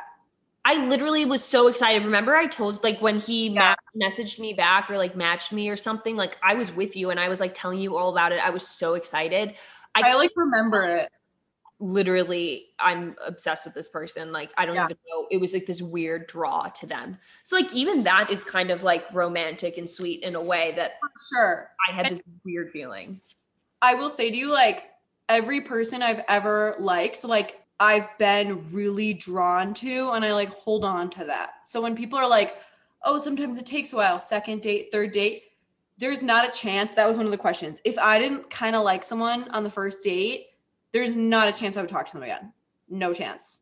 I 0.64 0.86
literally 0.88 1.26
was 1.26 1.43
so 1.43 1.68
excited. 1.68 2.03
Remember, 2.03 2.36
I 2.36 2.47
told 2.47 2.84
like 2.84 2.99
when 2.99 3.20
he 3.20 3.49
Yeah. 3.53 3.60
ma- 3.60 3.76
messaged 3.95 4.39
me 4.39 4.53
back 4.53 4.89
or 4.89 4.97
like 4.97 5.16
matched 5.16 5.51
me 5.53 5.70
or 5.70 5.78
something. 5.78 6.16
Like 6.16 6.38
I 6.43 6.56
was 6.56 6.72
with 6.72 6.95
you 6.95 7.12
and 7.12 7.20
I 7.20 7.30
was 7.30 7.39
like 7.39 7.53
telling 7.53 7.80
you 7.80 7.97
all 7.97 8.10
about 8.12 8.32
it. 8.32 8.39
I 8.43 8.49
was 8.49 8.68
so 8.68 8.95
excited. 8.95 9.53
I, 9.93 10.01
I 10.03 10.16
like 10.16 10.32
remember 10.36 10.82
it. 10.84 11.10
Literally, 11.92 12.68
I'm 12.80 13.16
obsessed 13.26 13.66
with 13.66 13.74
this 13.74 13.88
person. 13.88 14.32
Like 14.32 14.52
I 14.58 14.66
don't 14.66 14.76
Yeah. 14.76 14.86
even 14.86 14.98
know. 15.10 15.28
It 15.32 15.38
was 15.38 15.54
like 15.54 15.66
this 15.66 15.82
weird 15.82 16.28
draw 16.28 16.68
to 16.70 16.86
them. 16.86 17.18
So 17.44 17.56
like 17.56 17.72
even 17.74 18.04
that 18.04 18.30
is 18.32 18.44
kind 18.44 18.72
of 18.72 18.84
like 18.84 19.06
romantic 19.14 19.78
and 19.78 19.90
sweet 19.90 20.24
in 20.24 20.36
a 20.36 20.42
way 20.42 20.74
that 20.76 20.94
For 21.02 21.36
sure. 21.36 21.72
I 21.90 21.94
had 21.94 22.08
And- 22.08 22.16
this 22.18 22.24
weird 22.44 22.72
feeling. 22.72 23.22
I 23.82 23.94
will 23.96 24.10
say 24.10 24.32
to 24.32 24.36
you, 24.38 24.52
like 24.52 24.92
every 25.30 25.62
person 25.62 26.02
I've 26.02 26.24
ever 26.28 26.76
liked, 26.80 27.24
like 27.24 27.62
I've 27.80 28.18
been 28.18 28.66
really 28.72 29.14
drawn 29.14 29.74
to, 29.76 30.12
and 30.12 30.24
I 30.26 30.34
like 30.34 30.50
hold 30.50 30.86
on 30.86 31.10
to 31.12 31.26
that. 31.26 31.52
So 31.66 31.82
when 31.82 31.96
people 31.96 32.18
are 32.18 32.30
like, 32.30 32.58
oh, 33.04 33.18
sometimes 33.20 33.58
it 33.58 33.66
takes 33.66 33.94
a 33.94 33.98
while, 33.98 34.20
second 34.20 34.62
date, 34.62 34.88
third 34.92 35.12
date, 35.12 35.44
there's 35.98 36.24
not 36.24 36.48
a 36.48 36.52
chance. 36.52 36.96
That 36.96 37.08
was 37.08 37.18
one 37.18 37.26
of 37.26 37.32
the 37.32 37.38
questions. 37.38 37.80
If 37.84 37.98
I 37.98 38.18
didn't 38.18 38.50
kind 38.50 38.76
of 38.76 38.84
like 38.84 39.04
someone 39.04 39.50
on 39.52 39.64
the 39.64 39.70
first 39.70 40.04
date, 40.04 40.48
there's 40.96 41.18
not 41.18 41.50
a 41.50 41.52
chance 41.52 41.76
I 41.76 41.82
would 41.82 41.89
talk 41.89 42.08
to 42.08 42.14
them 42.14 42.24
again. 42.24 42.54
No 42.88 43.12
chance. 43.12 43.60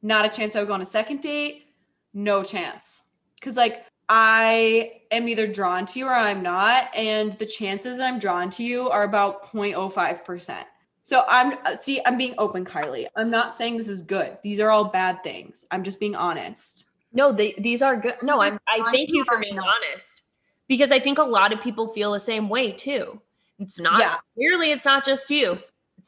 Not 0.00 0.24
a 0.24 0.30
chance 0.30 0.56
I 0.56 0.60
would 0.60 0.68
go 0.68 0.72
on 0.72 0.80
a 0.80 0.86
second 0.86 1.20
date. 1.20 1.66
No 2.14 2.42
chance. 2.42 3.02
Cause 3.42 3.58
like 3.58 3.84
I 4.08 5.02
am 5.10 5.28
either 5.28 5.46
drawn 5.46 5.84
to 5.84 5.98
you 5.98 6.06
or 6.06 6.14
I'm 6.14 6.42
not. 6.42 6.88
And 6.96 7.34
the 7.34 7.44
chances 7.44 7.98
that 7.98 8.10
I'm 8.10 8.18
drawn 8.18 8.48
to 8.52 8.62
you 8.62 8.88
are 8.88 9.02
about 9.02 9.52
0.05%. 9.52 10.64
So 11.02 11.22
I'm 11.28 11.58
see, 11.76 12.00
I'm 12.06 12.16
being 12.16 12.34
open, 12.38 12.64
Kylie. 12.64 13.08
I'm 13.14 13.30
not 13.30 13.52
saying 13.52 13.76
this 13.76 13.88
is 13.88 14.00
good. 14.00 14.38
These 14.42 14.58
are 14.58 14.70
all 14.70 14.84
bad 14.84 15.22
things. 15.22 15.66
I'm 15.70 15.82
just 15.82 16.00
being 16.00 16.16
honest. 16.16 16.86
No, 17.12 17.30
they, 17.30 17.54
these 17.58 17.82
are 17.82 17.94
good. 17.94 18.14
No, 18.22 18.40
I'm. 18.40 18.58
I 18.66 18.78
I 18.80 18.90
thank 18.90 19.10
you 19.10 19.22
for 19.26 19.38
being 19.38 19.58
honest 19.58 20.22
because 20.66 20.92
I 20.92 20.98
think 20.98 21.18
a 21.18 21.24
lot 21.24 21.52
of 21.52 21.60
people 21.60 21.88
feel 21.88 22.12
the 22.12 22.20
same 22.20 22.48
way 22.48 22.72
too. 22.72 23.20
It's 23.58 23.78
not 23.78 23.98
Yeah. 24.00 24.16
clearly 24.34 24.70
it's 24.70 24.86
not 24.86 25.04
just 25.04 25.30
you. 25.30 25.58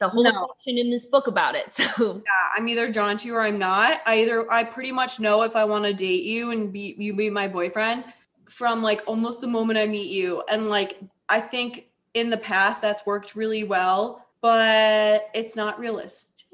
A 0.03 0.09
whole 0.09 0.23
No. 0.23 0.31
section 0.31 0.77
in 0.77 0.89
this 0.89 1.05
book 1.05 1.27
about 1.27 1.55
it. 1.55 1.65
So 1.71 2.21
Yeah, 2.25 2.47
I'm 2.57 2.67
either 2.67 2.91
drawn 2.91 3.17
to 3.17 3.27
you 3.27 3.35
or 3.35 3.41
I'm 3.41 3.57
not. 3.59 4.01
I 4.05 4.19
either 4.21 4.51
I 4.51 4.63
pretty 4.63 4.91
much 4.91 5.19
know 5.19 5.43
if 5.43 5.55
I 5.55 5.63
want 5.65 5.85
to 5.85 5.93
date 5.93 6.23
you 6.23 6.51
and 6.51 6.71
be 6.71 6.95
you 6.97 7.13
be 7.15 7.29
my 7.29 7.47
boyfriend 7.47 8.05
from 8.47 8.83
like 8.83 9.01
almost 9.07 9.41
the 9.41 9.47
moment 9.47 9.79
I 9.79 9.85
meet 9.85 10.11
you. 10.11 10.43
And 10.49 10.69
like 10.69 10.99
I 11.29 11.39
think 11.39 11.87
in 12.13 12.29
the 12.29 12.37
past 12.37 12.81
that's 12.81 13.05
worked 13.05 13.35
really 13.35 13.63
well, 13.63 14.25
but 14.41 15.29
it's 15.33 15.55
not 15.55 15.79
realistic. 15.79 16.45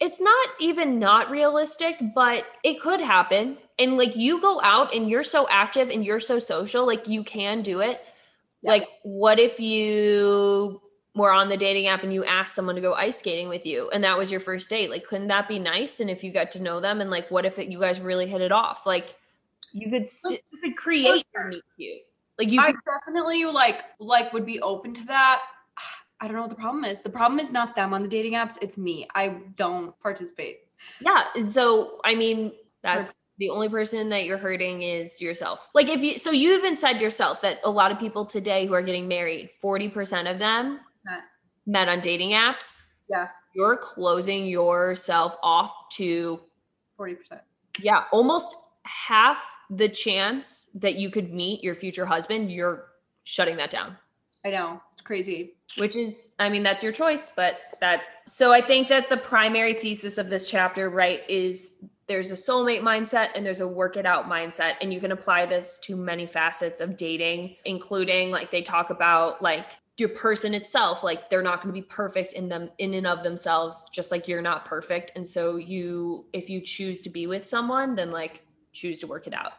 it's 0.00 0.20
not 0.20 0.48
even 0.58 0.98
not 0.98 1.30
realistic, 1.30 1.96
but 2.14 2.44
it 2.64 2.80
could 2.80 3.00
happen. 3.00 3.56
And 3.78 3.96
like 3.96 4.16
you 4.16 4.40
go 4.40 4.60
out 4.62 4.94
and 4.94 5.08
you're 5.08 5.24
so 5.24 5.46
active 5.48 5.88
and 5.88 6.04
you're 6.04 6.20
so 6.20 6.38
social, 6.38 6.86
like 6.86 7.08
you 7.08 7.22
can 7.24 7.62
do 7.62 7.80
it. 7.80 8.00
Yeah. 8.62 8.72
Like, 8.72 8.88
what 9.04 9.38
if 9.38 9.58
you 9.58 10.82
were 11.14 11.32
on 11.32 11.48
the 11.48 11.56
dating 11.56 11.88
app 11.88 12.02
and 12.02 12.12
you 12.12 12.24
asked 12.24 12.54
someone 12.54 12.76
to 12.76 12.80
go 12.80 12.94
ice 12.94 13.18
skating 13.18 13.48
with 13.48 13.66
you 13.66 13.90
and 13.90 14.04
that 14.04 14.16
was 14.16 14.30
your 14.30 14.40
first 14.40 14.68
date? 14.70 14.90
Like, 14.90 15.06
couldn't 15.06 15.28
that 15.28 15.48
be 15.48 15.58
nice? 15.58 16.00
And 16.00 16.08
if 16.08 16.22
you 16.22 16.32
got 16.32 16.50
to 16.52 16.62
know 16.62 16.80
them 16.80 17.00
and 17.00 17.10
like, 17.10 17.30
what 17.30 17.44
if 17.44 17.58
it, 17.58 17.68
you 17.68 17.80
guys 17.80 18.00
really 18.00 18.28
hit 18.28 18.40
it 18.40 18.52
off? 18.52 18.86
Like, 18.86 19.16
you 19.72 19.90
could 19.90 20.06
st- 20.06 20.40
you 20.52 20.58
could 20.58 20.76
create 20.76 21.24
your 21.34 21.48
meet 21.48 21.62
cute. 21.76 22.00
Like 22.38 22.50
you 22.50 22.60
I 22.60 22.72
could 22.72 22.80
definitely 22.86 23.44
like 23.44 23.82
like 23.98 24.32
would 24.32 24.46
be 24.46 24.60
open 24.60 24.94
to 24.94 25.04
that. 25.06 25.42
I 26.20 26.26
don't 26.26 26.36
know 26.36 26.42
what 26.42 26.50
the 26.50 26.56
problem 26.56 26.84
is. 26.84 27.00
The 27.00 27.10
problem 27.10 27.40
is 27.40 27.52
not 27.52 27.76
them 27.76 27.94
on 27.94 28.02
the 28.02 28.08
dating 28.08 28.34
apps, 28.34 28.56
it's 28.60 28.76
me. 28.76 29.06
I 29.14 29.36
don't 29.56 29.98
participate. 30.00 30.58
Yeah. 31.00 31.24
And 31.34 31.52
so, 31.52 32.00
I 32.04 32.14
mean, 32.14 32.52
that's 32.82 33.14
the 33.38 33.50
only 33.50 33.68
person 33.68 34.08
that 34.10 34.24
you're 34.24 34.38
hurting 34.38 34.82
is 34.82 35.20
yourself. 35.20 35.70
Like, 35.74 35.88
if 35.88 36.02
you, 36.02 36.18
so 36.18 36.30
you 36.30 36.54
even 36.54 36.76
said 36.76 37.00
yourself 37.00 37.40
that 37.42 37.58
a 37.64 37.70
lot 37.70 37.90
of 37.90 37.98
people 37.98 38.26
today 38.26 38.66
who 38.66 38.74
are 38.74 38.82
getting 38.82 39.08
married, 39.08 39.50
40% 39.62 40.30
of 40.30 40.38
them. 40.38 40.80
Met 41.70 41.88
on 41.88 42.00
dating 42.00 42.30
apps. 42.30 42.82
Yeah. 43.08 43.28
You're 43.54 43.76
closing 43.76 44.46
yourself 44.46 45.36
off 45.42 45.72
to, 45.94 46.40
40%. 46.98 47.16
yeah, 47.82 48.04
almost 48.12 48.54
half 48.82 49.44
the 49.70 49.88
chance 49.88 50.68
that 50.74 50.94
you 50.96 51.10
could 51.10 51.32
meet 51.32 51.62
your 51.62 51.74
future 51.74 52.06
husband. 52.06 52.50
You're 52.52 52.86
shutting 53.24 53.56
that 53.56 53.70
down 53.70 53.96
I 54.44 54.48
know. 54.50 54.80
It's 54.94 55.02
crazy. 55.02 55.54
which 55.76 55.94
is 55.96 56.34
i 56.38 56.48
mean 56.48 56.62
that's 56.62 56.82
your 56.82 56.92
choice 56.92 57.30
but 57.36 57.58
that 57.80 58.00
so 58.26 58.52
i 58.52 58.60
think 58.60 58.88
that 58.88 59.08
the 59.08 59.16
primary 59.16 59.74
thesis 59.74 60.18
of 60.18 60.28
this 60.28 60.50
chapter 60.50 60.88
right 60.90 61.20
is 61.28 61.76
there's 62.08 62.30
a 62.32 62.34
soulmate 62.34 62.80
mindset 62.80 63.28
and 63.36 63.46
there's 63.46 63.60
a 63.60 63.68
work 63.68 63.96
it 63.96 64.04
out 64.06 64.26
mindset 64.28 64.72
and 64.80 64.92
you 64.92 64.98
can 65.00 65.12
apply 65.12 65.46
this 65.46 65.78
to 65.84 65.94
many 65.96 66.26
facets 66.26 66.80
of 66.80 66.96
dating 66.96 67.54
including 67.66 68.30
like 68.30 68.50
they 68.50 68.62
talk 68.62 68.90
about 68.90 69.40
like 69.42 69.66
your 70.00 70.08
person 70.08 70.54
itself 70.54 71.04
like 71.04 71.30
they're 71.30 71.42
not 71.42 71.62
going 71.62 71.72
to 71.72 71.80
be 71.80 71.86
perfect 71.86 72.32
in 72.32 72.48
them 72.48 72.70
in 72.78 72.94
and 72.94 73.06
of 73.06 73.22
themselves 73.22 73.86
just 73.92 74.10
like 74.10 74.26
you're 74.26 74.42
not 74.42 74.64
perfect 74.64 75.12
and 75.14 75.26
so 75.26 75.56
you 75.56 76.24
if 76.32 76.50
you 76.50 76.60
choose 76.60 77.00
to 77.00 77.10
be 77.10 77.26
with 77.26 77.44
someone 77.44 77.94
then 77.94 78.10
like 78.10 78.42
choose 78.72 78.98
to 78.98 79.06
work 79.06 79.26
it 79.26 79.34
out 79.34 79.52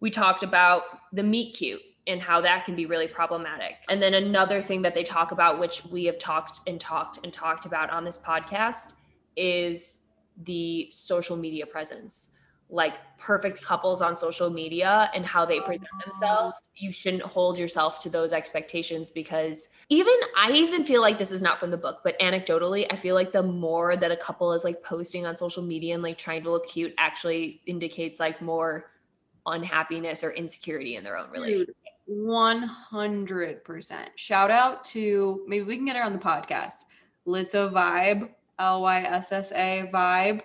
we 0.00 0.10
talked 0.10 0.42
about 0.42 0.82
the 1.12 1.22
meet 1.22 1.54
cute 1.54 1.80
and 2.06 2.20
how 2.20 2.40
that 2.40 2.64
can 2.64 2.76
be 2.76 2.86
really 2.86 3.08
problematic. 3.08 3.76
And 3.88 4.00
then 4.00 4.14
another 4.14 4.62
thing 4.62 4.82
that 4.82 4.94
they 4.94 5.02
talk 5.02 5.32
about, 5.32 5.58
which 5.58 5.84
we 5.86 6.04
have 6.04 6.18
talked 6.18 6.60
and 6.66 6.80
talked 6.80 7.18
and 7.24 7.32
talked 7.32 7.66
about 7.66 7.90
on 7.90 8.04
this 8.04 8.18
podcast, 8.18 8.92
is 9.36 10.02
the 10.44 10.88
social 10.90 11.36
media 11.36 11.66
presence. 11.66 12.30
Like 12.68 12.94
perfect 13.18 13.62
couples 13.62 14.02
on 14.02 14.16
social 14.16 14.50
media 14.50 15.10
and 15.14 15.24
how 15.24 15.46
they 15.46 15.60
present 15.60 15.88
oh, 15.94 16.00
themselves. 16.04 16.60
You 16.74 16.90
shouldn't 16.92 17.22
hold 17.22 17.58
yourself 17.58 18.00
to 18.00 18.10
those 18.10 18.32
expectations 18.32 19.10
because 19.10 19.68
even 19.88 20.14
I 20.36 20.52
even 20.52 20.84
feel 20.84 21.00
like 21.00 21.18
this 21.18 21.32
is 21.32 21.42
not 21.42 21.60
from 21.60 21.70
the 21.70 21.76
book, 21.76 22.00
but 22.02 22.18
anecdotally, 22.20 22.86
I 22.90 22.96
feel 22.96 23.14
like 23.14 23.32
the 23.32 23.42
more 23.42 23.96
that 23.96 24.10
a 24.10 24.16
couple 24.16 24.52
is 24.52 24.64
like 24.64 24.82
posting 24.82 25.26
on 25.26 25.36
social 25.36 25.62
media 25.62 25.94
and 25.94 26.02
like 26.02 26.18
trying 26.18 26.42
to 26.44 26.50
look 26.50 26.68
cute 26.68 26.92
actually 26.98 27.60
indicates 27.66 28.20
like 28.20 28.42
more 28.42 28.90
unhappiness 29.46 30.24
or 30.24 30.32
insecurity 30.32 30.96
in 30.96 31.04
their 31.04 31.16
own 31.16 31.30
relationship. 31.30 31.68
Dude, 31.68 31.76
100%. 32.08 33.96
Shout 34.16 34.50
out 34.50 34.84
to 34.86 35.44
maybe 35.46 35.64
we 35.64 35.76
can 35.76 35.86
get 35.86 35.96
her 35.96 36.04
on 36.04 36.12
the 36.12 36.18
podcast. 36.18 36.84
Lyssa 37.26 37.70
Vibe, 37.72 38.30
L 38.58 38.82
Y 38.82 39.00
S 39.02 39.32
S 39.32 39.52
A 39.52 39.88
Vibe 39.92 40.42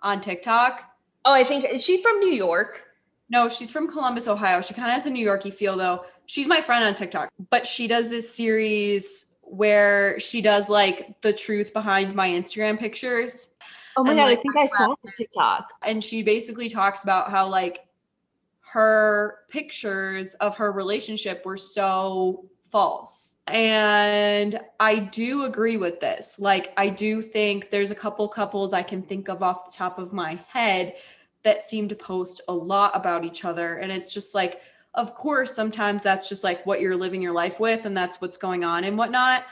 on 0.00 0.20
TikTok. 0.20 0.91
Oh, 1.24 1.32
I 1.32 1.44
think 1.44 1.64
is 1.64 1.84
she 1.84 2.02
from 2.02 2.18
New 2.20 2.32
York? 2.32 2.84
No, 3.28 3.48
she's 3.48 3.70
from 3.70 3.90
Columbus, 3.90 4.28
Ohio. 4.28 4.60
She 4.60 4.74
kind 4.74 4.88
of 4.88 4.94
has 4.94 5.06
a 5.06 5.10
New 5.10 5.26
Yorkie 5.26 5.52
feel 5.52 5.76
though. 5.76 6.04
She's 6.26 6.46
my 6.46 6.60
friend 6.60 6.84
on 6.84 6.94
TikTok, 6.94 7.30
but 7.50 7.66
she 7.66 7.86
does 7.86 8.08
this 8.10 8.34
series 8.34 9.26
where 9.40 10.18
she 10.20 10.40
does 10.40 10.68
like 10.68 11.20
the 11.22 11.32
truth 11.32 11.72
behind 11.72 12.14
my 12.14 12.28
Instagram 12.28 12.78
pictures. 12.78 13.50
Oh 13.96 14.04
my 14.04 14.10
And, 14.10 14.18
god, 14.18 14.24
like, 14.24 14.38
I 14.38 14.42
think 14.42 14.56
I 14.56 14.66
saw 14.66 14.94
the 15.04 15.12
TikTok. 15.16 15.72
And 15.82 16.02
she 16.02 16.22
basically 16.22 16.68
talks 16.68 17.02
about 17.02 17.30
how 17.30 17.48
like 17.48 17.86
her 18.72 19.40
pictures 19.48 20.34
of 20.34 20.56
her 20.56 20.72
relationship 20.72 21.44
were 21.44 21.58
so 21.58 22.46
false. 22.62 23.36
And 23.46 24.58
I 24.80 24.98
do 24.98 25.44
agree 25.44 25.76
with 25.76 26.00
this. 26.00 26.38
Like 26.38 26.72
I 26.78 26.88
do 26.88 27.20
think 27.20 27.68
there's 27.68 27.90
a 27.90 27.94
couple 27.94 28.26
couples 28.28 28.72
I 28.72 28.82
can 28.82 29.02
think 29.02 29.28
of 29.28 29.42
off 29.42 29.70
the 29.70 29.76
top 29.76 29.98
of 29.98 30.14
my 30.14 30.38
head 30.48 30.94
that 31.44 31.62
seem 31.62 31.88
to 31.88 31.94
post 31.96 32.40
a 32.48 32.52
lot 32.52 32.94
about 32.94 33.24
each 33.24 33.44
other. 33.44 33.74
And 33.76 33.90
it's 33.90 34.14
just 34.14 34.34
like 34.34 34.60
of 34.94 35.14
course 35.14 35.54
sometimes 35.54 36.02
that's 36.02 36.28
just 36.28 36.44
like 36.44 36.64
what 36.66 36.80
you're 36.80 36.96
living 36.96 37.22
your 37.22 37.32
life 37.32 37.58
with 37.58 37.86
and 37.86 37.96
that's 37.96 38.20
what's 38.20 38.36
going 38.38 38.64
on 38.64 38.84
and 38.84 38.96
whatnot. 38.98 39.44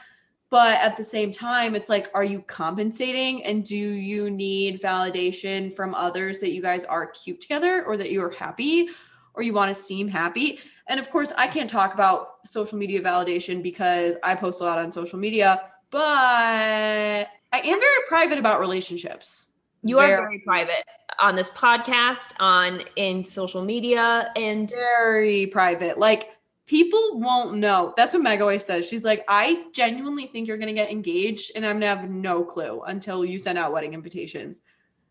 But 0.49 0.77
at 0.79 0.97
the 0.97 1.03
same 1.03 1.31
time 1.31 1.75
it's 1.75 1.89
like 1.89 2.09
are 2.13 2.23
you 2.23 2.41
compensating? 2.43 3.43
And 3.43 3.65
do 3.65 3.75
you 3.75 4.29
need 4.29 4.81
validation 4.81 5.73
from 5.73 5.95
others 5.95 6.39
that 6.39 6.53
you 6.53 6.61
guys 6.61 6.83
are 6.85 7.07
cute 7.07 7.41
together 7.41 7.83
or 7.85 7.97
that 7.97 8.11
you 8.11 8.21
are 8.23 8.31
happy 8.31 8.89
or 9.33 9.43
you 9.43 9.53
want 9.53 9.69
to 9.69 9.75
seem 9.75 10.07
happy? 10.07 10.59
And 10.87 10.99
of 10.99 11.09
course 11.09 11.31
i 11.37 11.47
can't 11.47 11.69
talk 11.69 11.93
about 11.93 12.45
social 12.45 12.77
media 12.77 13.01
validation 13.01 13.63
because 13.63 14.15
i 14.23 14.35
post 14.35 14.61
a 14.61 14.65
lot 14.65 14.77
on 14.77 14.91
social 14.91 15.17
media 15.17 15.61
but 15.89 16.01
i 16.01 17.27
am 17.53 17.79
very 17.79 18.01
private 18.07 18.37
about 18.37 18.59
relationships. 18.59 19.47
You 19.83 19.99
are 19.99 20.07
Very- 20.07 20.21
very 20.21 20.39
private 20.45 20.83
on 21.21 21.35
this 21.35 21.49
podcast, 21.49 22.33
on 22.39 22.81
in 22.95 23.23
social 23.23 23.63
media, 23.63 24.31
and 24.35 24.69
very 24.69 25.47
private. 25.47 25.99
Like 25.99 26.29
people 26.65 27.19
won't 27.19 27.57
know. 27.57 27.93
That's 27.97 28.13
what 28.13 28.23
Meg 28.23 28.41
always 28.41 28.63
says. 28.63 28.87
She's 28.87 29.03
like, 29.03 29.25
I 29.27 29.65
genuinely 29.73 30.27
think 30.27 30.47
you're 30.47 30.57
gonna 30.57 30.73
get 30.73 30.89
engaged, 30.89 31.51
and 31.55 31.65
I'm 31.65 31.75
gonna 31.75 31.87
have 31.87 32.09
no 32.09 32.43
clue 32.43 32.81
until 32.83 33.25
you 33.25 33.39
send 33.39 33.57
out 33.57 33.71
wedding 33.71 33.93
invitations. 33.93 34.61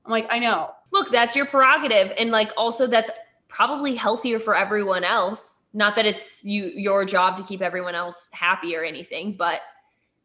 I'm 0.05 0.11
like, 0.11 0.27
I 0.31 0.39
know. 0.39 0.73
look, 0.91 1.11
that's 1.11 1.37
your 1.37 1.47
prerogative, 1.47 2.13
and 2.19 2.31
like 2.31 2.53
also 2.57 2.87
that's 2.87 3.11
probably 3.49 3.95
healthier 3.95 4.39
for 4.39 4.57
everyone 4.57 5.05
else. 5.05 5.67
Not 5.75 5.95
that 5.97 6.07
it's 6.07 6.43
you 6.45 6.67
your 6.67 7.05
job 7.05 7.37
to 7.37 7.43
keep 7.43 7.61
everyone 7.61 7.95
else 7.95 8.31
happy 8.33 8.75
or 8.75 8.83
anything, 8.83 9.35
but 9.37 9.61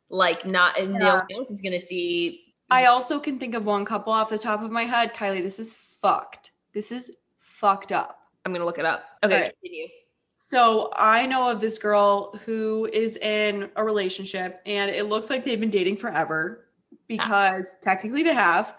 like 0.09 0.45
not 0.45 0.79
and 0.79 0.93
no 0.93 1.15
one 1.15 1.27
else 1.36 1.51
is 1.51 1.61
gonna 1.61 1.79
see. 1.79 2.44
I 2.70 2.86
also 2.86 3.20
can 3.20 3.38
think 3.38 3.55
of 3.55 3.66
one 3.66 3.86
couple 3.86 4.11
off 4.11 4.30
the 4.30 4.38
top 4.38 4.61
of 4.61 4.72
my 4.72 4.84
head. 4.84 5.13
Kylie, 5.13 5.41
this 5.41 5.59
is 5.59 5.74
fucked. 5.74 6.51
This 6.74 6.91
is 6.91 7.16
fucked 7.39 7.91
up. 7.91 8.20
I'm 8.45 8.53
gonna 8.53 8.66
look 8.66 8.80
it 8.80 8.86
up. 8.86 9.03
Okay, 9.24 9.36
Alright. 9.36 9.53
continue. 9.61 9.88
So 10.36 10.91
I 10.95 11.26
know 11.26 11.49
of 11.49 11.61
this 11.61 11.78
girl 11.78 12.38
who 12.45 12.89
is 12.91 13.18
in 13.18 13.70
a 13.76 13.84
relationship 13.84 14.61
and 14.66 14.91
it 14.91 15.05
looks 15.05 15.30
like 15.30 15.45
they've 15.45 15.59
been 15.59 15.70
dating 15.70 15.97
forever 15.97 16.66
because 17.07 17.78
technically 17.82 18.24
they 18.24 18.34
have. 18.34 18.76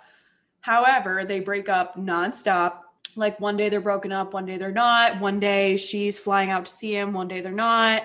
However, 0.61 1.25
they 1.25 1.41
break 1.41 1.69
up 1.69 1.97
nonstop. 1.97 2.81
Like 3.15 3.41
one 3.41 3.57
day 3.57 3.69
they're 3.69 3.81
broken 3.81 4.13
up, 4.13 4.35
one 4.35 4.45
day 4.45 4.59
they're 4.59 4.71
not. 4.71 5.19
One 5.21 5.41
day 5.41 5.77
she's 5.77 6.19
flying 6.19 6.51
out 6.51 6.67
to 6.67 6.73
see 6.73 6.95
him, 6.95 7.13
one 7.13 7.29
day 7.29 7.41
they're 7.41 7.53
not. 7.53 8.03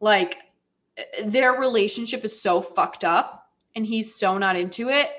Like 0.00 0.38
their 1.24 1.52
relationship 1.52 2.24
is 2.24 2.40
so 2.40 2.62
fucked 2.62 3.02
up 3.02 3.45
and 3.76 3.86
he's 3.86 4.14
so 4.14 4.38
not 4.38 4.56
into 4.56 4.88
it. 4.88 5.10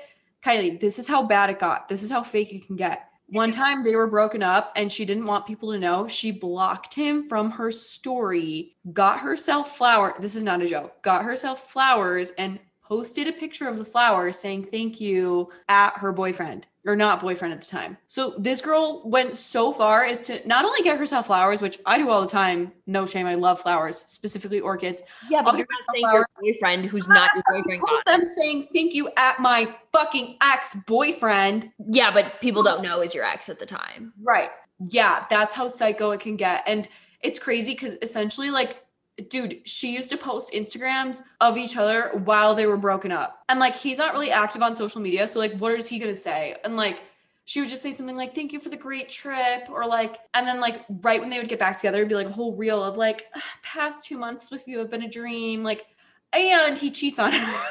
Kylie, 0.44 0.78
this 0.78 0.98
is 0.98 1.08
how 1.08 1.22
bad 1.22 1.48
it 1.48 1.58
got. 1.58 1.88
This 1.88 2.02
is 2.02 2.10
how 2.10 2.22
fake 2.22 2.52
it 2.52 2.66
can 2.66 2.76
get. 2.76 3.08
One 3.30 3.50
time 3.50 3.84
they 3.84 3.94
were 3.94 4.06
broken 4.06 4.42
up 4.42 4.72
and 4.74 4.92
she 4.92 5.04
didn't 5.04 5.26
want 5.26 5.46
people 5.46 5.72
to 5.72 5.78
know. 5.78 6.08
She 6.08 6.32
blocked 6.32 6.94
him 6.94 7.22
from 7.22 7.50
her 7.50 7.70
story, 7.70 8.76
got 8.92 9.20
herself 9.20 9.76
flower. 9.76 10.14
This 10.18 10.34
is 10.34 10.42
not 10.42 10.62
a 10.62 10.66
joke. 10.66 11.02
Got 11.02 11.24
herself 11.24 11.70
flowers 11.70 12.32
and 12.38 12.58
posted 12.88 13.28
a 13.28 13.32
picture 13.32 13.68
of 13.68 13.76
the 13.76 13.84
flower 13.84 14.32
saying 14.32 14.64
thank 14.64 14.98
you 14.98 15.50
at 15.68 15.92
her 15.98 16.10
boyfriend 16.10 16.66
or 16.86 16.96
not 16.96 17.20
boyfriend 17.20 17.52
at 17.52 17.60
the 17.60 17.66
time. 17.66 17.98
So 18.06 18.34
this 18.38 18.62
girl 18.62 19.02
went 19.04 19.34
so 19.34 19.74
far 19.74 20.04
as 20.04 20.22
to 20.22 20.40
not 20.48 20.64
only 20.64 20.80
get 20.82 20.98
herself 20.98 21.26
flowers, 21.26 21.60
which 21.60 21.78
I 21.84 21.98
do 21.98 22.08
all 22.08 22.22
the 22.22 22.28
time. 22.30 22.72
No 22.86 23.04
shame. 23.04 23.26
I 23.26 23.34
love 23.34 23.60
flowers, 23.60 24.06
specifically 24.08 24.60
orchids. 24.60 25.02
Yeah, 25.28 25.40
I'll 25.40 25.44
but 25.44 25.58
you're 25.58 25.66
not 25.70 25.94
saying 25.94 26.04
flowers. 26.04 26.24
your 26.40 26.54
boyfriend 26.54 26.86
who's 26.86 27.06
not 27.06 27.30
your 27.34 27.44
boyfriend. 27.52 27.82
Post 27.82 28.04
them 28.06 28.24
saying 28.24 28.68
thank 28.72 28.94
you 28.94 29.10
at 29.18 29.38
my 29.38 29.74
fucking 29.92 30.38
ex 30.40 30.76
boyfriend. 30.86 31.70
Yeah, 31.90 32.10
but 32.10 32.40
people 32.40 32.62
don't 32.62 32.82
know 32.82 33.02
is 33.02 33.14
your 33.14 33.24
ex 33.24 33.50
at 33.50 33.58
the 33.58 33.66
time. 33.66 34.14
Right. 34.22 34.48
Yeah, 34.80 35.26
that's 35.28 35.54
how 35.54 35.68
psycho 35.68 36.12
it 36.12 36.20
can 36.20 36.36
get. 36.36 36.62
And 36.66 36.88
it's 37.20 37.38
crazy 37.38 37.74
because 37.74 37.98
essentially, 38.00 38.50
like, 38.50 38.82
dude, 39.28 39.60
she 39.64 39.94
used 39.94 40.10
to 40.10 40.16
post 40.16 40.52
Instagrams 40.52 41.22
of 41.40 41.56
each 41.56 41.76
other 41.76 42.10
while 42.24 42.54
they 42.54 42.66
were 42.66 42.76
broken 42.76 43.12
up. 43.12 43.42
And 43.48 43.58
like, 43.60 43.76
he's 43.76 43.98
not 43.98 44.12
really 44.12 44.30
active 44.30 44.62
on 44.62 44.76
social 44.76 45.00
media. 45.00 45.26
So, 45.28 45.38
like, 45.38 45.54
what 45.58 45.72
is 45.72 45.88
he 45.88 45.98
going 45.98 46.12
to 46.12 46.16
say? 46.16 46.56
And 46.64 46.76
like, 46.76 47.00
she 47.44 47.60
would 47.60 47.68
just 47.68 47.82
say 47.82 47.92
something 47.92 48.16
like, 48.16 48.34
thank 48.34 48.52
you 48.52 48.60
for 48.60 48.68
the 48.68 48.76
great 48.76 49.08
trip. 49.08 49.68
Or 49.70 49.86
like, 49.86 50.18
and 50.34 50.46
then 50.46 50.60
like, 50.60 50.84
right 51.00 51.20
when 51.20 51.30
they 51.30 51.38
would 51.38 51.48
get 51.48 51.58
back 51.58 51.76
together, 51.76 51.98
it'd 51.98 52.08
be 52.08 52.14
like 52.14 52.28
a 52.28 52.32
whole 52.32 52.54
reel 52.54 52.84
of 52.84 52.96
like, 52.96 53.26
"Ah, 53.34 53.42
past 53.62 54.04
two 54.04 54.18
months 54.18 54.50
with 54.50 54.68
you 54.68 54.78
have 54.78 54.90
been 54.90 55.02
a 55.02 55.08
dream. 55.08 55.62
Like, 55.62 55.86
and 56.32 56.76
he 56.76 56.90
cheats 56.90 57.18
on 57.18 57.32
her. 57.32 57.64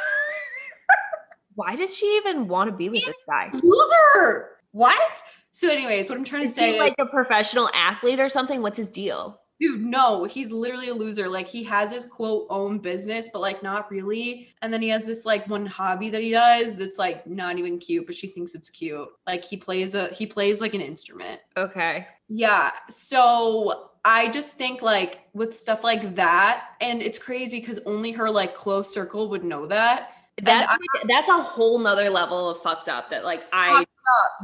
Why 1.55 1.75
does 1.75 1.95
she 1.95 2.05
even 2.17 2.47
want 2.47 2.69
to 2.69 2.75
be 2.75 2.89
with 2.89 3.05
this 3.05 3.15
guy? 3.27 3.49
Loser. 3.63 4.49
What? 4.71 5.21
So, 5.51 5.71
anyways, 5.71 6.07
what 6.09 6.17
I'm 6.17 6.23
trying 6.23 6.43
to 6.43 6.49
say 6.49 6.79
like 6.79 6.93
a 6.99 7.07
professional 7.07 7.69
athlete 7.73 8.19
or 8.19 8.29
something? 8.29 8.61
What's 8.61 8.77
his 8.77 8.91
deal? 8.91 9.41
Dude, 9.59 9.81
no, 9.81 10.25
he's 10.25 10.51
literally 10.51 10.89
a 10.89 10.93
loser. 10.93 11.27
Like 11.27 11.47
he 11.47 11.63
has 11.63 11.91
his 11.91 12.05
quote 12.05 12.45
own 12.49 12.77
business, 12.77 13.29
but 13.33 13.41
like 13.41 13.63
not 13.63 13.89
really. 13.89 14.49
And 14.61 14.71
then 14.71 14.81
he 14.83 14.89
has 14.89 15.07
this 15.07 15.25
like 15.25 15.47
one 15.47 15.65
hobby 15.65 16.09
that 16.11 16.21
he 16.21 16.31
does 16.31 16.75
that's 16.75 16.99
like 16.99 17.25
not 17.25 17.57
even 17.57 17.79
cute, 17.79 18.05
but 18.05 18.15
she 18.15 18.27
thinks 18.27 18.53
it's 18.53 18.69
cute. 18.69 19.07
Like 19.25 19.43
he 19.43 19.57
plays 19.57 19.95
a 19.95 20.09
he 20.09 20.27
plays 20.27 20.61
like 20.61 20.75
an 20.75 20.81
instrument. 20.81 21.41
Okay. 21.55 22.07
Yeah. 22.27 22.71
So 22.89 23.89
I 24.05 24.29
just 24.29 24.57
think 24.57 24.83
like 24.83 25.21
with 25.33 25.57
stuff 25.57 25.83
like 25.83 26.15
that, 26.15 26.69
and 26.79 27.01
it's 27.01 27.17
crazy 27.17 27.59
because 27.59 27.79
only 27.85 28.11
her 28.11 28.29
like 28.29 28.53
close 28.53 28.93
circle 28.93 29.27
would 29.29 29.43
know 29.43 29.65
that. 29.65 30.11
That's 30.41 30.67
I- 30.67 30.71
like, 30.71 31.07
that's 31.07 31.29
a 31.29 31.41
whole 31.41 31.79
nother 31.79 32.11
level 32.11 32.49
of 32.49 32.61
fucked 32.61 32.89
up 32.89 33.09
that 33.09 33.25
like 33.25 33.43
I 33.51 33.85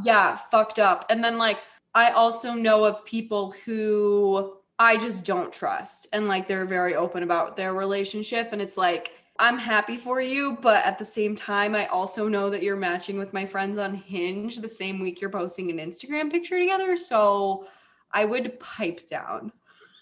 yeah, 0.04 0.36
fucked 0.36 0.80
up. 0.80 1.06
And 1.10 1.24
then 1.24 1.38
like 1.38 1.60
I 1.94 2.10
also 2.12 2.54
know 2.54 2.86
of 2.86 3.06
people 3.06 3.54
who 3.66 4.58
I 4.80 4.98
just 4.98 5.24
don't 5.24 5.54
trust 5.54 6.08
and 6.14 6.28
like 6.28 6.48
they're 6.48 6.66
very 6.66 6.96
open 6.96 7.24
about 7.24 7.56
their 7.56 7.74
relationship 7.74 8.50
and 8.52 8.62
it's 8.62 8.78
like 8.78 9.12
I'm 9.40 9.58
happy 9.58 9.98
for 9.98 10.22
you, 10.22 10.60
but 10.62 10.86
at 10.86 11.00
the 11.00 11.06
same 11.06 11.36
time 11.36 11.76
I 11.76 11.88
also 11.88 12.28
know 12.28 12.50
that 12.50 12.62
you're 12.62 12.76
matching 12.76 13.18
with 13.18 13.34
my 13.34 13.46
friends 13.46 13.80
on 13.80 13.96
Hinge 13.96 14.58
the 14.58 14.70
same 14.70 15.00
week 15.00 15.22
you're 15.22 15.30
posting 15.30 15.70
an 15.70 15.78
Instagram 15.78 16.32
picture 16.32 16.60
together, 16.60 16.98
so 16.98 17.68
I 18.12 18.26
would 18.26 18.60
pipe 18.60 19.08
down. 19.08 19.52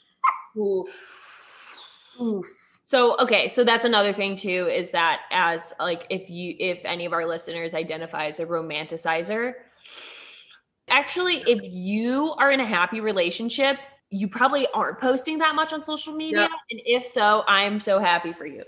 Ooh. 0.58 0.86
Oof. 2.22 2.46
So 2.84 3.18
okay, 3.20 3.48
so 3.48 3.64
that's 3.64 3.86
another 3.86 4.12
thing 4.12 4.36
too 4.36 4.68
is 4.70 4.92
that 4.92 5.22
as 5.32 5.74
like 5.80 6.06
if 6.10 6.30
you 6.30 6.56
if 6.60 6.82
any 6.84 7.06
of 7.06 7.14
our 7.14 7.26
listeners 7.26 7.74
identify 7.74 8.26
as 8.26 8.40
a 8.42 8.46
romanticizer, 8.46 9.54
actually 10.90 11.38
if 11.48 11.62
you 11.64 12.34
are 12.38 12.52
in 12.52 12.60
a 12.60 12.66
happy 12.66 13.00
relationship, 13.00 13.78
you 14.12 14.28
probably 14.28 14.68
aren't 14.74 15.00
posting 15.00 15.38
that 15.40 15.56
much 15.56 15.72
on 15.72 15.82
social 15.82 16.14
media 16.14 16.50
and 16.70 16.82
if 16.86 17.08
so, 17.08 17.44
I 17.48 17.64
am 17.64 17.80
so 17.80 17.98
happy 17.98 18.34
for 18.34 18.46
you. 18.46 18.64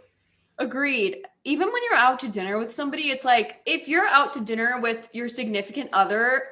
Agreed. 0.58 1.18
Even 1.44 1.68
when 1.68 1.82
you're 1.90 2.00
out 2.00 2.20
to 2.20 2.32
dinner 2.32 2.58
with 2.58 2.74
somebody, 2.74 3.04
it's 3.10 3.26
like 3.26 3.62
if 3.66 3.88
you're 3.88 4.08
out 4.08 4.32
to 4.34 4.44
dinner 4.44 4.80
with 4.80 5.10
your 5.12 5.28
significant 5.28 5.90
other, 5.92 6.44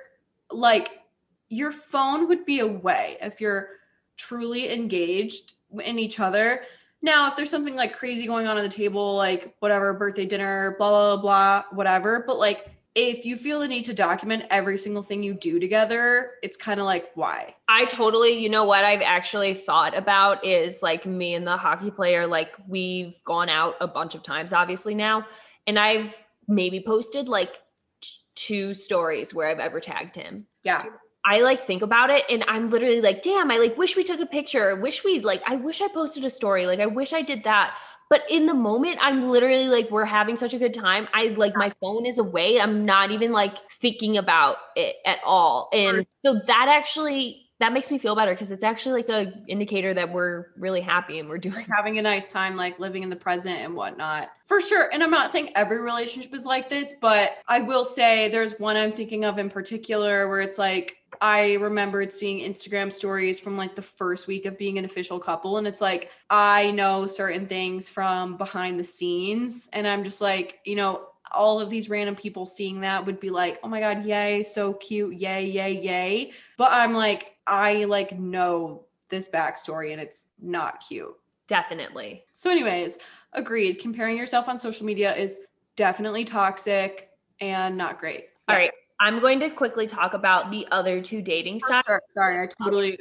like 0.52 1.00
your 1.48 1.72
phone 1.72 2.28
would 2.28 2.46
be 2.46 2.60
away 2.60 3.18
if 3.22 3.40
you're 3.40 3.70
truly 4.18 4.74
engaged 4.74 5.54
in 5.86 5.98
each 5.98 6.20
other. 6.20 6.64
Now, 7.02 7.30
if 7.30 7.38
there's 7.38 7.50
something 7.50 7.76
like 7.76 7.94
crazy 7.94 8.28
going 8.28 8.46
on 8.46 8.58
at 8.58 8.64
the 8.64 8.70
table, 8.70 9.16
like 9.16 9.56
whatever, 9.60 9.94
birthday 9.94 10.26
dinner, 10.26 10.76
blah, 10.78 10.90
blah, 10.90 11.16
blah, 11.16 11.22
blah, 11.22 11.64
whatever, 11.72 12.26
but 12.28 12.38
like 12.38 12.70
if 12.94 13.24
you 13.24 13.38
feel 13.38 13.62
the 13.62 13.68
need 13.68 13.86
to 13.86 13.94
document 13.94 14.44
every 14.50 14.78
single 14.78 15.02
thing 15.02 15.24
you 15.24 15.34
do 15.34 15.60
together, 15.60 16.32
it's 16.44 16.58
kind 16.58 16.80
of 16.80 16.86
like, 16.86 17.10
why? 17.16 17.56
I 17.70 17.86
totally, 17.86 18.42
you 18.42 18.50
know 18.50 18.66
what 18.66 18.84
I've 18.84 19.02
actually 19.02 19.54
thought 19.54 19.98
about 19.98 20.46
is 20.46 20.84
like 20.84 21.06
me 21.06 21.34
and 21.34 21.48
the 21.48 21.56
hockey 21.56 21.90
player, 21.90 22.28
like 22.28 22.52
we've 22.68 23.16
gone 23.24 23.48
out 23.48 23.76
a 23.80 23.88
bunch 23.88 24.14
of 24.14 24.24
times, 24.24 24.52
obviously 24.52 24.94
now, 24.94 25.26
and 25.68 25.80
I've 25.80 26.26
maybe 26.48 26.84
posted 26.86 27.30
like 27.30 27.62
t- 28.02 28.10
two 28.36 28.74
stories 28.74 29.34
where 29.34 29.48
I've 29.48 29.60
ever 29.60 29.80
tagged 29.80 30.16
him. 30.18 30.48
Yeah. 30.64 30.84
I 31.24 31.42
like 31.42 31.60
think 31.60 31.84
about 31.84 32.10
it 32.10 32.24
and 32.30 32.44
I'm 32.48 32.70
literally 32.70 33.00
like, 33.00 33.22
damn, 33.22 33.52
I 33.52 33.58
like 33.58 33.78
wish 33.78 33.96
we 33.96 34.04
took 34.04 34.20
a 34.20 34.26
picture. 34.26 34.76
Wish 34.76 35.04
we'd 35.04 35.24
like, 35.24 35.42
I 35.46 35.56
wish 35.56 35.80
I 35.80 35.88
posted 35.88 36.26
a 36.26 36.30
story. 36.30 36.66
Like, 36.66 36.80
I 36.80 36.88
wish 36.88 37.14
I 37.14 37.22
did 37.22 37.44
that. 37.44 37.76
But 38.12 38.24
in 38.30 38.46
the 38.46 38.54
moment, 38.54 39.00
I'm 39.02 39.30
literally 39.30 39.70
like, 39.70 39.90
we're 39.90 40.04
having 40.04 40.36
such 40.36 40.54
a 40.54 40.58
good 40.58 40.74
time. 40.74 41.08
I 41.14 41.28
like 41.38 41.56
my 41.56 41.72
phone 41.80 42.06
is 42.06 42.18
away. 42.18 42.60
I'm 42.60 42.84
not 42.84 43.10
even 43.12 43.32
like 43.32 43.56
thinking 43.80 44.18
about 44.18 44.58
it 44.76 44.98
at 45.06 45.20
all. 45.26 45.70
And 45.72 46.06
so 46.26 46.34
that 46.46 46.68
actually 46.70 47.48
that 47.60 47.72
makes 47.72 47.90
me 47.90 47.98
feel 47.98 48.16
better 48.16 48.32
because 48.32 48.52
it's 48.52 48.64
actually 48.66 49.04
like 49.04 49.10
a 49.10 49.32
indicator 49.48 49.94
that 49.94 50.12
we're 50.12 50.48
really 50.58 50.82
happy 50.82 51.20
and 51.20 51.30
we're 51.30 51.38
doing 51.50 51.66
having 51.74 52.00
a 52.00 52.02
nice 52.02 52.30
time, 52.30 52.58
like 52.58 52.80
living 52.80 53.04
in 53.04 53.10
the 53.10 53.16
present 53.16 53.60
and 53.60 53.76
whatnot. 53.76 54.30
For 54.46 54.60
sure. 54.60 54.90
And 54.92 55.02
I'm 55.02 55.12
not 55.12 55.32
saying 55.32 55.52
every 55.56 55.80
relationship 55.82 56.34
is 56.34 56.46
like 56.46 56.68
this, 56.68 56.94
but 57.00 57.38
I 57.48 57.62
will 57.62 57.86
say 57.86 58.28
there's 58.28 58.60
one 58.60 58.76
I'm 58.76 58.92
thinking 58.92 59.24
of 59.24 59.40
in 59.40 59.50
particular 59.50 60.28
where 60.28 60.42
it's 60.42 60.58
like 60.58 60.98
I 61.22 61.54
remembered 61.54 62.12
seeing 62.12 62.52
Instagram 62.52 62.92
stories 62.92 63.40
from 63.40 63.56
like 63.56 63.76
the 63.76 63.82
first 63.84 64.28
week 64.28 64.46
of 64.46 64.58
being 64.58 64.80
an 64.80 64.86
official 64.86 65.20
couple. 65.20 65.58
And 65.58 65.68
it's 65.68 65.80
like, 65.80 66.10
I 66.32 66.72
know 66.72 67.06
certain 67.06 67.46
things 67.46 67.88
from 67.88 68.38
behind 68.38 68.80
the 68.80 68.84
scenes. 68.84 69.70
And 69.72 69.88
I'm 69.88 70.04
just 70.04 70.20
like, 70.20 70.60
you 70.66 70.76
know, 70.76 71.08
all 71.32 71.62
of 71.62 71.70
these 71.70 71.90
random 71.90 72.16
people 72.16 72.46
seeing 72.48 72.82
that 72.82 73.06
would 73.06 73.20
be 73.20 73.30
like, 73.30 73.60
oh 73.64 73.68
my 73.68 73.80
God, 73.80 74.04
yay, 74.04 74.44
so 74.44 74.74
cute, 74.74 75.14
yay, 75.14 75.46
yay, 75.46 75.80
yay. 75.80 76.32
But 76.58 76.70
I'm 76.72 76.94
like, 76.94 77.36
I 77.46 77.86
like 77.86 78.18
know 78.18 78.86
this 79.10 79.30
backstory 79.30 79.92
and 79.92 80.02
it's 80.02 80.28
not 80.42 80.84
cute. 80.88 81.16
Definitely. 81.48 82.24
So, 82.34 82.50
anyways, 82.50 82.98
agreed. 83.34 83.76
Comparing 83.76 84.18
yourself 84.18 84.50
on 84.50 84.60
social 84.60 84.86
media 84.86 85.16
is 85.16 85.36
definitely 85.76 86.26
toxic 86.26 87.10
and 87.40 87.78
not 87.78 88.00
great. 88.00 88.26
All 88.48 88.56
right. 88.56 88.72
I'm 89.02 89.20
going 89.20 89.40
to 89.40 89.50
quickly 89.50 89.88
talk 89.88 90.14
about 90.14 90.52
the 90.52 90.68
other 90.70 91.02
two 91.02 91.24
dating 91.24 91.60
oh, 91.64 91.66
styles. 91.66 91.86
Sure. 91.88 92.02
Sorry, 92.12 92.44
I 92.44 92.64
totally. 92.64 93.00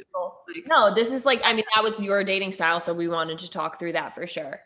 No, 0.67 0.93
this 0.93 1.11
is 1.11 1.27
like, 1.27 1.39
I 1.45 1.53
mean, 1.53 1.63
that 1.75 1.83
was 1.83 2.01
your 2.01 2.23
dating 2.23 2.51
style. 2.51 2.79
So 2.79 2.91
we 2.91 3.07
wanted 3.07 3.37
to 3.39 3.49
talk 3.49 3.77
through 3.77 3.93
that 3.93 4.15
for 4.15 4.25
sure. 4.25 4.59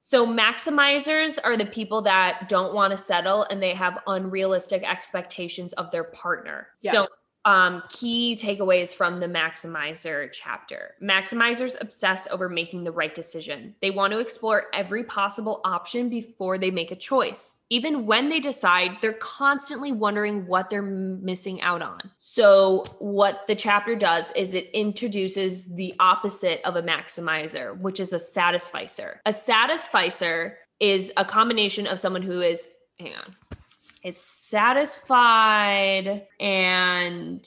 So 0.00 0.26
maximizers 0.26 1.38
are 1.44 1.56
the 1.56 1.66
people 1.66 2.02
that 2.02 2.48
don't 2.48 2.74
want 2.74 2.90
to 2.90 2.96
settle 2.96 3.44
and 3.44 3.62
they 3.62 3.72
have 3.74 3.98
unrealistic 4.08 4.82
expectations 4.82 5.72
of 5.74 5.92
their 5.92 6.04
partner. 6.04 6.68
Yeah. 6.82 6.92
So 6.92 7.08
um, 7.44 7.82
key 7.88 8.38
takeaways 8.40 8.94
from 8.94 9.20
the 9.20 9.26
maximizer 9.26 10.30
chapter. 10.32 10.94
Maximizers 11.02 11.76
obsess 11.80 12.28
over 12.30 12.48
making 12.48 12.84
the 12.84 12.92
right 12.92 13.14
decision. 13.14 13.74
They 13.80 13.90
want 13.90 14.12
to 14.12 14.18
explore 14.18 14.64
every 14.74 15.04
possible 15.04 15.60
option 15.64 16.08
before 16.08 16.58
they 16.58 16.70
make 16.70 16.90
a 16.90 16.96
choice. 16.96 17.58
Even 17.70 18.04
when 18.06 18.28
they 18.28 18.40
decide, 18.40 18.98
they're 19.00 19.12
constantly 19.14 19.92
wondering 19.92 20.46
what 20.46 20.68
they're 20.68 20.82
missing 20.82 21.62
out 21.62 21.82
on. 21.82 22.00
So, 22.18 22.84
what 22.98 23.46
the 23.46 23.54
chapter 23.54 23.94
does 23.94 24.30
is 24.32 24.52
it 24.52 24.70
introduces 24.74 25.74
the 25.74 25.94
opposite 25.98 26.60
of 26.64 26.76
a 26.76 26.82
maximizer, 26.82 27.78
which 27.80 28.00
is 28.00 28.12
a 28.12 28.18
satisficer. 28.18 29.20
A 29.24 29.32
satisficer 29.32 30.58
is 30.78 31.12
a 31.16 31.24
combination 31.24 31.86
of 31.86 31.98
someone 31.98 32.22
who 32.22 32.40
is, 32.40 32.68
hang 32.98 33.14
on, 33.14 33.58
it's 34.02 34.22
satisfied 34.22 36.26
and 36.38 37.46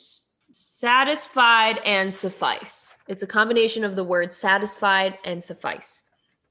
satisfied 0.52 1.80
and 1.86 2.14
suffice. 2.14 2.96
It's 3.08 3.24
a 3.24 3.28
combination 3.28 3.84
of 3.84 3.96
the 3.96 4.04
words 4.04 4.38
satisfied 4.38 5.18
and 5.26 5.44
suffice. 5.44 6.06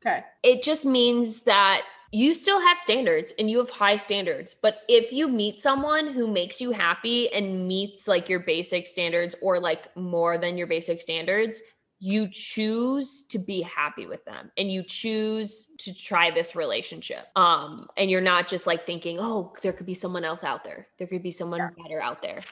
Okay. 0.04 0.24
It 0.42 0.64
just 0.64 0.84
means 0.84 1.42
that 1.42 1.82
you 2.14 2.34
still 2.34 2.60
have 2.60 2.76
standards 2.76 3.32
and 3.38 3.50
you 3.50 3.58
have 3.58 3.70
high 3.70 3.96
standards. 3.96 4.54
But 4.60 4.82
if 4.86 5.12
you 5.12 5.28
meet 5.28 5.60
someone 5.60 6.12
who 6.12 6.26
makes 6.26 6.60
you 6.60 6.70
happy 6.70 7.32
and 7.32 7.66
meets 7.66 8.06
like 8.06 8.28
your 8.28 8.40
basic 8.40 8.86
standards 8.86 9.34
or 9.40 9.58
like 9.58 9.96
more 9.96 10.36
than 10.36 10.58
your 10.58 10.66
basic 10.66 11.00
standards, 11.00 11.62
you 12.04 12.26
choose 12.28 13.22
to 13.28 13.38
be 13.38 13.62
happy 13.62 14.08
with 14.08 14.24
them 14.24 14.50
and 14.56 14.72
you 14.72 14.82
choose 14.82 15.70
to 15.78 15.94
try 15.94 16.32
this 16.32 16.56
relationship 16.56 17.28
um 17.36 17.86
and 17.96 18.10
you're 18.10 18.20
not 18.20 18.48
just 18.48 18.66
like 18.66 18.84
thinking 18.84 19.20
oh 19.20 19.52
there 19.62 19.72
could 19.72 19.86
be 19.86 19.94
someone 19.94 20.24
else 20.24 20.42
out 20.42 20.64
there. 20.64 20.88
There 20.98 21.06
could 21.06 21.22
be 21.22 21.30
someone 21.30 21.60
Yeah. 21.60 21.68
better 21.80 22.02
out 22.02 22.20
there. 22.20 22.42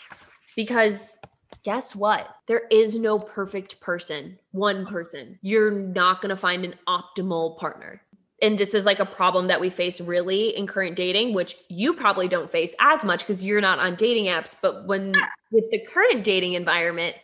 Because 0.55 1.19
guess 1.65 1.97
what? 1.97 2.29
There 2.47 2.63
is 2.71 2.97
no 2.97 3.19
perfect 3.19 3.81
person 3.81 4.39
one 4.53 4.87
person. 4.87 5.37
You're 5.43 5.73
not 5.73 6.23
going 6.23 6.31
to 6.31 6.37
find 6.37 6.65
an 6.65 6.77
optimal 6.87 7.59
partner. 7.59 8.03
And 8.41 8.57
this 8.57 8.73
is 8.73 8.87
like 8.87 9.01
a 9.01 9.05
problem 9.05 9.49
that 9.49 9.61
we 9.61 9.69
face 9.69 10.01
really 10.01 10.57
in 10.57 10.69
current 10.69 10.95
dating 10.95 11.35
which 11.35 11.57
you 11.69 11.93
probably 11.93 12.29
don't 12.29 12.53
face 12.53 12.73
as 12.79 13.03
much 13.03 13.21
because 13.27 13.45
you're 13.45 13.61
not 13.61 13.81
on 13.81 13.97
dating 13.97 14.27
apps 14.27 14.55
but 14.63 14.87
when 14.87 15.13
with 15.51 15.69
the 15.73 15.81
current 15.93 16.23
dating 16.23 16.53
environment 16.55 17.17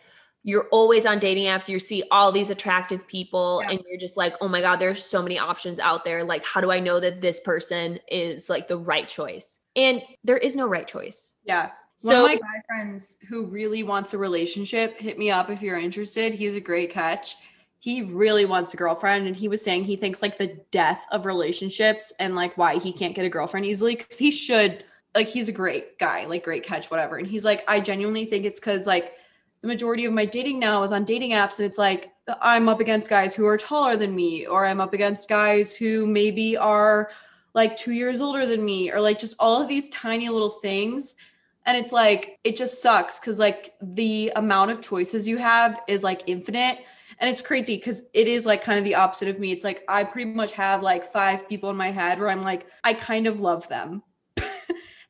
you're 0.46 0.68
always 0.70 1.04
on 1.04 1.18
dating 1.18 1.46
apps 1.46 1.68
you 1.68 1.78
see 1.78 2.04
all 2.12 2.30
these 2.30 2.50
attractive 2.50 3.06
people 3.08 3.60
Yeah. 3.62 3.72
and 3.72 3.82
you're 3.88 3.98
just 3.98 4.16
like 4.16 4.36
oh 4.40 4.46
my 4.48 4.60
god 4.60 4.76
there's 4.76 5.04
so 5.04 5.20
many 5.20 5.38
options 5.38 5.80
out 5.80 6.04
there 6.04 6.22
like 6.22 6.44
how 6.44 6.60
do 6.60 6.70
i 6.70 6.78
know 6.78 7.00
that 7.00 7.20
this 7.20 7.40
person 7.40 7.98
is 8.08 8.48
like 8.48 8.68
the 8.68 8.78
right 8.78 9.08
choice 9.08 9.58
and 9.74 10.00
there 10.22 10.38
is 10.38 10.54
no 10.56 10.66
right 10.66 10.86
choice 10.86 11.36
Yeah. 11.44 11.70
One 12.02 12.14
so 12.14 12.24
of 12.24 12.30
my 12.30 12.36
guy 12.36 12.62
friends 12.68 13.18
who 13.26 13.46
really 13.46 13.82
wants 13.82 14.12
a 14.12 14.18
relationship, 14.18 15.00
hit 15.00 15.18
me 15.18 15.30
up 15.30 15.48
if 15.48 15.62
you're 15.62 15.78
interested. 15.78 16.34
He's 16.34 16.54
a 16.54 16.60
great 16.60 16.90
catch. 16.92 17.36
He 17.78 18.02
really 18.02 18.44
wants 18.44 18.74
a 18.74 18.76
girlfriend, 18.76 19.26
and 19.26 19.34
he 19.34 19.48
was 19.48 19.64
saying 19.64 19.84
he 19.84 19.96
thinks 19.96 20.20
like 20.20 20.36
the 20.36 20.58
death 20.70 21.06
of 21.10 21.24
relationships 21.24 22.12
and 22.20 22.36
like 22.36 22.58
why 22.58 22.78
he 22.78 22.92
can't 22.92 23.14
get 23.14 23.24
a 23.24 23.30
girlfriend 23.30 23.64
easily 23.64 23.96
because 23.96 24.18
he 24.18 24.30
should. 24.30 24.84
Like 25.14 25.28
he's 25.28 25.48
a 25.48 25.52
great 25.52 25.98
guy, 25.98 26.26
like 26.26 26.44
great 26.44 26.64
catch, 26.64 26.90
whatever. 26.90 27.16
And 27.16 27.26
he's 27.26 27.46
like, 27.46 27.64
I 27.66 27.80
genuinely 27.80 28.26
think 28.26 28.44
it's 28.44 28.60
because 28.60 28.86
like 28.86 29.14
the 29.66 29.72
majority 29.72 30.04
of 30.04 30.12
my 30.12 30.24
dating 30.24 30.60
now 30.60 30.84
is 30.84 30.92
on 30.92 31.04
dating 31.04 31.32
apps, 31.32 31.58
and 31.58 31.66
it's 31.66 31.76
like 31.76 32.12
I'm 32.40 32.68
up 32.68 32.78
against 32.78 33.10
guys 33.10 33.34
who 33.34 33.44
are 33.46 33.56
taller 33.56 33.96
than 33.96 34.14
me, 34.14 34.46
or 34.46 34.64
I'm 34.64 34.80
up 34.80 34.94
against 34.94 35.28
guys 35.28 35.74
who 35.74 36.06
maybe 36.06 36.56
are 36.56 37.10
like 37.52 37.76
two 37.76 37.90
years 37.90 38.20
older 38.20 38.46
than 38.46 38.64
me, 38.64 38.92
or 38.92 39.00
like 39.00 39.18
just 39.18 39.34
all 39.40 39.60
of 39.60 39.68
these 39.68 39.88
tiny 39.88 40.28
little 40.28 40.50
things. 40.50 41.16
And 41.66 41.76
it's 41.76 41.92
like 41.92 42.38
it 42.44 42.56
just 42.56 42.80
sucks 42.80 43.18
because 43.18 43.40
like 43.40 43.74
the 43.82 44.30
amount 44.36 44.70
of 44.70 44.80
choices 44.80 45.26
you 45.26 45.36
have 45.38 45.80
is 45.88 46.04
like 46.04 46.22
infinite. 46.26 46.78
And 47.18 47.28
it's 47.28 47.42
crazy 47.42 47.76
because 47.76 48.04
it 48.14 48.28
is 48.28 48.46
like 48.46 48.62
kind 48.62 48.78
of 48.78 48.84
the 48.84 48.94
opposite 48.94 49.26
of 49.26 49.40
me. 49.40 49.50
It's 49.50 49.64
like 49.64 49.82
i 49.88 50.04
pretty 50.04 50.30
much 50.30 50.52
have 50.52 50.82
like 50.82 51.02
five 51.02 51.48
people 51.48 51.70
in 51.70 51.76
my 51.76 51.90
head 51.90 52.20
where 52.20 52.28
i'm 52.28 52.42
like 52.42 52.66
i 52.84 52.92
kind 52.92 53.26
of 53.26 53.40
love 53.40 53.68
them. 53.68 54.02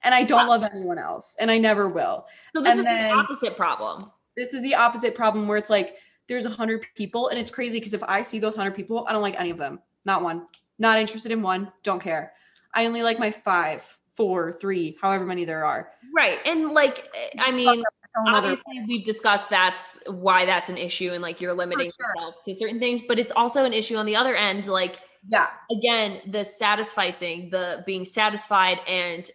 And 0.04 0.14
i 0.14 0.22
don't 0.22 0.46
love 0.46 0.62
anyone 0.62 0.98
else 0.98 1.36
and 1.40 1.50
i 1.50 1.58
never 1.58 1.88
will. 1.88 2.26
So 2.54 2.62
this 2.62 2.78
and 2.78 2.80
is 2.80 2.84
then- 2.84 3.10
the 3.10 3.16
opposite 3.16 3.56
problem 3.56 4.12
this 4.36 4.52
is 4.54 4.62
the 4.62 4.74
opposite 4.74 5.14
problem 5.14 5.48
where 5.48 5.58
it's 5.58 5.70
like 5.70 5.96
there's 6.28 6.46
a 6.46 6.50
hundred 6.50 6.86
people 6.94 7.28
and 7.28 7.38
it's 7.38 7.50
crazy 7.50 7.78
because 7.78 7.94
if 7.94 8.02
i 8.04 8.22
see 8.22 8.38
those 8.38 8.56
hundred 8.56 8.74
people 8.74 9.06
i 9.08 9.12
don't 9.12 9.22
like 9.22 9.38
any 9.38 9.50
of 9.50 9.58
them. 9.58 9.80
Not 10.06 10.22
one. 10.22 10.46
Not 10.78 10.98
interested 10.98 11.32
in 11.32 11.42
one. 11.42 11.72
Don't 11.82 12.00
care. 12.00 12.32
I 12.72 12.86
only 12.86 13.02
like 13.02 13.18
my 13.18 13.30
five 13.30 13.98
four 14.14 14.52
three 14.52 14.96
however 15.02 15.26
many 15.26 15.44
there 15.44 15.64
are. 15.66 15.90
Right 16.14 16.38
and 16.46 16.70
like 16.70 17.10
eh, 17.14 17.38
i 17.38 17.50
mean 17.50 17.80
It's 17.80 18.16
a 18.16 18.20
whole 18.20 18.32
nother- 18.32 18.48
obviously 18.48 18.82
we've 18.88 19.04
discussed 19.04 19.50
that's 19.50 19.98
why 20.06 20.46
that's 20.46 20.70
an 20.70 20.78
issue 20.78 21.12
and 21.12 21.20
like 21.20 21.40
you're 21.40 21.52
limiting 21.52 21.90
sure. 21.90 22.08
yourself 22.16 22.36
to 22.44 22.54
certain 22.54 22.78
things 22.78 23.02
but 23.06 23.18
it's 23.18 23.32
also 23.36 23.66
an 23.66 23.74
issue 23.74 23.96
on 23.96 24.06
the 24.06 24.16
other 24.16 24.34
end 24.34 24.68
like 24.68 25.00
yeah. 25.28 25.48
again 25.70 26.22
the 26.28 26.38
satisficing 26.38 27.50
the 27.50 27.82
being 27.84 28.06
satisfied 28.06 28.80
and 28.88 29.30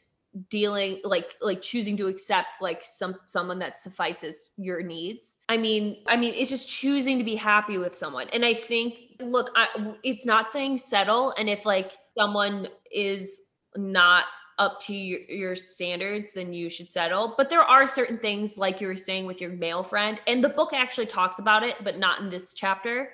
dealing 0.50 1.02
like 1.04 1.36
like 1.42 1.62
choosing 1.62 1.98
to 1.98 2.08
accept 2.08 2.62
like 2.62 2.82
some 2.84 3.16
someone 3.28 3.60
that 3.60 3.78
suffices 3.78 4.52
your 4.58 4.82
needs. 4.82 5.40
I 5.50 5.58
mean 5.58 5.98
i 6.08 6.16
mean 6.16 6.34
it's 6.36 6.50
just 6.50 6.70
choosing 6.70 7.18
to 7.18 7.24
be 7.24 7.36
happy 7.36 7.78
with 7.78 7.96
someone. 7.96 8.28
And 8.30 8.46
i 8.46 8.54
think 8.54 8.96
look 9.20 9.52
I, 9.56 9.68
it's 10.04 10.26
not 10.26 10.50
saying 10.50 10.78
settle. 10.78 11.34
And 11.38 11.50
if 11.50 11.66
like 11.66 11.92
someone 12.18 12.68
is 12.92 13.42
not 13.76 14.26
up 14.58 14.80
to 14.82 14.94
your, 14.94 15.20
your 15.22 15.56
standards 15.56 16.32
then 16.34 16.54
you 16.54 16.70
should 16.70 16.90
settle. 16.90 17.34
But 17.36 17.50
there 17.50 17.62
are 17.62 17.86
certain 17.86 18.18
things 18.18 18.58
like 18.58 18.80
you 18.80 18.88
were 18.88 18.96
saying 18.96 19.26
with 19.26 19.42
your 19.42 19.52
male 19.52 19.84
friend 19.84 20.22
and 20.28 20.44
the 20.44 20.50
book 20.50 20.72
actually 20.74 21.08
talks 21.08 21.40
about 21.40 21.64
it 21.64 21.76
but 21.84 22.00
not 22.00 22.22
in 22.22 22.30
this 22.30 22.54
chapter 22.54 23.10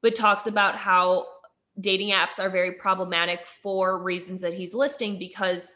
but 0.00 0.14
talks 0.14 0.46
about 0.46 0.76
how 0.76 1.26
dating 1.80 2.10
apps 2.10 2.38
are 2.38 2.50
very 2.50 2.72
problematic 2.72 3.46
for 3.46 3.98
reasons 3.98 4.40
that 4.40 4.54
he's 4.54 4.74
listing 4.74 5.18
because 5.18 5.74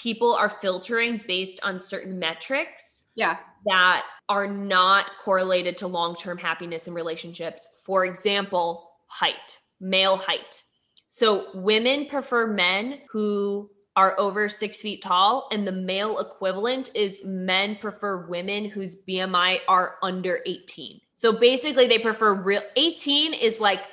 people 0.00 0.34
are 0.34 0.48
filtering 0.48 1.20
based 1.26 1.60
on 1.62 1.78
certain 1.78 2.18
metrics 2.18 3.04
yeah 3.14 3.36
that 3.66 4.02
are 4.28 4.46
not 4.46 5.06
correlated 5.20 5.76
to 5.78 5.86
long-term 5.86 6.38
happiness 6.38 6.86
in 6.86 6.94
relationships. 6.94 7.66
For 7.84 8.04
example, 8.04 8.90
height, 9.08 9.58
male 9.80 10.16
height. 10.16 10.62
So 11.08 11.48
women 11.54 12.06
prefer 12.06 12.46
men 12.46 13.00
who 13.10 13.70
are 13.96 14.18
over 14.20 14.48
six 14.48 14.80
feet 14.80 15.02
tall, 15.02 15.48
and 15.50 15.66
the 15.66 15.72
male 15.72 16.20
equivalent 16.20 16.90
is 16.94 17.22
men 17.24 17.76
prefer 17.76 18.28
women 18.28 18.66
whose 18.66 19.02
BMI 19.06 19.58
are 19.66 19.96
under 20.02 20.40
18. 20.46 21.00
So 21.16 21.32
basically, 21.32 21.88
they 21.88 21.98
prefer 21.98 22.32
real 22.32 22.62
18 22.76 23.34
is 23.34 23.58
like 23.58 23.84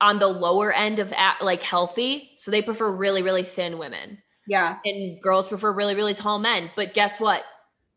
on 0.00 0.18
the 0.18 0.26
lower 0.26 0.72
end 0.72 0.98
of 0.98 1.14
like 1.40 1.62
healthy. 1.62 2.32
So 2.36 2.50
they 2.50 2.60
prefer 2.60 2.90
really, 2.90 3.22
really 3.22 3.44
thin 3.44 3.78
women 3.78 4.18
yeah 4.50 4.78
and 4.84 5.20
girls 5.22 5.48
prefer 5.48 5.72
really 5.72 5.94
really 5.94 6.12
tall 6.14 6.38
men 6.38 6.70
but 6.76 6.92
guess 6.92 7.18
what 7.20 7.42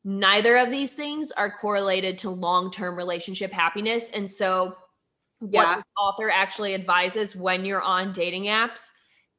neither 0.06 0.56
of 0.58 0.70
these 0.70 0.94
things 0.94 1.32
are 1.32 1.50
correlated 1.52 2.18
to 2.18 2.30
long-term 2.30 2.96
relationship 2.96 3.52
happiness 3.52 4.10
and 4.14 4.30
so 4.30 4.76
what 5.40 5.68
Yeah. 5.68 5.76
this 5.76 5.84
author 5.98 6.30
actually 6.30 6.74
advises 6.74 7.36
when 7.36 7.66
you're 7.66 7.82
on 7.82 8.12
dating 8.14 8.44
apps 8.46 8.88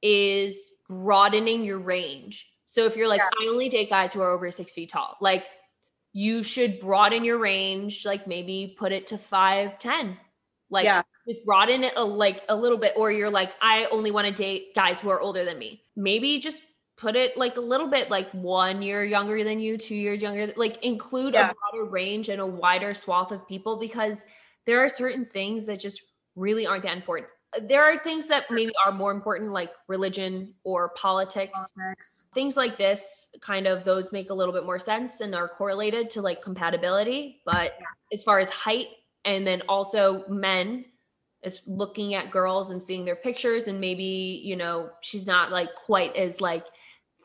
is 0.03 0.75
broadening 0.89 1.65
your 1.65 1.79
range 1.79 2.47
so 2.67 2.85
if 2.85 2.97
you're 2.97 3.09
like 3.09 3.21
Yeah. 3.21 3.47
i 3.47 3.49
only 3.49 3.69
date 3.71 3.89
guys 3.89 4.13
who 4.13 4.21
are 4.21 4.31
over 4.31 4.51
six 4.51 4.75
feet 4.75 4.91
tall 4.91 5.17
like 5.21 5.45
you 6.17 6.45
should 6.45 6.79
broaden 6.79 7.25
your 7.25 7.39
range, 7.39 8.07
like 8.07 8.29
maybe 8.29 8.77
put 8.79 8.93
it 8.93 9.09
to 9.09 9.17
5'10. 9.17 10.17
Like 10.71 10.85
Yeah. 10.85 11.03
just 11.29 11.45
broaden 11.45 11.83
it 11.83 11.93
a, 11.97 12.05
like 12.05 12.43
a 12.49 12.55
little 12.55 12.79
bit, 12.79 12.93
or 12.97 13.11
you're 13.11 13.31
like, 13.31 13.53
I 13.61 13.87
only 13.87 14.13
want 14.13 14.29
to 14.29 14.33
date 14.33 14.77
guys 14.77 15.01
who 15.01 15.11
are 15.11 15.21
older 15.21 15.45
than 15.45 15.59
me. 15.59 15.83
Maybe 15.97 16.39
just 16.39 16.63
put 17.05 17.17
it 17.17 17.37
like 17.37 17.59
a 17.59 17.61
little 17.61 17.89
bit 17.89 18.11
like 18.11 18.31
one 18.33 18.81
year 18.81 19.05
younger 19.05 19.45
than 19.45 19.61
you, 19.61 19.77
two 19.77 19.95
years 19.95 20.23
younger, 20.23 20.53
like 20.57 20.83
include 20.83 21.35
Yeah. 21.35 21.51
a 21.51 21.55
broader 21.55 21.85
range 21.91 22.31
and 22.31 22.41
a 22.41 22.47
wider 22.47 22.95
swath 22.95 23.31
of 23.31 23.47
people 23.47 23.77
because 23.77 24.25
there 24.65 24.83
are 24.83 24.89
certain 24.89 25.27
things 25.27 25.67
that 25.67 25.79
just 25.79 26.01
really 26.35 26.67
aren't 26.67 26.83
that 26.85 26.97
important. 26.97 27.29
Uh, 27.55 27.61
there 27.69 27.85
are 27.85 27.99
things 27.99 28.27
that 28.29 28.51
maybe 28.51 28.73
are 28.87 28.91
more 28.93 29.13
important, 29.13 29.53
like 29.53 29.71
religion 29.87 30.55
or 30.65 30.89
politics 30.97 31.73
things 32.35 32.57
like 32.57 32.77
this 32.79 33.29
kind 33.41 33.67
of 33.67 33.85
those 33.85 34.11
make 34.11 34.31
a 34.31 34.35
little 34.35 34.55
bit 34.55 34.65
more 34.65 34.79
sense 34.79 35.21
and 35.21 35.35
are 35.35 35.49
correlated 35.49 36.09
to 36.11 36.23
like 36.23 36.41
compatibility 36.43 37.41
but 37.45 37.73
as 38.13 38.23
far 38.25 38.39
as 38.41 38.49
height 38.51 38.89
and 39.25 39.47
then 39.47 39.63
also 39.69 40.25
men 40.29 40.85
is 41.43 41.63
looking 41.67 42.15
at 42.15 42.31
girls 42.31 42.71
and 42.71 42.83
seeing 42.83 43.05
their 43.05 43.17
pictures 43.17 43.69
and 43.69 43.79
maybe 43.81 44.41
you 44.43 44.57
know 44.57 44.91
she's 45.01 45.27
not 45.27 45.53
like 45.53 45.69
quite 45.75 46.15
as 46.17 46.41
like 46.41 46.65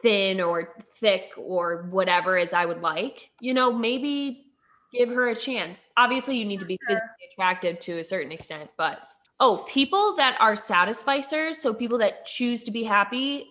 thin 0.02 0.40
or 0.42 0.74
thick 1.00 1.32
or 1.38 1.88
whatever 1.90 2.38
as 2.38 2.54
i 2.54 2.66
would 2.66 2.82
like 2.82 3.30
you 3.42 3.54
know 3.54 3.72
maybe 3.72 4.46
give 4.94 5.10
her 5.10 5.30
a 5.30 5.36
chance 5.36 5.90
obviously 5.98 6.38
you 6.38 6.46
need 6.46 6.60
to 6.60 6.66
be 6.66 6.78
physically 6.88 7.10
attractive 7.32 7.80
to 7.80 8.00
a 8.00 8.04
certain 8.04 8.32
extent 8.32 8.70
but 8.78 9.00
oh 9.40 9.66
people 9.70 10.16
that 10.16 10.38
are 10.40 10.54
satisficers 10.54 11.56
so 11.56 11.74
people 11.74 11.98
that 11.98 12.26
choose 12.26 12.64
to 12.64 12.72
be 12.72 12.84
happy 12.84 13.46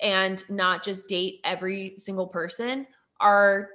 and 0.00 0.48
not 0.48 0.82
just 0.82 1.06
date 1.08 1.40
every 1.44 1.94
single 1.98 2.26
person 2.26 2.86
are 3.20 3.68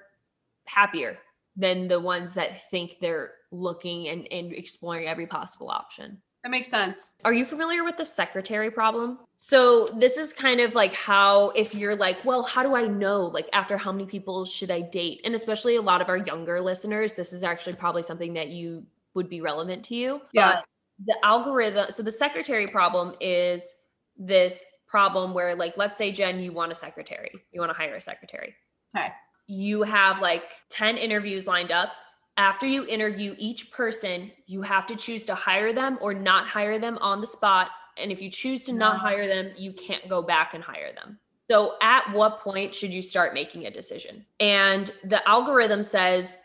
happier 0.65 1.17
than 1.55 1.87
the 1.87 1.99
ones 1.99 2.33
that 2.33 2.69
think 2.69 2.97
they're 2.99 3.31
looking 3.51 4.09
and, 4.09 4.27
and 4.31 4.51
exploring 4.51 5.07
every 5.07 5.27
possible 5.27 5.69
option. 5.69 6.21
That 6.45 6.51
makes 6.51 6.69
sense. 6.69 7.13
Are 7.23 7.33
you 7.33 7.43
familiar 7.43 7.83
with 7.83 7.97
the 7.97 8.05
secretary 8.05 8.69
problem? 8.69 9.17
So, 9.35 9.87
this 9.97 10.15
is 10.15 10.31
kind 10.31 10.61
of 10.61 10.75
like 10.75 10.93
how, 10.93 11.49
if 11.49 11.73
you're 11.73 11.95
like, 11.95 12.23
well, 12.23 12.43
how 12.43 12.61
do 12.61 12.75
I 12.75 12.85
know? 12.85 13.25
Like, 13.25 13.49
after 13.51 13.79
how 13.79 13.91
many 13.91 14.05
people 14.05 14.45
should 14.45 14.69
I 14.69 14.81
date? 14.81 15.21
And 15.25 15.33
especially 15.33 15.75
a 15.77 15.81
lot 15.81 16.03
of 16.03 16.07
our 16.07 16.17
younger 16.17 16.61
listeners, 16.61 17.15
this 17.15 17.33
is 17.33 17.43
actually 17.43 17.73
probably 17.73 18.03
something 18.03 18.31
that 18.35 18.49
you 18.49 18.85
would 19.15 19.27
be 19.27 19.41
relevant 19.41 19.83
to 19.85 19.95
you. 19.95 20.21
Yeah. 20.33 20.57
But 20.57 20.65
the 21.07 21.15
algorithm, 21.25 21.87
so 21.89 22.03
the 22.03 22.11
secretary 22.11 22.67
problem 22.67 23.15
is 23.19 23.73
this 24.15 24.63
problem 24.85 25.33
where, 25.33 25.55
like, 25.55 25.77
let's 25.77 25.97
say, 25.97 26.11
Jen, 26.11 26.39
you 26.39 26.51
want 26.51 26.71
a 26.71 26.75
secretary, 26.75 27.31
you 27.53 27.59
want 27.59 27.71
to 27.71 27.75
hire 27.75 27.95
a 27.95 28.01
secretary. 28.01 28.53
Okay. 28.95 29.07
You 29.47 29.81
have 29.81 30.21
like 30.21 30.43
10 30.69 30.97
interviews 30.97 31.47
lined 31.47 31.71
up 31.71 31.93
after 32.37 32.65
you 32.65 32.85
interview 32.85 33.35
each 33.37 33.71
person, 33.71 34.31
you 34.45 34.61
have 34.61 34.85
to 34.87 34.95
choose 34.95 35.23
to 35.25 35.35
hire 35.35 35.73
them 35.73 35.97
or 36.01 36.13
not 36.13 36.47
hire 36.47 36.79
them 36.79 36.97
on 36.99 37.21
the 37.21 37.27
spot. 37.27 37.69
And 37.97 38.11
if 38.11 38.21
you 38.21 38.29
choose 38.29 38.63
to 38.65 38.73
not 38.73 38.99
hire 38.99 39.27
them, 39.27 39.51
you 39.57 39.71
can't 39.71 40.07
go 40.09 40.21
back 40.21 40.53
and 40.53 40.63
hire 40.63 40.93
them. 40.93 41.17
So, 41.49 41.75
at 41.81 42.11
what 42.11 42.41
point 42.41 42.73
should 42.73 42.91
you 42.93 43.01
start 43.01 43.33
making 43.33 43.67
a 43.67 43.71
decision? 43.71 44.25
And 44.39 44.91
the 45.03 45.27
algorithm 45.29 45.83
says 45.83 46.37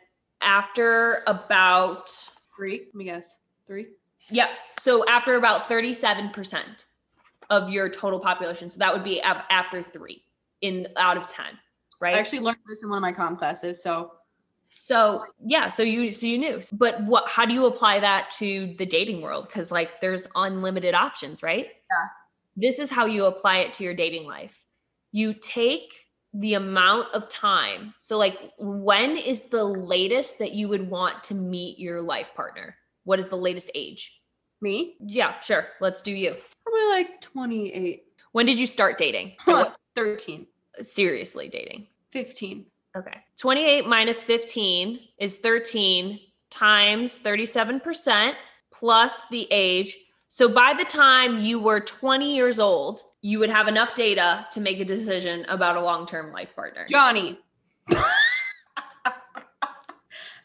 after 0.43 1.23
about, 1.27 2.11
Three. 2.55 2.83
Let 2.87 2.95
me 2.95 3.05
guess. 3.05 3.37
Three. 3.67 3.87
yeah, 4.29 4.49
so 4.79 5.09
after 5.09 5.37
about 5.37 5.63
37% 5.63 6.85
of 7.49 7.71
your 7.71 7.89
total 7.89 8.21
population. 8.21 8.69
So, 8.69 8.79
that 8.79 8.93
would 8.93 9.03
be 9.03 9.21
after 9.23 9.83
three 9.83 10.23
in 10.61 10.87
out 10.97 11.17
of 11.17 11.29
10, 11.31 11.47
right? 12.01 12.15
I 12.15 12.19
actually 12.19 12.41
learned 12.41 12.59
this 12.67 12.83
in 12.83 12.91
one 12.91 12.99
of 12.99 13.03
my 13.03 13.13
comm 13.13 13.39
classes. 13.39 13.83
So 13.83 14.13
So 14.71 15.25
yeah, 15.45 15.69
so 15.69 15.83
you 15.83 16.13
so 16.13 16.27
you 16.27 16.39
knew. 16.39 16.61
But 16.73 17.03
what 17.05 17.29
how 17.29 17.45
do 17.45 17.53
you 17.53 17.67
apply 17.67 18.01
that 18.01 18.31
to 18.39 18.75
the 18.79 18.87
dating 18.87 19.21
world? 19.21 19.47
Because 19.47 19.71
like 19.71 20.01
there's 20.01 20.29
unlimited 20.35 20.95
options, 20.95 21.43
right? 21.43 21.67
Yeah. 21.67 22.07
This 22.57 22.79
is 22.79 22.91
how 22.91 23.07
you 23.07 23.27
apply 23.27 23.59
it 23.59 23.73
to 23.75 23.85
your 23.85 23.95
dating 23.95 24.27
life. 24.27 24.63
You 25.13 25.35
take 25.35 25.93
the 26.33 26.55
amount 26.55 27.13
of 27.13 27.29
time. 27.29 27.95
So 27.99 28.17
like 28.17 28.53
when 28.59 29.17
is 29.17 29.47
the 29.47 29.65
latest 29.65 30.39
that 30.39 30.53
you 30.53 30.69
would 30.69 30.89
want 30.89 31.25
to 31.25 31.35
meet 31.35 31.79
your 31.79 32.01
life 32.01 32.33
partner? 32.35 32.77
What 33.05 33.19
is 33.19 33.29
the 33.29 33.37
latest 33.37 33.71
age? 33.75 34.17
me, 34.63 34.97
Yeah, 35.01 35.41
sure. 35.41 35.69
Let's 35.81 36.03
do 36.03 36.13
you. 36.13 36.37
probably 36.63 36.87
like 36.91 37.21
28. 37.23 38.03
When 38.33 38.47
did 38.47 38.59
you 38.59 38.67
start 38.67 38.99
dating? 38.99 39.33
13. 39.97 40.47
Seriously 40.81 41.49
dating. 41.49 41.87
15. 42.13 42.67
Okay. 42.97 43.21
28 43.39 43.87
minus 43.87 44.23
15 44.23 44.99
is 45.19 45.37
13 45.37 46.19
times 46.51 47.19
37% 47.19 48.35
plus 48.73 49.23
the 49.31 49.47
age. 49.51 49.97
So 50.29 50.49
by 50.49 50.75
the 50.75 50.85
time 50.85 51.41
you 51.41 51.59
were 51.59 51.81
20 51.81 52.35
years 52.35 52.59
old, 52.59 53.03
you 53.23 53.39
would 53.39 53.51
have 53.51 53.69
enough 53.69 53.95
data 53.95 54.47
to 54.53 54.61
make 54.61 54.81
a 54.81 54.85
decision 54.85 55.45
about 55.49 55.77
a 55.77 55.81
long 55.81 56.07
term 56.07 56.33
life 56.33 56.55
partner. 56.55 56.87
Johnny. 56.89 57.39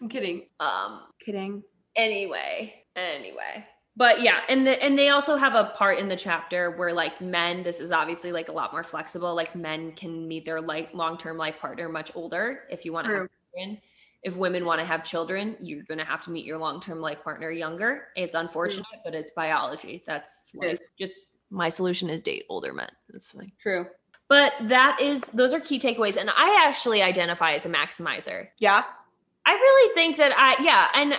I'm 0.01 0.09
kidding. 0.09 0.47
Um, 0.59 1.01
Kidding. 1.19 1.63
anyway, 1.95 2.83
anyway. 2.95 3.65
But 3.97 4.21
yeah, 4.21 4.41
and 4.49 4.67
the, 4.67 4.83
and 4.83 4.97
they 4.99 5.09
also 5.09 5.37
have 5.37 5.55
a 5.55 5.71
part 5.77 5.99
in 5.99 6.09
the 6.09 6.17
chapter 6.17 6.71
where 6.71 6.91
like 6.91 7.21
men, 7.21 7.63
this 7.63 7.79
is 7.79 7.91
obviously 7.91 8.31
like 8.31 8.49
a 8.49 8.51
lot 8.51 8.73
more 8.73 8.83
flexible. 8.83 9.33
Like 9.33 9.55
men 9.55 9.93
can 9.93 10.27
meet 10.27 10.43
their 10.43 10.59
like 10.59 10.93
long 10.93 11.17
term 11.17 11.37
life 11.37 11.59
partner 11.59 11.87
much 11.87 12.11
older 12.13 12.63
if 12.69 12.83
you 12.83 12.91
want 12.91 13.07
to 13.07 13.13
have 13.13 13.29
children. 13.53 13.81
If 14.23 14.35
women 14.35 14.65
want 14.65 14.81
to 14.81 14.85
have 14.85 15.03
children, 15.03 15.55
you're 15.61 15.83
going 15.83 15.99
to 15.99 16.03
have 16.03 16.19
to 16.21 16.31
meet 16.31 16.45
your 16.45 16.57
long 16.57 16.81
term 16.81 16.99
life 16.99 17.23
partner 17.23 17.51
younger. 17.51 18.07
It's 18.17 18.33
unfortunate, 18.33 18.85
but 19.03 19.15
it's 19.15 19.31
biology. 19.31 20.03
That's 20.05 20.51
like 20.55 20.81
just 20.99 21.35
my 21.49 21.69
solution 21.69 22.09
is 22.09 22.21
date 22.21 22.43
older 22.49 22.73
men. 22.73 22.89
That's 23.09 23.31
fine. 23.31 23.51
True. 23.61 23.85
But 24.27 24.53
that 24.63 24.99
is 24.99 25.21
those 25.27 25.53
are 25.53 25.59
key 25.59 25.79
takeaways, 25.79 26.17
and 26.17 26.29
I 26.31 26.65
actually 26.67 27.01
identify 27.01 27.53
as 27.53 27.65
a 27.65 27.69
maximizer. 27.69 28.47
Yeah. 28.57 28.83
I 29.45 29.53
really 29.53 29.93
think 29.93 30.17
that 30.17 30.33
I 30.35 30.61
yeah, 30.61 30.87
and 30.95 31.13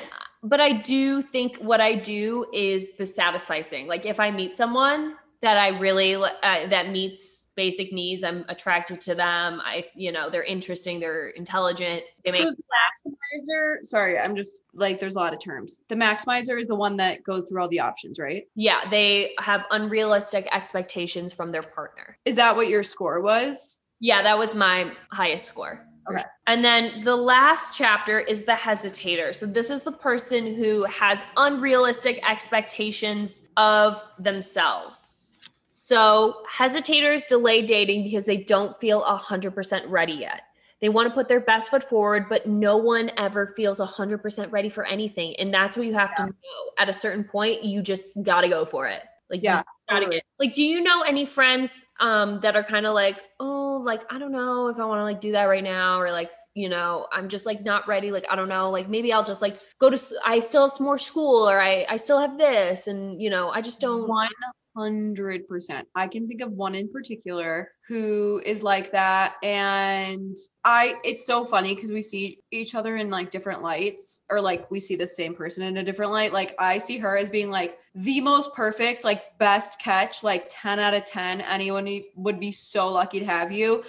but 0.49 0.61
I 0.61 0.73
do 0.73 1.23
think 1.23 1.57
what 1.59 1.81
I 1.81 1.95
do 1.95 2.47
is 2.53 2.97
the 2.97 3.05
satisficing. 3.05 3.87
Like 3.87 4.07
if 4.07 4.21
I 4.21 4.31
meet 4.31 4.55
someone 4.55 5.15
that 5.43 5.59
I 5.59 5.69
really 5.79 6.15
uh, 6.15 6.29
that 6.43 6.91
meets 6.91 7.51
basic 7.57 7.93
needs, 7.93 8.25
I'm 8.25 8.45
attracted 8.49 9.01
to 9.03 9.15
them. 9.15 9.61
I 9.65 9.85
you 9.95 10.13
know 10.13 10.31
they're 10.31 10.43
interesting, 10.45 10.99
they're 10.99 11.29
intelligent. 11.29 12.03
They 12.25 12.33
So 12.33 12.45
make 12.45 12.57
the 12.57 12.63
maximizer, 12.63 13.85
sorry, 13.85 14.19
I'm 14.19 14.35
just 14.35 14.63
like, 14.75 14.99
there's 14.99 15.17
a 15.17 15.19
lot 15.19 15.35
of 15.35 15.41
terms. 15.41 15.81
The 15.89 15.95
maximizer 15.95 16.61
is 16.61 16.67
the 16.67 16.75
one 16.75 16.97
that 16.97 17.23
goes 17.23 17.45
through 17.49 17.63
all 17.63 17.69
the 17.69 17.81
options, 17.81 18.19
right? 18.19 18.45
yeah, 18.55 18.89
they 18.91 19.35
have 19.39 19.65
unrealistic 19.71 20.49
expectations 20.53 21.33
from 21.33 21.53
their 21.53 21.63
partner. 21.63 22.19
Is 22.25 22.37
that 22.37 22.57
what 22.57 22.69
your 22.69 22.83
score 22.83 23.21
was? 23.21 23.79
Yeah, 24.01 24.23
that 24.23 24.39
was 24.39 24.55
my 24.55 24.93
highest 25.11 25.47
score. 25.47 25.87
Okay. 26.11 26.23
And 26.47 26.65
then 26.65 27.03
the 27.05 27.17
last 27.17 27.77
chapter 27.77 28.21
is 28.21 28.45
the 28.45 28.53
hesitator. 28.53 29.35
So 29.35 29.47
this 29.47 29.71
is 29.71 29.83
the 29.83 29.93
person 29.93 30.55
who 30.55 30.85
has 30.85 31.25
unrealistic 31.37 32.21
expectations 32.29 33.49
of 33.57 34.03
themselves. 34.19 35.21
So 35.71 36.43
hesitators 36.51 37.27
delay 37.27 37.63
dating 37.63 38.05
because 38.05 38.25
they 38.25 38.39
don't 38.39 38.79
feel 38.81 39.03
100% 39.03 39.85
ready 39.89 40.15
yet. 40.15 40.43
They 40.81 40.89
want 40.89 41.09
to 41.09 41.15
put 41.15 41.27
their 41.27 41.41
best 41.41 41.71
foot 41.71 41.83
forward, 41.83 42.29
but 42.29 42.47
no 42.47 42.77
one 42.77 43.11
ever 43.17 43.49
feels 43.49 43.81
100% 43.81 44.53
ready 44.53 44.69
for 44.69 44.85
anything. 44.85 45.35
And 45.37 45.53
that's 45.53 45.77
what 45.77 45.87
you 45.87 45.95
have 45.95 46.15
to 46.17 46.27
know. 46.27 46.33
At 46.79 46.89
a 46.89 46.93
certain 46.93 47.25
point, 47.25 47.65
you 47.65 47.83
just 47.83 48.11
got 48.23 48.43
to 48.43 48.49
go 48.49 48.65
for 48.65 48.87
it. 48.87 49.03
Like, 49.31 49.43
Yeah, 49.43 49.63
like 50.39 50.55
do 50.55 50.63
you 50.63 50.81
know 50.81 51.03
any 51.03 51.25
friends 51.25 51.85
um 52.01 52.41
that 52.41 52.57
are 52.57 52.63
kind 52.63 52.87
of 52.87 52.95
like 52.95 53.21
oh 53.41 53.81
like 53.85 54.03
i 54.11 54.19
don't 54.19 54.33
know 54.33 54.69
if 54.69 54.79
i 54.79 54.85
want 54.85 54.99
to 54.99 55.05
like 55.05 55.21
do 55.21 55.33
that 55.33 55.45
right 55.45 55.65
now 55.65 56.01
or 56.01 56.11
like 56.11 56.31
you 56.55 56.69
know 56.69 57.07
i'm 57.13 57.29
just 57.29 57.47
like 57.47 57.65
not 57.65 57.87
ready 57.87 58.11
like 58.11 58.25
i 58.31 58.37
don't 58.37 58.49
know 58.49 58.71
like 58.71 58.89
maybe 58.89 59.13
i'll 59.13 59.25
just 59.25 59.43
like 59.43 59.61
go 59.79 59.91
to 59.91 59.99
i 60.25 60.39
still 60.39 60.63
have 60.63 60.73
some 60.73 60.87
more 60.87 60.99
school 60.99 61.49
or 61.49 61.61
i 61.61 61.87
i 61.89 61.97
still 61.97 62.19
have 62.19 62.37
this 62.39 62.87
and 62.87 63.21
you 63.21 63.31
know 63.31 63.51
i 63.51 63.61
just 63.61 63.81
don't 63.81 64.09
One 64.09 64.29
hundred 64.77 65.49
percent. 65.49 65.89
I 65.95 66.07
can 66.07 66.29
think 66.29 66.43
of 66.43 66.53
one 66.53 66.75
in 66.75 66.91
particular 66.91 67.71
who 67.89 68.43
is 68.45 68.63
like 68.63 68.93
that. 68.93 69.37
And 69.43 70.37
I 70.65 70.97
it's 71.05 71.27
so 71.27 71.45
funny 71.45 71.75
because 71.75 71.91
we 71.91 72.03
see 72.03 72.41
each 72.51 72.75
other 72.75 72.97
in 72.97 73.11
like 73.11 73.31
different 73.31 73.63
lights, 73.63 74.21
or 74.29 74.41
like 74.41 74.71
we 74.71 74.81
see 74.81 74.97
the 74.97 75.07
same 75.07 75.35
person 75.35 75.63
in 75.63 75.77
a 75.79 75.83
different 75.83 76.13
light. 76.13 76.33
Like 76.33 76.55
I 76.59 76.79
see 76.79 76.99
her 76.99 77.17
as 77.17 77.31
being 77.31 77.51
like 77.51 77.79
the 77.95 78.21
most 78.21 78.53
perfect, 78.55 79.05
like 79.05 79.39
best 79.39 79.81
catch, 79.81 80.23
like 80.23 80.47
10 80.51 80.79
out 80.79 80.95
of 80.95 81.05
10. 81.07 81.41
Anyone 81.41 82.03
would 82.17 82.39
be 82.39 82.53
so 82.53 82.93
lucky 82.93 83.21
to 83.21 83.27
have 83.27 83.51
you. 83.51 83.85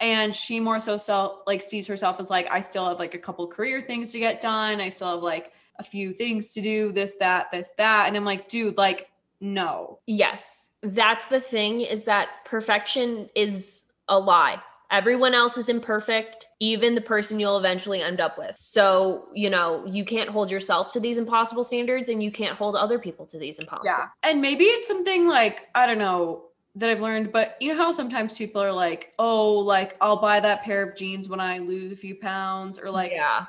And 0.00 0.34
she 0.34 0.58
more 0.58 0.80
so 0.80 0.96
self 0.96 1.42
like 1.46 1.62
sees 1.62 1.86
herself 1.86 2.18
as 2.18 2.30
like, 2.30 2.50
I 2.50 2.60
still 2.60 2.88
have 2.88 2.98
like 2.98 3.14
a 3.14 3.18
couple 3.18 3.46
career 3.46 3.80
things 3.80 4.10
to 4.12 4.18
get 4.18 4.40
done. 4.40 4.80
I 4.80 4.88
still 4.88 5.12
have 5.12 5.22
like 5.22 5.52
a 5.78 5.84
few 5.84 6.12
things 6.12 6.52
to 6.54 6.60
do, 6.60 6.92
this, 6.92 7.16
that, 7.16 7.50
this, 7.52 7.72
that. 7.78 8.06
And 8.08 8.16
I'm 8.16 8.24
like, 8.24 8.48
dude, 8.48 8.76
like, 8.76 9.08
no. 9.44 9.98
yes 10.06 10.70
that's 10.82 11.28
the 11.28 11.40
thing 11.40 11.80
is 11.80 12.04
that 12.04 12.28
perfection 12.44 13.28
is 13.34 13.84
a 14.08 14.18
lie 14.18 14.60
Everyone 14.90 15.34
else 15.34 15.56
is 15.56 15.68
imperfect, 15.68 16.46
even 16.60 16.94
the 16.94 17.00
person 17.00 17.40
you'll 17.40 17.58
eventually 17.58 18.00
end 18.00 18.20
up 18.20 18.38
with. 18.38 18.56
So, 18.60 19.26
you 19.32 19.50
know, 19.50 19.84
you 19.86 20.04
can't 20.04 20.30
hold 20.30 20.52
yourself 20.52 20.92
to 20.92 21.00
these 21.00 21.18
impossible 21.18 21.64
standards 21.64 22.10
and 22.10 22.22
you 22.22 22.30
can't 22.30 22.56
hold 22.56 22.76
other 22.76 22.98
people 23.00 23.26
to 23.26 23.38
these 23.38 23.58
impossible. 23.58 23.86
Yeah. 23.86 24.06
And 24.22 24.40
maybe 24.40 24.64
it's 24.64 24.86
something 24.86 25.26
like, 25.26 25.68
I 25.74 25.86
don't 25.86 25.98
know, 25.98 26.44
that 26.76 26.90
I've 26.90 27.00
learned, 27.00 27.32
but 27.32 27.56
you 27.60 27.72
know 27.72 27.76
how 27.76 27.92
sometimes 27.92 28.36
people 28.36 28.62
are 28.62 28.72
like, 28.72 29.12
oh, 29.18 29.54
like 29.54 29.96
I'll 30.00 30.20
buy 30.20 30.38
that 30.40 30.62
pair 30.62 30.82
of 30.82 30.96
jeans 30.96 31.28
when 31.28 31.40
I 31.40 31.58
lose 31.58 31.90
a 31.90 31.96
few 31.96 32.14
pounds, 32.16 32.78
or 32.78 32.90
like, 32.90 33.12
yeah. 33.12 33.46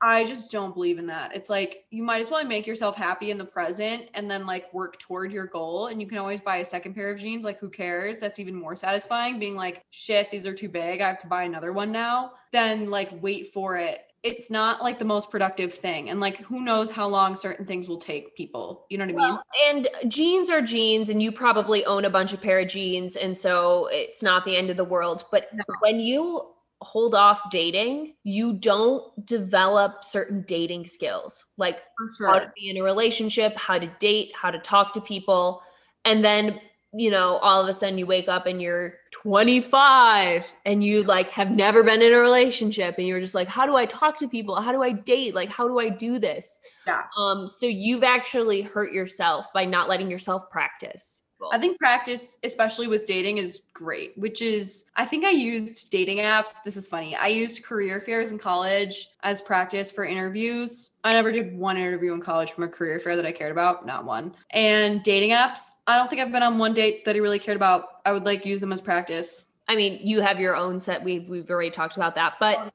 I 0.00 0.24
just 0.24 0.52
don't 0.52 0.74
believe 0.74 0.98
in 0.98 1.06
that. 1.08 1.34
It's 1.34 1.50
like 1.50 1.84
you 1.90 2.02
might 2.02 2.20
as 2.20 2.30
well 2.30 2.44
make 2.44 2.66
yourself 2.66 2.96
happy 2.96 3.30
in 3.30 3.38
the 3.38 3.44
present 3.44 4.08
and 4.14 4.30
then 4.30 4.46
like 4.46 4.72
work 4.72 4.98
toward 4.98 5.32
your 5.32 5.46
goal. 5.46 5.88
And 5.88 6.00
you 6.00 6.06
can 6.06 6.18
always 6.18 6.40
buy 6.40 6.58
a 6.58 6.64
second 6.64 6.94
pair 6.94 7.10
of 7.10 7.18
jeans. 7.18 7.44
Like, 7.44 7.58
who 7.58 7.68
cares? 7.68 8.16
That's 8.18 8.38
even 8.38 8.54
more 8.54 8.76
satisfying 8.76 9.38
being 9.40 9.56
like, 9.56 9.84
shit, 9.90 10.30
these 10.30 10.46
are 10.46 10.54
too 10.54 10.68
big. 10.68 11.00
I 11.00 11.08
have 11.08 11.18
to 11.20 11.26
buy 11.26 11.42
another 11.42 11.72
one 11.72 11.90
now. 11.90 12.32
Then 12.52 12.90
like 12.90 13.10
wait 13.20 13.48
for 13.48 13.76
it. 13.76 14.04
It's 14.24 14.50
not 14.50 14.82
like 14.82 14.98
the 14.98 15.04
most 15.04 15.30
productive 15.30 15.72
thing. 15.72 16.10
And 16.10 16.18
like, 16.18 16.38
who 16.38 16.64
knows 16.64 16.90
how 16.90 17.08
long 17.08 17.36
certain 17.36 17.64
things 17.64 17.88
will 17.88 17.98
take 17.98 18.36
people. 18.36 18.84
You 18.90 18.98
know 18.98 19.06
what 19.06 19.14
I 19.14 19.16
mean? 19.16 19.28
Well, 19.30 19.44
and 19.68 19.88
jeans 20.10 20.50
are 20.50 20.60
jeans, 20.60 21.08
and 21.08 21.22
you 21.22 21.30
probably 21.30 21.84
own 21.86 22.04
a 22.04 22.10
bunch 22.10 22.32
of 22.32 22.42
pair 22.42 22.58
of 22.58 22.68
jeans. 22.68 23.14
And 23.14 23.36
so 23.36 23.88
it's 23.92 24.20
not 24.20 24.44
the 24.44 24.56
end 24.56 24.70
of 24.70 24.76
the 24.76 24.84
world. 24.84 25.24
But 25.30 25.46
No. 25.54 25.62
when 25.80 26.00
you 26.00 26.48
hold 26.80 27.14
off 27.14 27.40
dating, 27.50 28.14
you 28.24 28.52
don't 28.52 29.02
develop 29.26 30.04
certain 30.04 30.42
dating 30.42 30.86
skills 30.86 31.44
like 31.56 31.82
For 32.18 32.26
how 32.26 32.38
to 32.38 32.52
be 32.54 32.70
in 32.70 32.76
a 32.76 32.82
relationship, 32.82 33.56
how 33.56 33.78
to 33.78 33.86
date, 33.98 34.32
how 34.34 34.50
to 34.50 34.58
talk 34.58 34.92
to 34.94 35.00
people. 35.00 35.62
And 36.04 36.24
then, 36.24 36.60
you 36.92 37.10
know, 37.10 37.38
all 37.38 37.60
of 37.60 37.68
a 37.68 37.72
sudden 37.72 37.98
you 37.98 38.06
wake 38.06 38.28
up 38.28 38.46
and 38.46 38.62
you're 38.62 38.94
25 39.12 40.52
and 40.64 40.84
you 40.84 41.02
like 41.02 41.30
have 41.30 41.50
never 41.50 41.82
been 41.82 42.00
in 42.00 42.12
a 42.12 42.18
relationship 42.18 42.94
and 42.98 43.06
you're 43.06 43.20
just 43.20 43.34
like, 43.34 43.48
how 43.48 43.66
do 43.66 43.76
I 43.76 43.84
talk 43.84 44.18
to 44.20 44.28
people? 44.28 44.60
How 44.60 44.72
do 44.72 44.82
I 44.82 44.92
date? 44.92 45.34
Like, 45.34 45.50
how 45.50 45.66
do 45.66 45.80
I 45.80 45.88
do 45.88 46.18
this? 46.18 46.60
Yeah. 46.86 47.02
Um, 47.18 47.48
so 47.48 47.66
you've 47.66 48.04
actually 48.04 48.62
hurt 48.62 48.92
yourself 48.92 49.52
by 49.52 49.64
not 49.64 49.88
letting 49.88 50.10
yourself 50.10 50.48
practice. 50.50 51.22
I 51.52 51.58
think 51.58 51.78
practice, 51.78 52.38
especially 52.44 52.88
with 52.88 53.06
dating, 53.06 53.38
is 53.38 53.62
great, 53.72 54.16
which 54.18 54.42
is, 54.42 54.86
I 54.96 55.04
think 55.04 55.24
I 55.24 55.30
used 55.30 55.90
dating 55.90 56.18
apps. 56.18 56.62
This 56.64 56.76
is 56.76 56.88
funny. 56.88 57.14
I 57.14 57.28
used 57.28 57.64
career 57.64 58.00
fairs 58.00 58.32
in 58.32 58.38
college 58.38 59.08
as 59.22 59.40
practice 59.40 59.90
for 59.90 60.04
interviews. 60.04 60.90
I 61.04 61.12
never 61.12 61.30
did 61.30 61.56
one 61.56 61.76
interview 61.76 62.12
in 62.12 62.20
college 62.20 62.52
from 62.52 62.64
a 62.64 62.68
career 62.68 62.98
fair 62.98 63.16
that 63.16 63.24
I 63.24 63.32
cared 63.32 63.52
about, 63.52 63.86
not 63.86 64.04
one. 64.04 64.34
And 64.50 65.02
dating 65.02 65.30
apps, 65.30 65.70
I 65.86 65.96
don't 65.96 66.10
think 66.10 66.20
I've 66.20 66.32
been 66.32 66.42
on 66.42 66.58
one 66.58 66.74
date 66.74 67.04
that 67.04 67.14
I 67.14 67.18
really 67.18 67.38
cared 67.38 67.56
about. 67.56 68.00
I 68.04 68.12
would 68.12 68.24
like 68.24 68.44
use 68.44 68.60
them 68.60 68.72
as 68.72 68.80
practice. 68.80 69.46
I 69.68 69.76
mean, 69.76 70.00
you 70.02 70.20
have 70.20 70.40
your 70.40 70.56
own 70.56 70.80
set. 70.80 71.02
We've 71.04 71.28
we've 71.28 71.48
already 71.50 71.70
talked 71.70 71.96
about 71.96 72.14
that, 72.16 72.34
but 72.40 72.56
oh, 72.58 72.70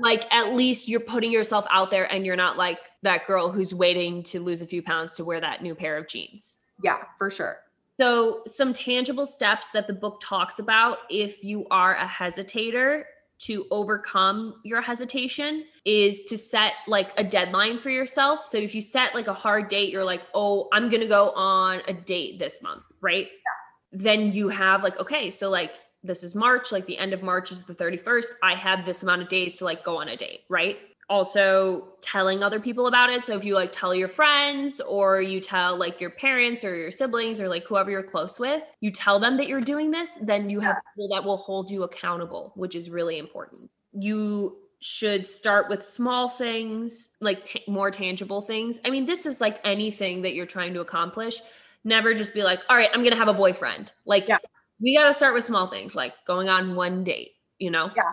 like 0.00 0.24
at 0.32 0.54
least 0.54 0.88
you're 0.88 1.00
putting 1.00 1.30
yourself 1.30 1.66
out 1.70 1.90
there 1.90 2.10
and 2.12 2.24
you're 2.24 2.36
not 2.36 2.56
like 2.56 2.78
that 3.02 3.26
girl 3.26 3.50
who's 3.50 3.74
waiting 3.74 4.22
to 4.24 4.40
lose 4.40 4.62
a 4.62 4.66
few 4.66 4.82
pounds 4.82 5.14
to 5.14 5.24
wear 5.24 5.40
that 5.40 5.62
new 5.62 5.74
pair 5.74 5.96
of 5.96 6.08
jeans. 6.08 6.58
Yeah, 6.82 6.98
for 7.18 7.30
sure. 7.30 7.58
So, 7.98 8.42
some 8.46 8.72
tangible 8.72 9.26
steps 9.26 9.70
that 9.70 9.88
the 9.88 9.92
book 9.92 10.20
talks 10.22 10.60
about 10.60 10.98
if 11.10 11.42
you 11.42 11.66
are 11.70 11.96
a 11.96 12.06
hesitator 12.06 13.02
to 13.40 13.66
overcome 13.70 14.60
your 14.64 14.80
hesitation 14.80 15.64
is 15.84 16.22
to 16.24 16.38
set 16.38 16.74
like 16.86 17.12
a 17.16 17.24
deadline 17.24 17.78
for 17.78 17.90
yourself. 17.90 18.46
So, 18.46 18.56
if 18.56 18.74
you 18.74 18.80
set 18.80 19.14
like 19.14 19.26
a 19.26 19.34
hard 19.34 19.68
date, 19.68 19.90
you're 19.92 20.04
like, 20.04 20.22
oh, 20.32 20.68
I'm 20.72 20.90
going 20.90 21.00
to 21.00 21.08
go 21.08 21.30
on 21.30 21.82
a 21.88 21.92
date 21.92 22.38
this 22.38 22.62
month, 22.62 22.84
right? 23.00 23.26
Yeah. 23.26 24.00
Then 24.00 24.32
you 24.32 24.48
have 24.48 24.84
like, 24.84 24.98
okay, 25.00 25.28
so 25.30 25.50
like 25.50 25.72
this 26.04 26.22
is 26.22 26.34
March, 26.36 26.70
like 26.70 26.86
the 26.86 26.98
end 26.98 27.12
of 27.12 27.22
March 27.22 27.50
is 27.50 27.64
the 27.64 27.74
31st. 27.74 28.26
I 28.42 28.54
have 28.54 28.86
this 28.86 29.02
amount 29.02 29.22
of 29.22 29.28
days 29.28 29.56
to 29.56 29.64
like 29.64 29.82
go 29.82 29.96
on 29.96 30.08
a 30.08 30.16
date, 30.16 30.42
right? 30.48 30.86
Also, 31.10 31.88
telling 32.02 32.42
other 32.42 32.60
people 32.60 32.86
about 32.86 33.08
it. 33.10 33.24
So, 33.24 33.34
if 33.36 33.44
you 33.44 33.54
like 33.54 33.72
tell 33.72 33.94
your 33.94 34.08
friends 34.08 34.80
or 34.80 35.20
you 35.22 35.40
tell 35.40 35.76
like 35.76 36.00
your 36.00 36.10
parents 36.10 36.64
or 36.64 36.76
your 36.76 36.90
siblings 36.90 37.40
or 37.40 37.48
like 37.48 37.64
whoever 37.64 37.90
you're 37.90 38.02
close 38.02 38.38
with, 38.38 38.62
you 38.80 38.90
tell 38.90 39.18
them 39.18 39.36
that 39.38 39.48
you're 39.48 39.60
doing 39.62 39.90
this, 39.90 40.18
then 40.22 40.50
you 40.50 40.60
have 40.60 40.76
people 40.94 41.08
that 41.08 41.24
will 41.24 41.38
hold 41.38 41.70
you 41.70 41.82
accountable, 41.82 42.52
which 42.56 42.74
is 42.74 42.90
really 42.90 43.18
important. 43.18 43.70
You 43.92 44.58
should 44.80 45.26
start 45.26 45.68
with 45.68 45.84
small 45.84 46.28
things, 46.28 47.16
like 47.20 47.44
t- 47.44 47.64
more 47.66 47.90
tangible 47.90 48.42
things. 48.42 48.78
I 48.84 48.90
mean, 48.90 49.06
this 49.06 49.26
is 49.26 49.40
like 49.40 49.60
anything 49.64 50.22
that 50.22 50.34
you're 50.34 50.46
trying 50.46 50.74
to 50.74 50.80
accomplish. 50.80 51.40
Never 51.84 52.12
just 52.14 52.34
be 52.34 52.42
like, 52.42 52.60
all 52.68 52.76
right, 52.76 52.90
I'm 52.92 53.00
going 53.00 53.12
to 53.12 53.18
have 53.18 53.28
a 53.28 53.34
boyfriend. 53.34 53.92
Like, 54.04 54.28
Yeah. 54.28 54.38
we 54.78 54.94
got 54.94 55.06
to 55.06 55.12
start 55.14 55.34
with 55.34 55.42
small 55.44 55.68
things, 55.68 55.96
like 55.96 56.12
going 56.26 56.48
on 56.48 56.76
one 56.76 57.02
date, 57.02 57.32
you 57.58 57.70
know? 57.70 57.90
Yeah. 57.96 58.12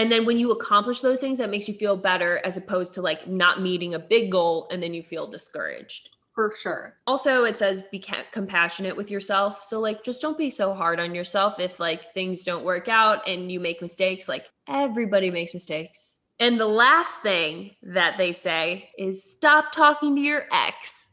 And 0.00 0.10
then 0.10 0.24
when 0.24 0.38
you 0.38 0.50
accomplish 0.50 1.02
those 1.02 1.20
things, 1.20 1.36
that 1.36 1.50
makes 1.50 1.68
you 1.68 1.74
feel 1.74 1.94
better 1.94 2.40
as 2.42 2.56
opposed 2.56 2.94
to 2.94 3.02
like 3.02 3.28
not 3.28 3.60
meeting 3.60 3.92
a 3.92 3.98
big 3.98 4.32
goal 4.32 4.66
and 4.70 4.82
then 4.82 4.94
you 4.94 5.02
feel 5.02 5.26
discouraged. 5.26 6.16
For 6.34 6.50
sure. 6.56 6.96
Also, 7.06 7.44
it 7.44 7.58
says 7.58 7.82
be 7.92 8.02
compassionate 8.32 8.96
with 8.96 9.10
yourself. 9.10 9.62
So, 9.62 9.78
like, 9.78 10.02
just 10.02 10.22
don't 10.22 10.38
be 10.38 10.48
so 10.48 10.72
hard 10.72 11.00
on 11.00 11.14
yourself 11.14 11.60
if 11.60 11.78
like 11.78 12.14
things 12.14 12.44
don't 12.44 12.64
work 12.64 12.88
out 12.88 13.28
and 13.28 13.52
you 13.52 13.60
make 13.60 13.82
mistakes. 13.82 14.26
Like, 14.26 14.46
everybody 14.66 15.30
makes 15.30 15.52
mistakes. 15.52 16.20
And 16.38 16.58
the 16.58 16.64
last 16.64 17.20
thing 17.20 17.72
that 17.82 18.16
they 18.16 18.32
say 18.32 18.88
is 18.96 19.22
stop 19.22 19.70
talking 19.70 20.16
to 20.16 20.22
your 20.22 20.46
ex. 20.50 21.10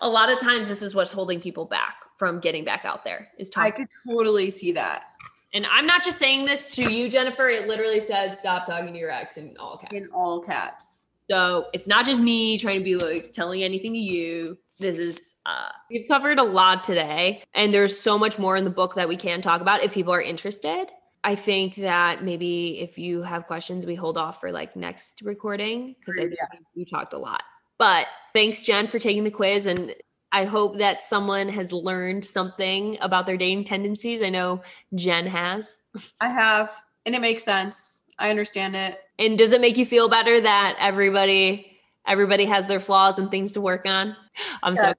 A 0.00 0.08
lot 0.08 0.28
of 0.28 0.40
times, 0.40 0.66
this 0.66 0.82
is 0.82 0.92
what's 0.92 1.12
holding 1.12 1.40
people 1.40 1.66
back 1.66 1.94
from 2.18 2.40
getting 2.40 2.64
back 2.64 2.84
out 2.84 3.04
there 3.04 3.28
is 3.38 3.50
I 3.56 3.70
could 3.70 3.88
totally 4.08 4.50
see 4.50 4.72
that 4.72 5.04
And 5.54 5.66
I'm 5.66 5.86
not 5.86 6.04
just 6.04 6.18
saying 6.18 6.44
this 6.44 6.66
to 6.76 6.92
you, 6.92 7.08
Jennifer. 7.08 7.48
It 7.48 7.68
literally 7.68 8.00
says 8.00 8.36
stop 8.38 8.66
talking 8.66 8.92
to 8.92 8.98
your 8.98 9.10
ex 9.10 9.36
in 9.36 9.56
all 9.58 9.76
caps. 9.78 9.94
in 9.94 10.06
all 10.12 10.40
caps. 10.40 11.06
So 11.30 11.66
it's 11.72 11.86
not 11.88 12.04
just 12.04 12.20
me 12.20 12.58
trying 12.58 12.80
to 12.80 12.84
be 12.84 12.96
like 12.96 13.32
telling 13.32 13.62
anything 13.62 13.92
to 13.94 13.98
you. 13.98 14.58
This 14.78 14.98
is 14.98 15.36
uh 15.46 15.68
we've 15.90 16.06
covered 16.08 16.38
a 16.38 16.42
lot 16.42 16.84
today 16.84 17.42
and 17.54 17.72
there's 17.72 17.98
so 17.98 18.18
much 18.18 18.38
more 18.38 18.56
in 18.56 18.64
the 18.64 18.70
book 18.70 18.94
that 18.96 19.08
we 19.08 19.16
can 19.16 19.40
talk 19.40 19.60
about 19.62 19.82
if 19.82 19.94
people 19.94 20.12
are 20.12 20.20
interested. 20.20 20.86
I 21.22 21.34
think 21.36 21.76
that 21.76 22.22
maybe 22.22 22.80
if 22.80 22.98
you 22.98 23.22
have 23.22 23.46
questions, 23.46 23.86
we 23.86 23.94
hold 23.94 24.18
off 24.18 24.40
for 24.40 24.52
like 24.52 24.76
next 24.76 25.22
recording 25.22 25.94
because 25.98 26.18
I 26.18 26.22
think 26.22 26.34
Yeah. 26.38 26.58
we 26.76 26.84
talked 26.84 27.14
a 27.14 27.18
lot. 27.18 27.42
But 27.78 28.08
thanks, 28.34 28.62
Jen, 28.64 28.88
for 28.88 28.98
taking 28.98 29.24
the 29.24 29.30
quiz. 29.30 29.64
And 29.66 29.94
I 30.34 30.46
hope 30.46 30.78
that 30.78 31.00
someone 31.00 31.48
has 31.48 31.72
learned 31.72 32.24
something 32.24 32.98
about 33.00 33.24
their 33.24 33.36
dating 33.36 33.66
tendencies. 33.66 34.20
I 34.20 34.30
know 34.30 34.62
Jen 34.92 35.28
has. 35.28 35.78
I 36.20 36.28
have, 36.28 36.74
and 37.06 37.14
it 37.14 37.20
makes 37.20 37.44
sense. 37.44 38.02
I 38.18 38.30
understand 38.30 38.74
it. 38.74 38.98
And 39.20 39.38
does 39.38 39.52
it 39.52 39.60
make 39.60 39.76
you 39.76 39.86
feel 39.86 40.08
better 40.08 40.40
that 40.40 40.76
everybody 40.80 41.78
everybody 42.04 42.46
has 42.46 42.66
their 42.66 42.80
flaws 42.80 43.20
and 43.20 43.30
things 43.30 43.52
to 43.52 43.60
work 43.60 43.86
on? 43.86 44.16
I'm 44.60 44.74
so 44.74 44.92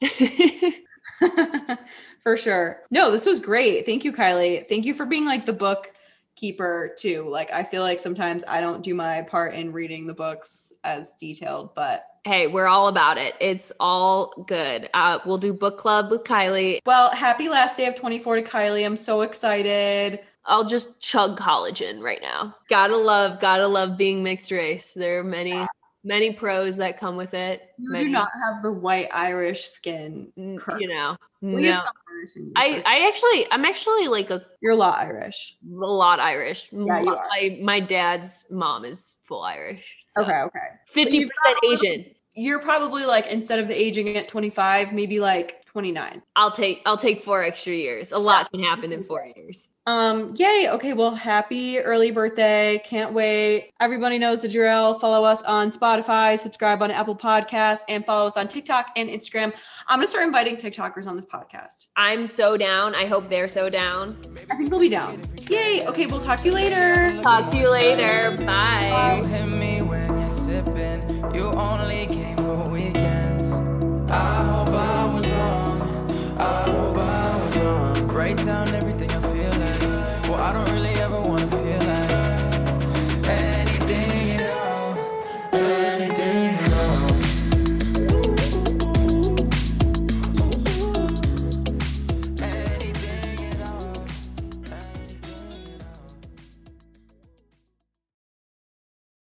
glad. 0.00 0.74
for 2.24 2.36
sure. 2.36 2.80
No, 2.90 3.12
this 3.12 3.26
was 3.26 3.38
great. 3.38 3.86
Thank 3.86 4.04
you, 4.04 4.12
Kylie. 4.12 4.68
Thank 4.68 4.84
you 4.84 4.94
for 4.94 5.06
being 5.06 5.24
like 5.24 5.46
the 5.46 5.52
book 5.52 5.92
keeper 6.34 6.96
too. 6.98 7.28
Like 7.28 7.52
I 7.52 7.62
feel 7.62 7.82
like 7.82 8.00
sometimes 8.00 8.44
I 8.48 8.60
don't 8.60 8.82
do 8.82 8.96
my 8.96 9.22
part 9.22 9.54
in 9.54 9.70
reading 9.70 10.08
the 10.08 10.14
books 10.14 10.72
as 10.82 11.14
detailed, 11.14 11.76
but 11.76 12.04
hey, 12.24 12.46
we're 12.46 12.66
all 12.66 12.88
about 12.88 13.18
it. 13.18 13.34
It's 13.40 13.72
all 13.80 14.44
good. 14.46 14.88
Uh, 14.94 15.18
we'll 15.24 15.38
do 15.38 15.52
book 15.52 15.78
club 15.78 16.10
with 16.10 16.24
Kylie. 16.24 16.80
well, 16.86 17.10
happy 17.10 17.48
last 17.48 17.76
day 17.76 17.86
of 17.86 17.96
24 17.96 18.36
to 18.36 18.42
Kylie. 18.42 18.84
I'm 18.84 18.96
so 18.96 19.22
excited. 19.22 20.20
I'll 20.44 20.64
just 20.64 21.00
chug 21.00 21.38
collagen 21.38 22.00
right 22.02 22.20
now. 22.22 22.56
Gotta 22.68 22.96
love, 22.96 23.40
gotta 23.40 23.66
love 23.66 23.96
being 23.96 24.22
mixed 24.22 24.50
race. 24.50 24.92
There 24.94 25.20
are 25.20 25.24
many, 25.24 25.66
many 26.02 26.32
pros 26.32 26.76
that 26.78 26.98
come 26.98 27.16
with 27.16 27.34
it. 27.34 27.62
You 27.78 27.92
many, 27.92 28.04
do 28.06 28.10
not 28.10 28.28
have 28.44 28.62
the 28.62 28.72
white 28.72 29.08
Irish 29.12 29.66
skin. 29.66 30.32
you 30.36 30.88
know. 30.88 31.16
Well, 31.42 31.62
No. 31.62 31.74
some 31.74 31.84
Irish 32.16 32.36
in 32.36 32.46
you, 32.46 32.52
I, 32.56 32.82
I 32.86 33.08
actually, 33.08 33.46
I'm 33.50 33.64
actually 33.64 34.08
like 34.08 34.30
a, 34.30 34.42
You're 34.60 34.72
a 34.72 34.76
lot 34.76 34.98
Irish. 34.98 35.56
a 35.70 35.74
lot 35.74 36.20
Irish. 36.20 36.68
Yeah, 36.72 37.00
you 37.00 37.10
are. 37.14 37.26
My, 37.30 37.58
my 37.62 37.80
dad's 37.80 38.44
mom 38.50 38.84
is 38.84 39.16
full 39.22 39.42
Irish. 39.42 39.99
So 40.10 40.22
Okay, 40.22 40.40
okay. 40.42 40.68
50% 40.94 41.28
Asian. 41.72 42.04
You're 42.40 42.60
probably 42.60 43.04
like 43.04 43.26
instead 43.26 43.58
of 43.58 43.68
the 43.68 43.78
aging 43.78 44.16
at 44.16 44.26
25, 44.26 44.94
maybe 44.94 45.20
like 45.20 45.62
29. 45.66 46.22
I'll 46.36 46.50
take 46.50 46.80
I'll 46.86 46.96
take 46.96 47.20
four 47.20 47.42
extra 47.42 47.74
years. 47.74 48.12
A 48.12 48.18
lot 48.18 48.50
can 48.50 48.62
happen 48.62 48.94
in 48.94 49.04
four 49.04 49.30
years. 49.36 49.68
Um, 49.86 50.34
yay. 50.36 50.68
Okay, 50.70 50.94
well, 50.94 51.14
happy 51.14 51.80
early 51.80 52.10
birthday. 52.10 52.80
Can't 52.86 53.12
wait. 53.12 53.72
Everybody 53.78 54.16
knows 54.16 54.40
the 54.40 54.48
drill. 54.48 54.98
Follow 54.98 55.22
us 55.22 55.42
on 55.42 55.70
Spotify, 55.70 56.38
subscribe 56.38 56.82
on 56.82 56.90
Apple 56.90 57.14
Podcasts, 57.14 57.80
and 57.90 58.06
follow 58.06 58.26
us 58.26 58.38
on 58.38 58.48
TikTok 58.48 58.86
and 58.96 59.10
Instagram. 59.10 59.52
I'm 59.88 59.98
gonna 59.98 60.08
start 60.08 60.24
inviting 60.24 60.56
TikTokers 60.56 61.06
on 61.06 61.16
this 61.16 61.26
podcast. 61.26 61.88
I'm 61.96 62.26
so 62.26 62.56
down. 62.56 62.94
I 62.94 63.04
hope 63.04 63.28
they're 63.28 63.48
so 63.48 63.68
down. 63.68 64.16
I 64.50 64.56
think 64.56 64.70
they'll 64.70 64.80
be 64.80 64.88
down. 64.88 65.20
Yay. 65.50 65.86
Okay, 65.86 66.06
we'll 66.06 66.20
talk 66.20 66.40
to 66.40 66.46
you 66.46 66.54
later. 66.54 67.10
Talk 67.20 67.50
to 67.50 67.58
you 67.58 67.70
later. 67.70 68.34
Bye. 68.46 69.22
You 69.26 70.19
sipping. 70.50 71.00
You 71.32 71.46
only 71.52 72.06
came 72.06 72.36
for 72.36 72.68
weekends. 72.68 73.52
I 74.10 74.34
hope 74.50 74.68
I 74.68 75.04
was 75.14 75.26
wrong. 75.36 75.78
I 76.38 76.62
hope 76.74 76.96
I 76.96 77.44
was 77.44 77.56
wrong. 77.58 78.08
Write 78.08 78.44
down 78.44 78.68
everything 78.74 79.10
I 79.12 79.20
feel 79.32 79.52
like. 79.64 79.82
Well, 80.28 80.40
I 80.48 80.52
don't 80.52 80.68
really 80.72 80.89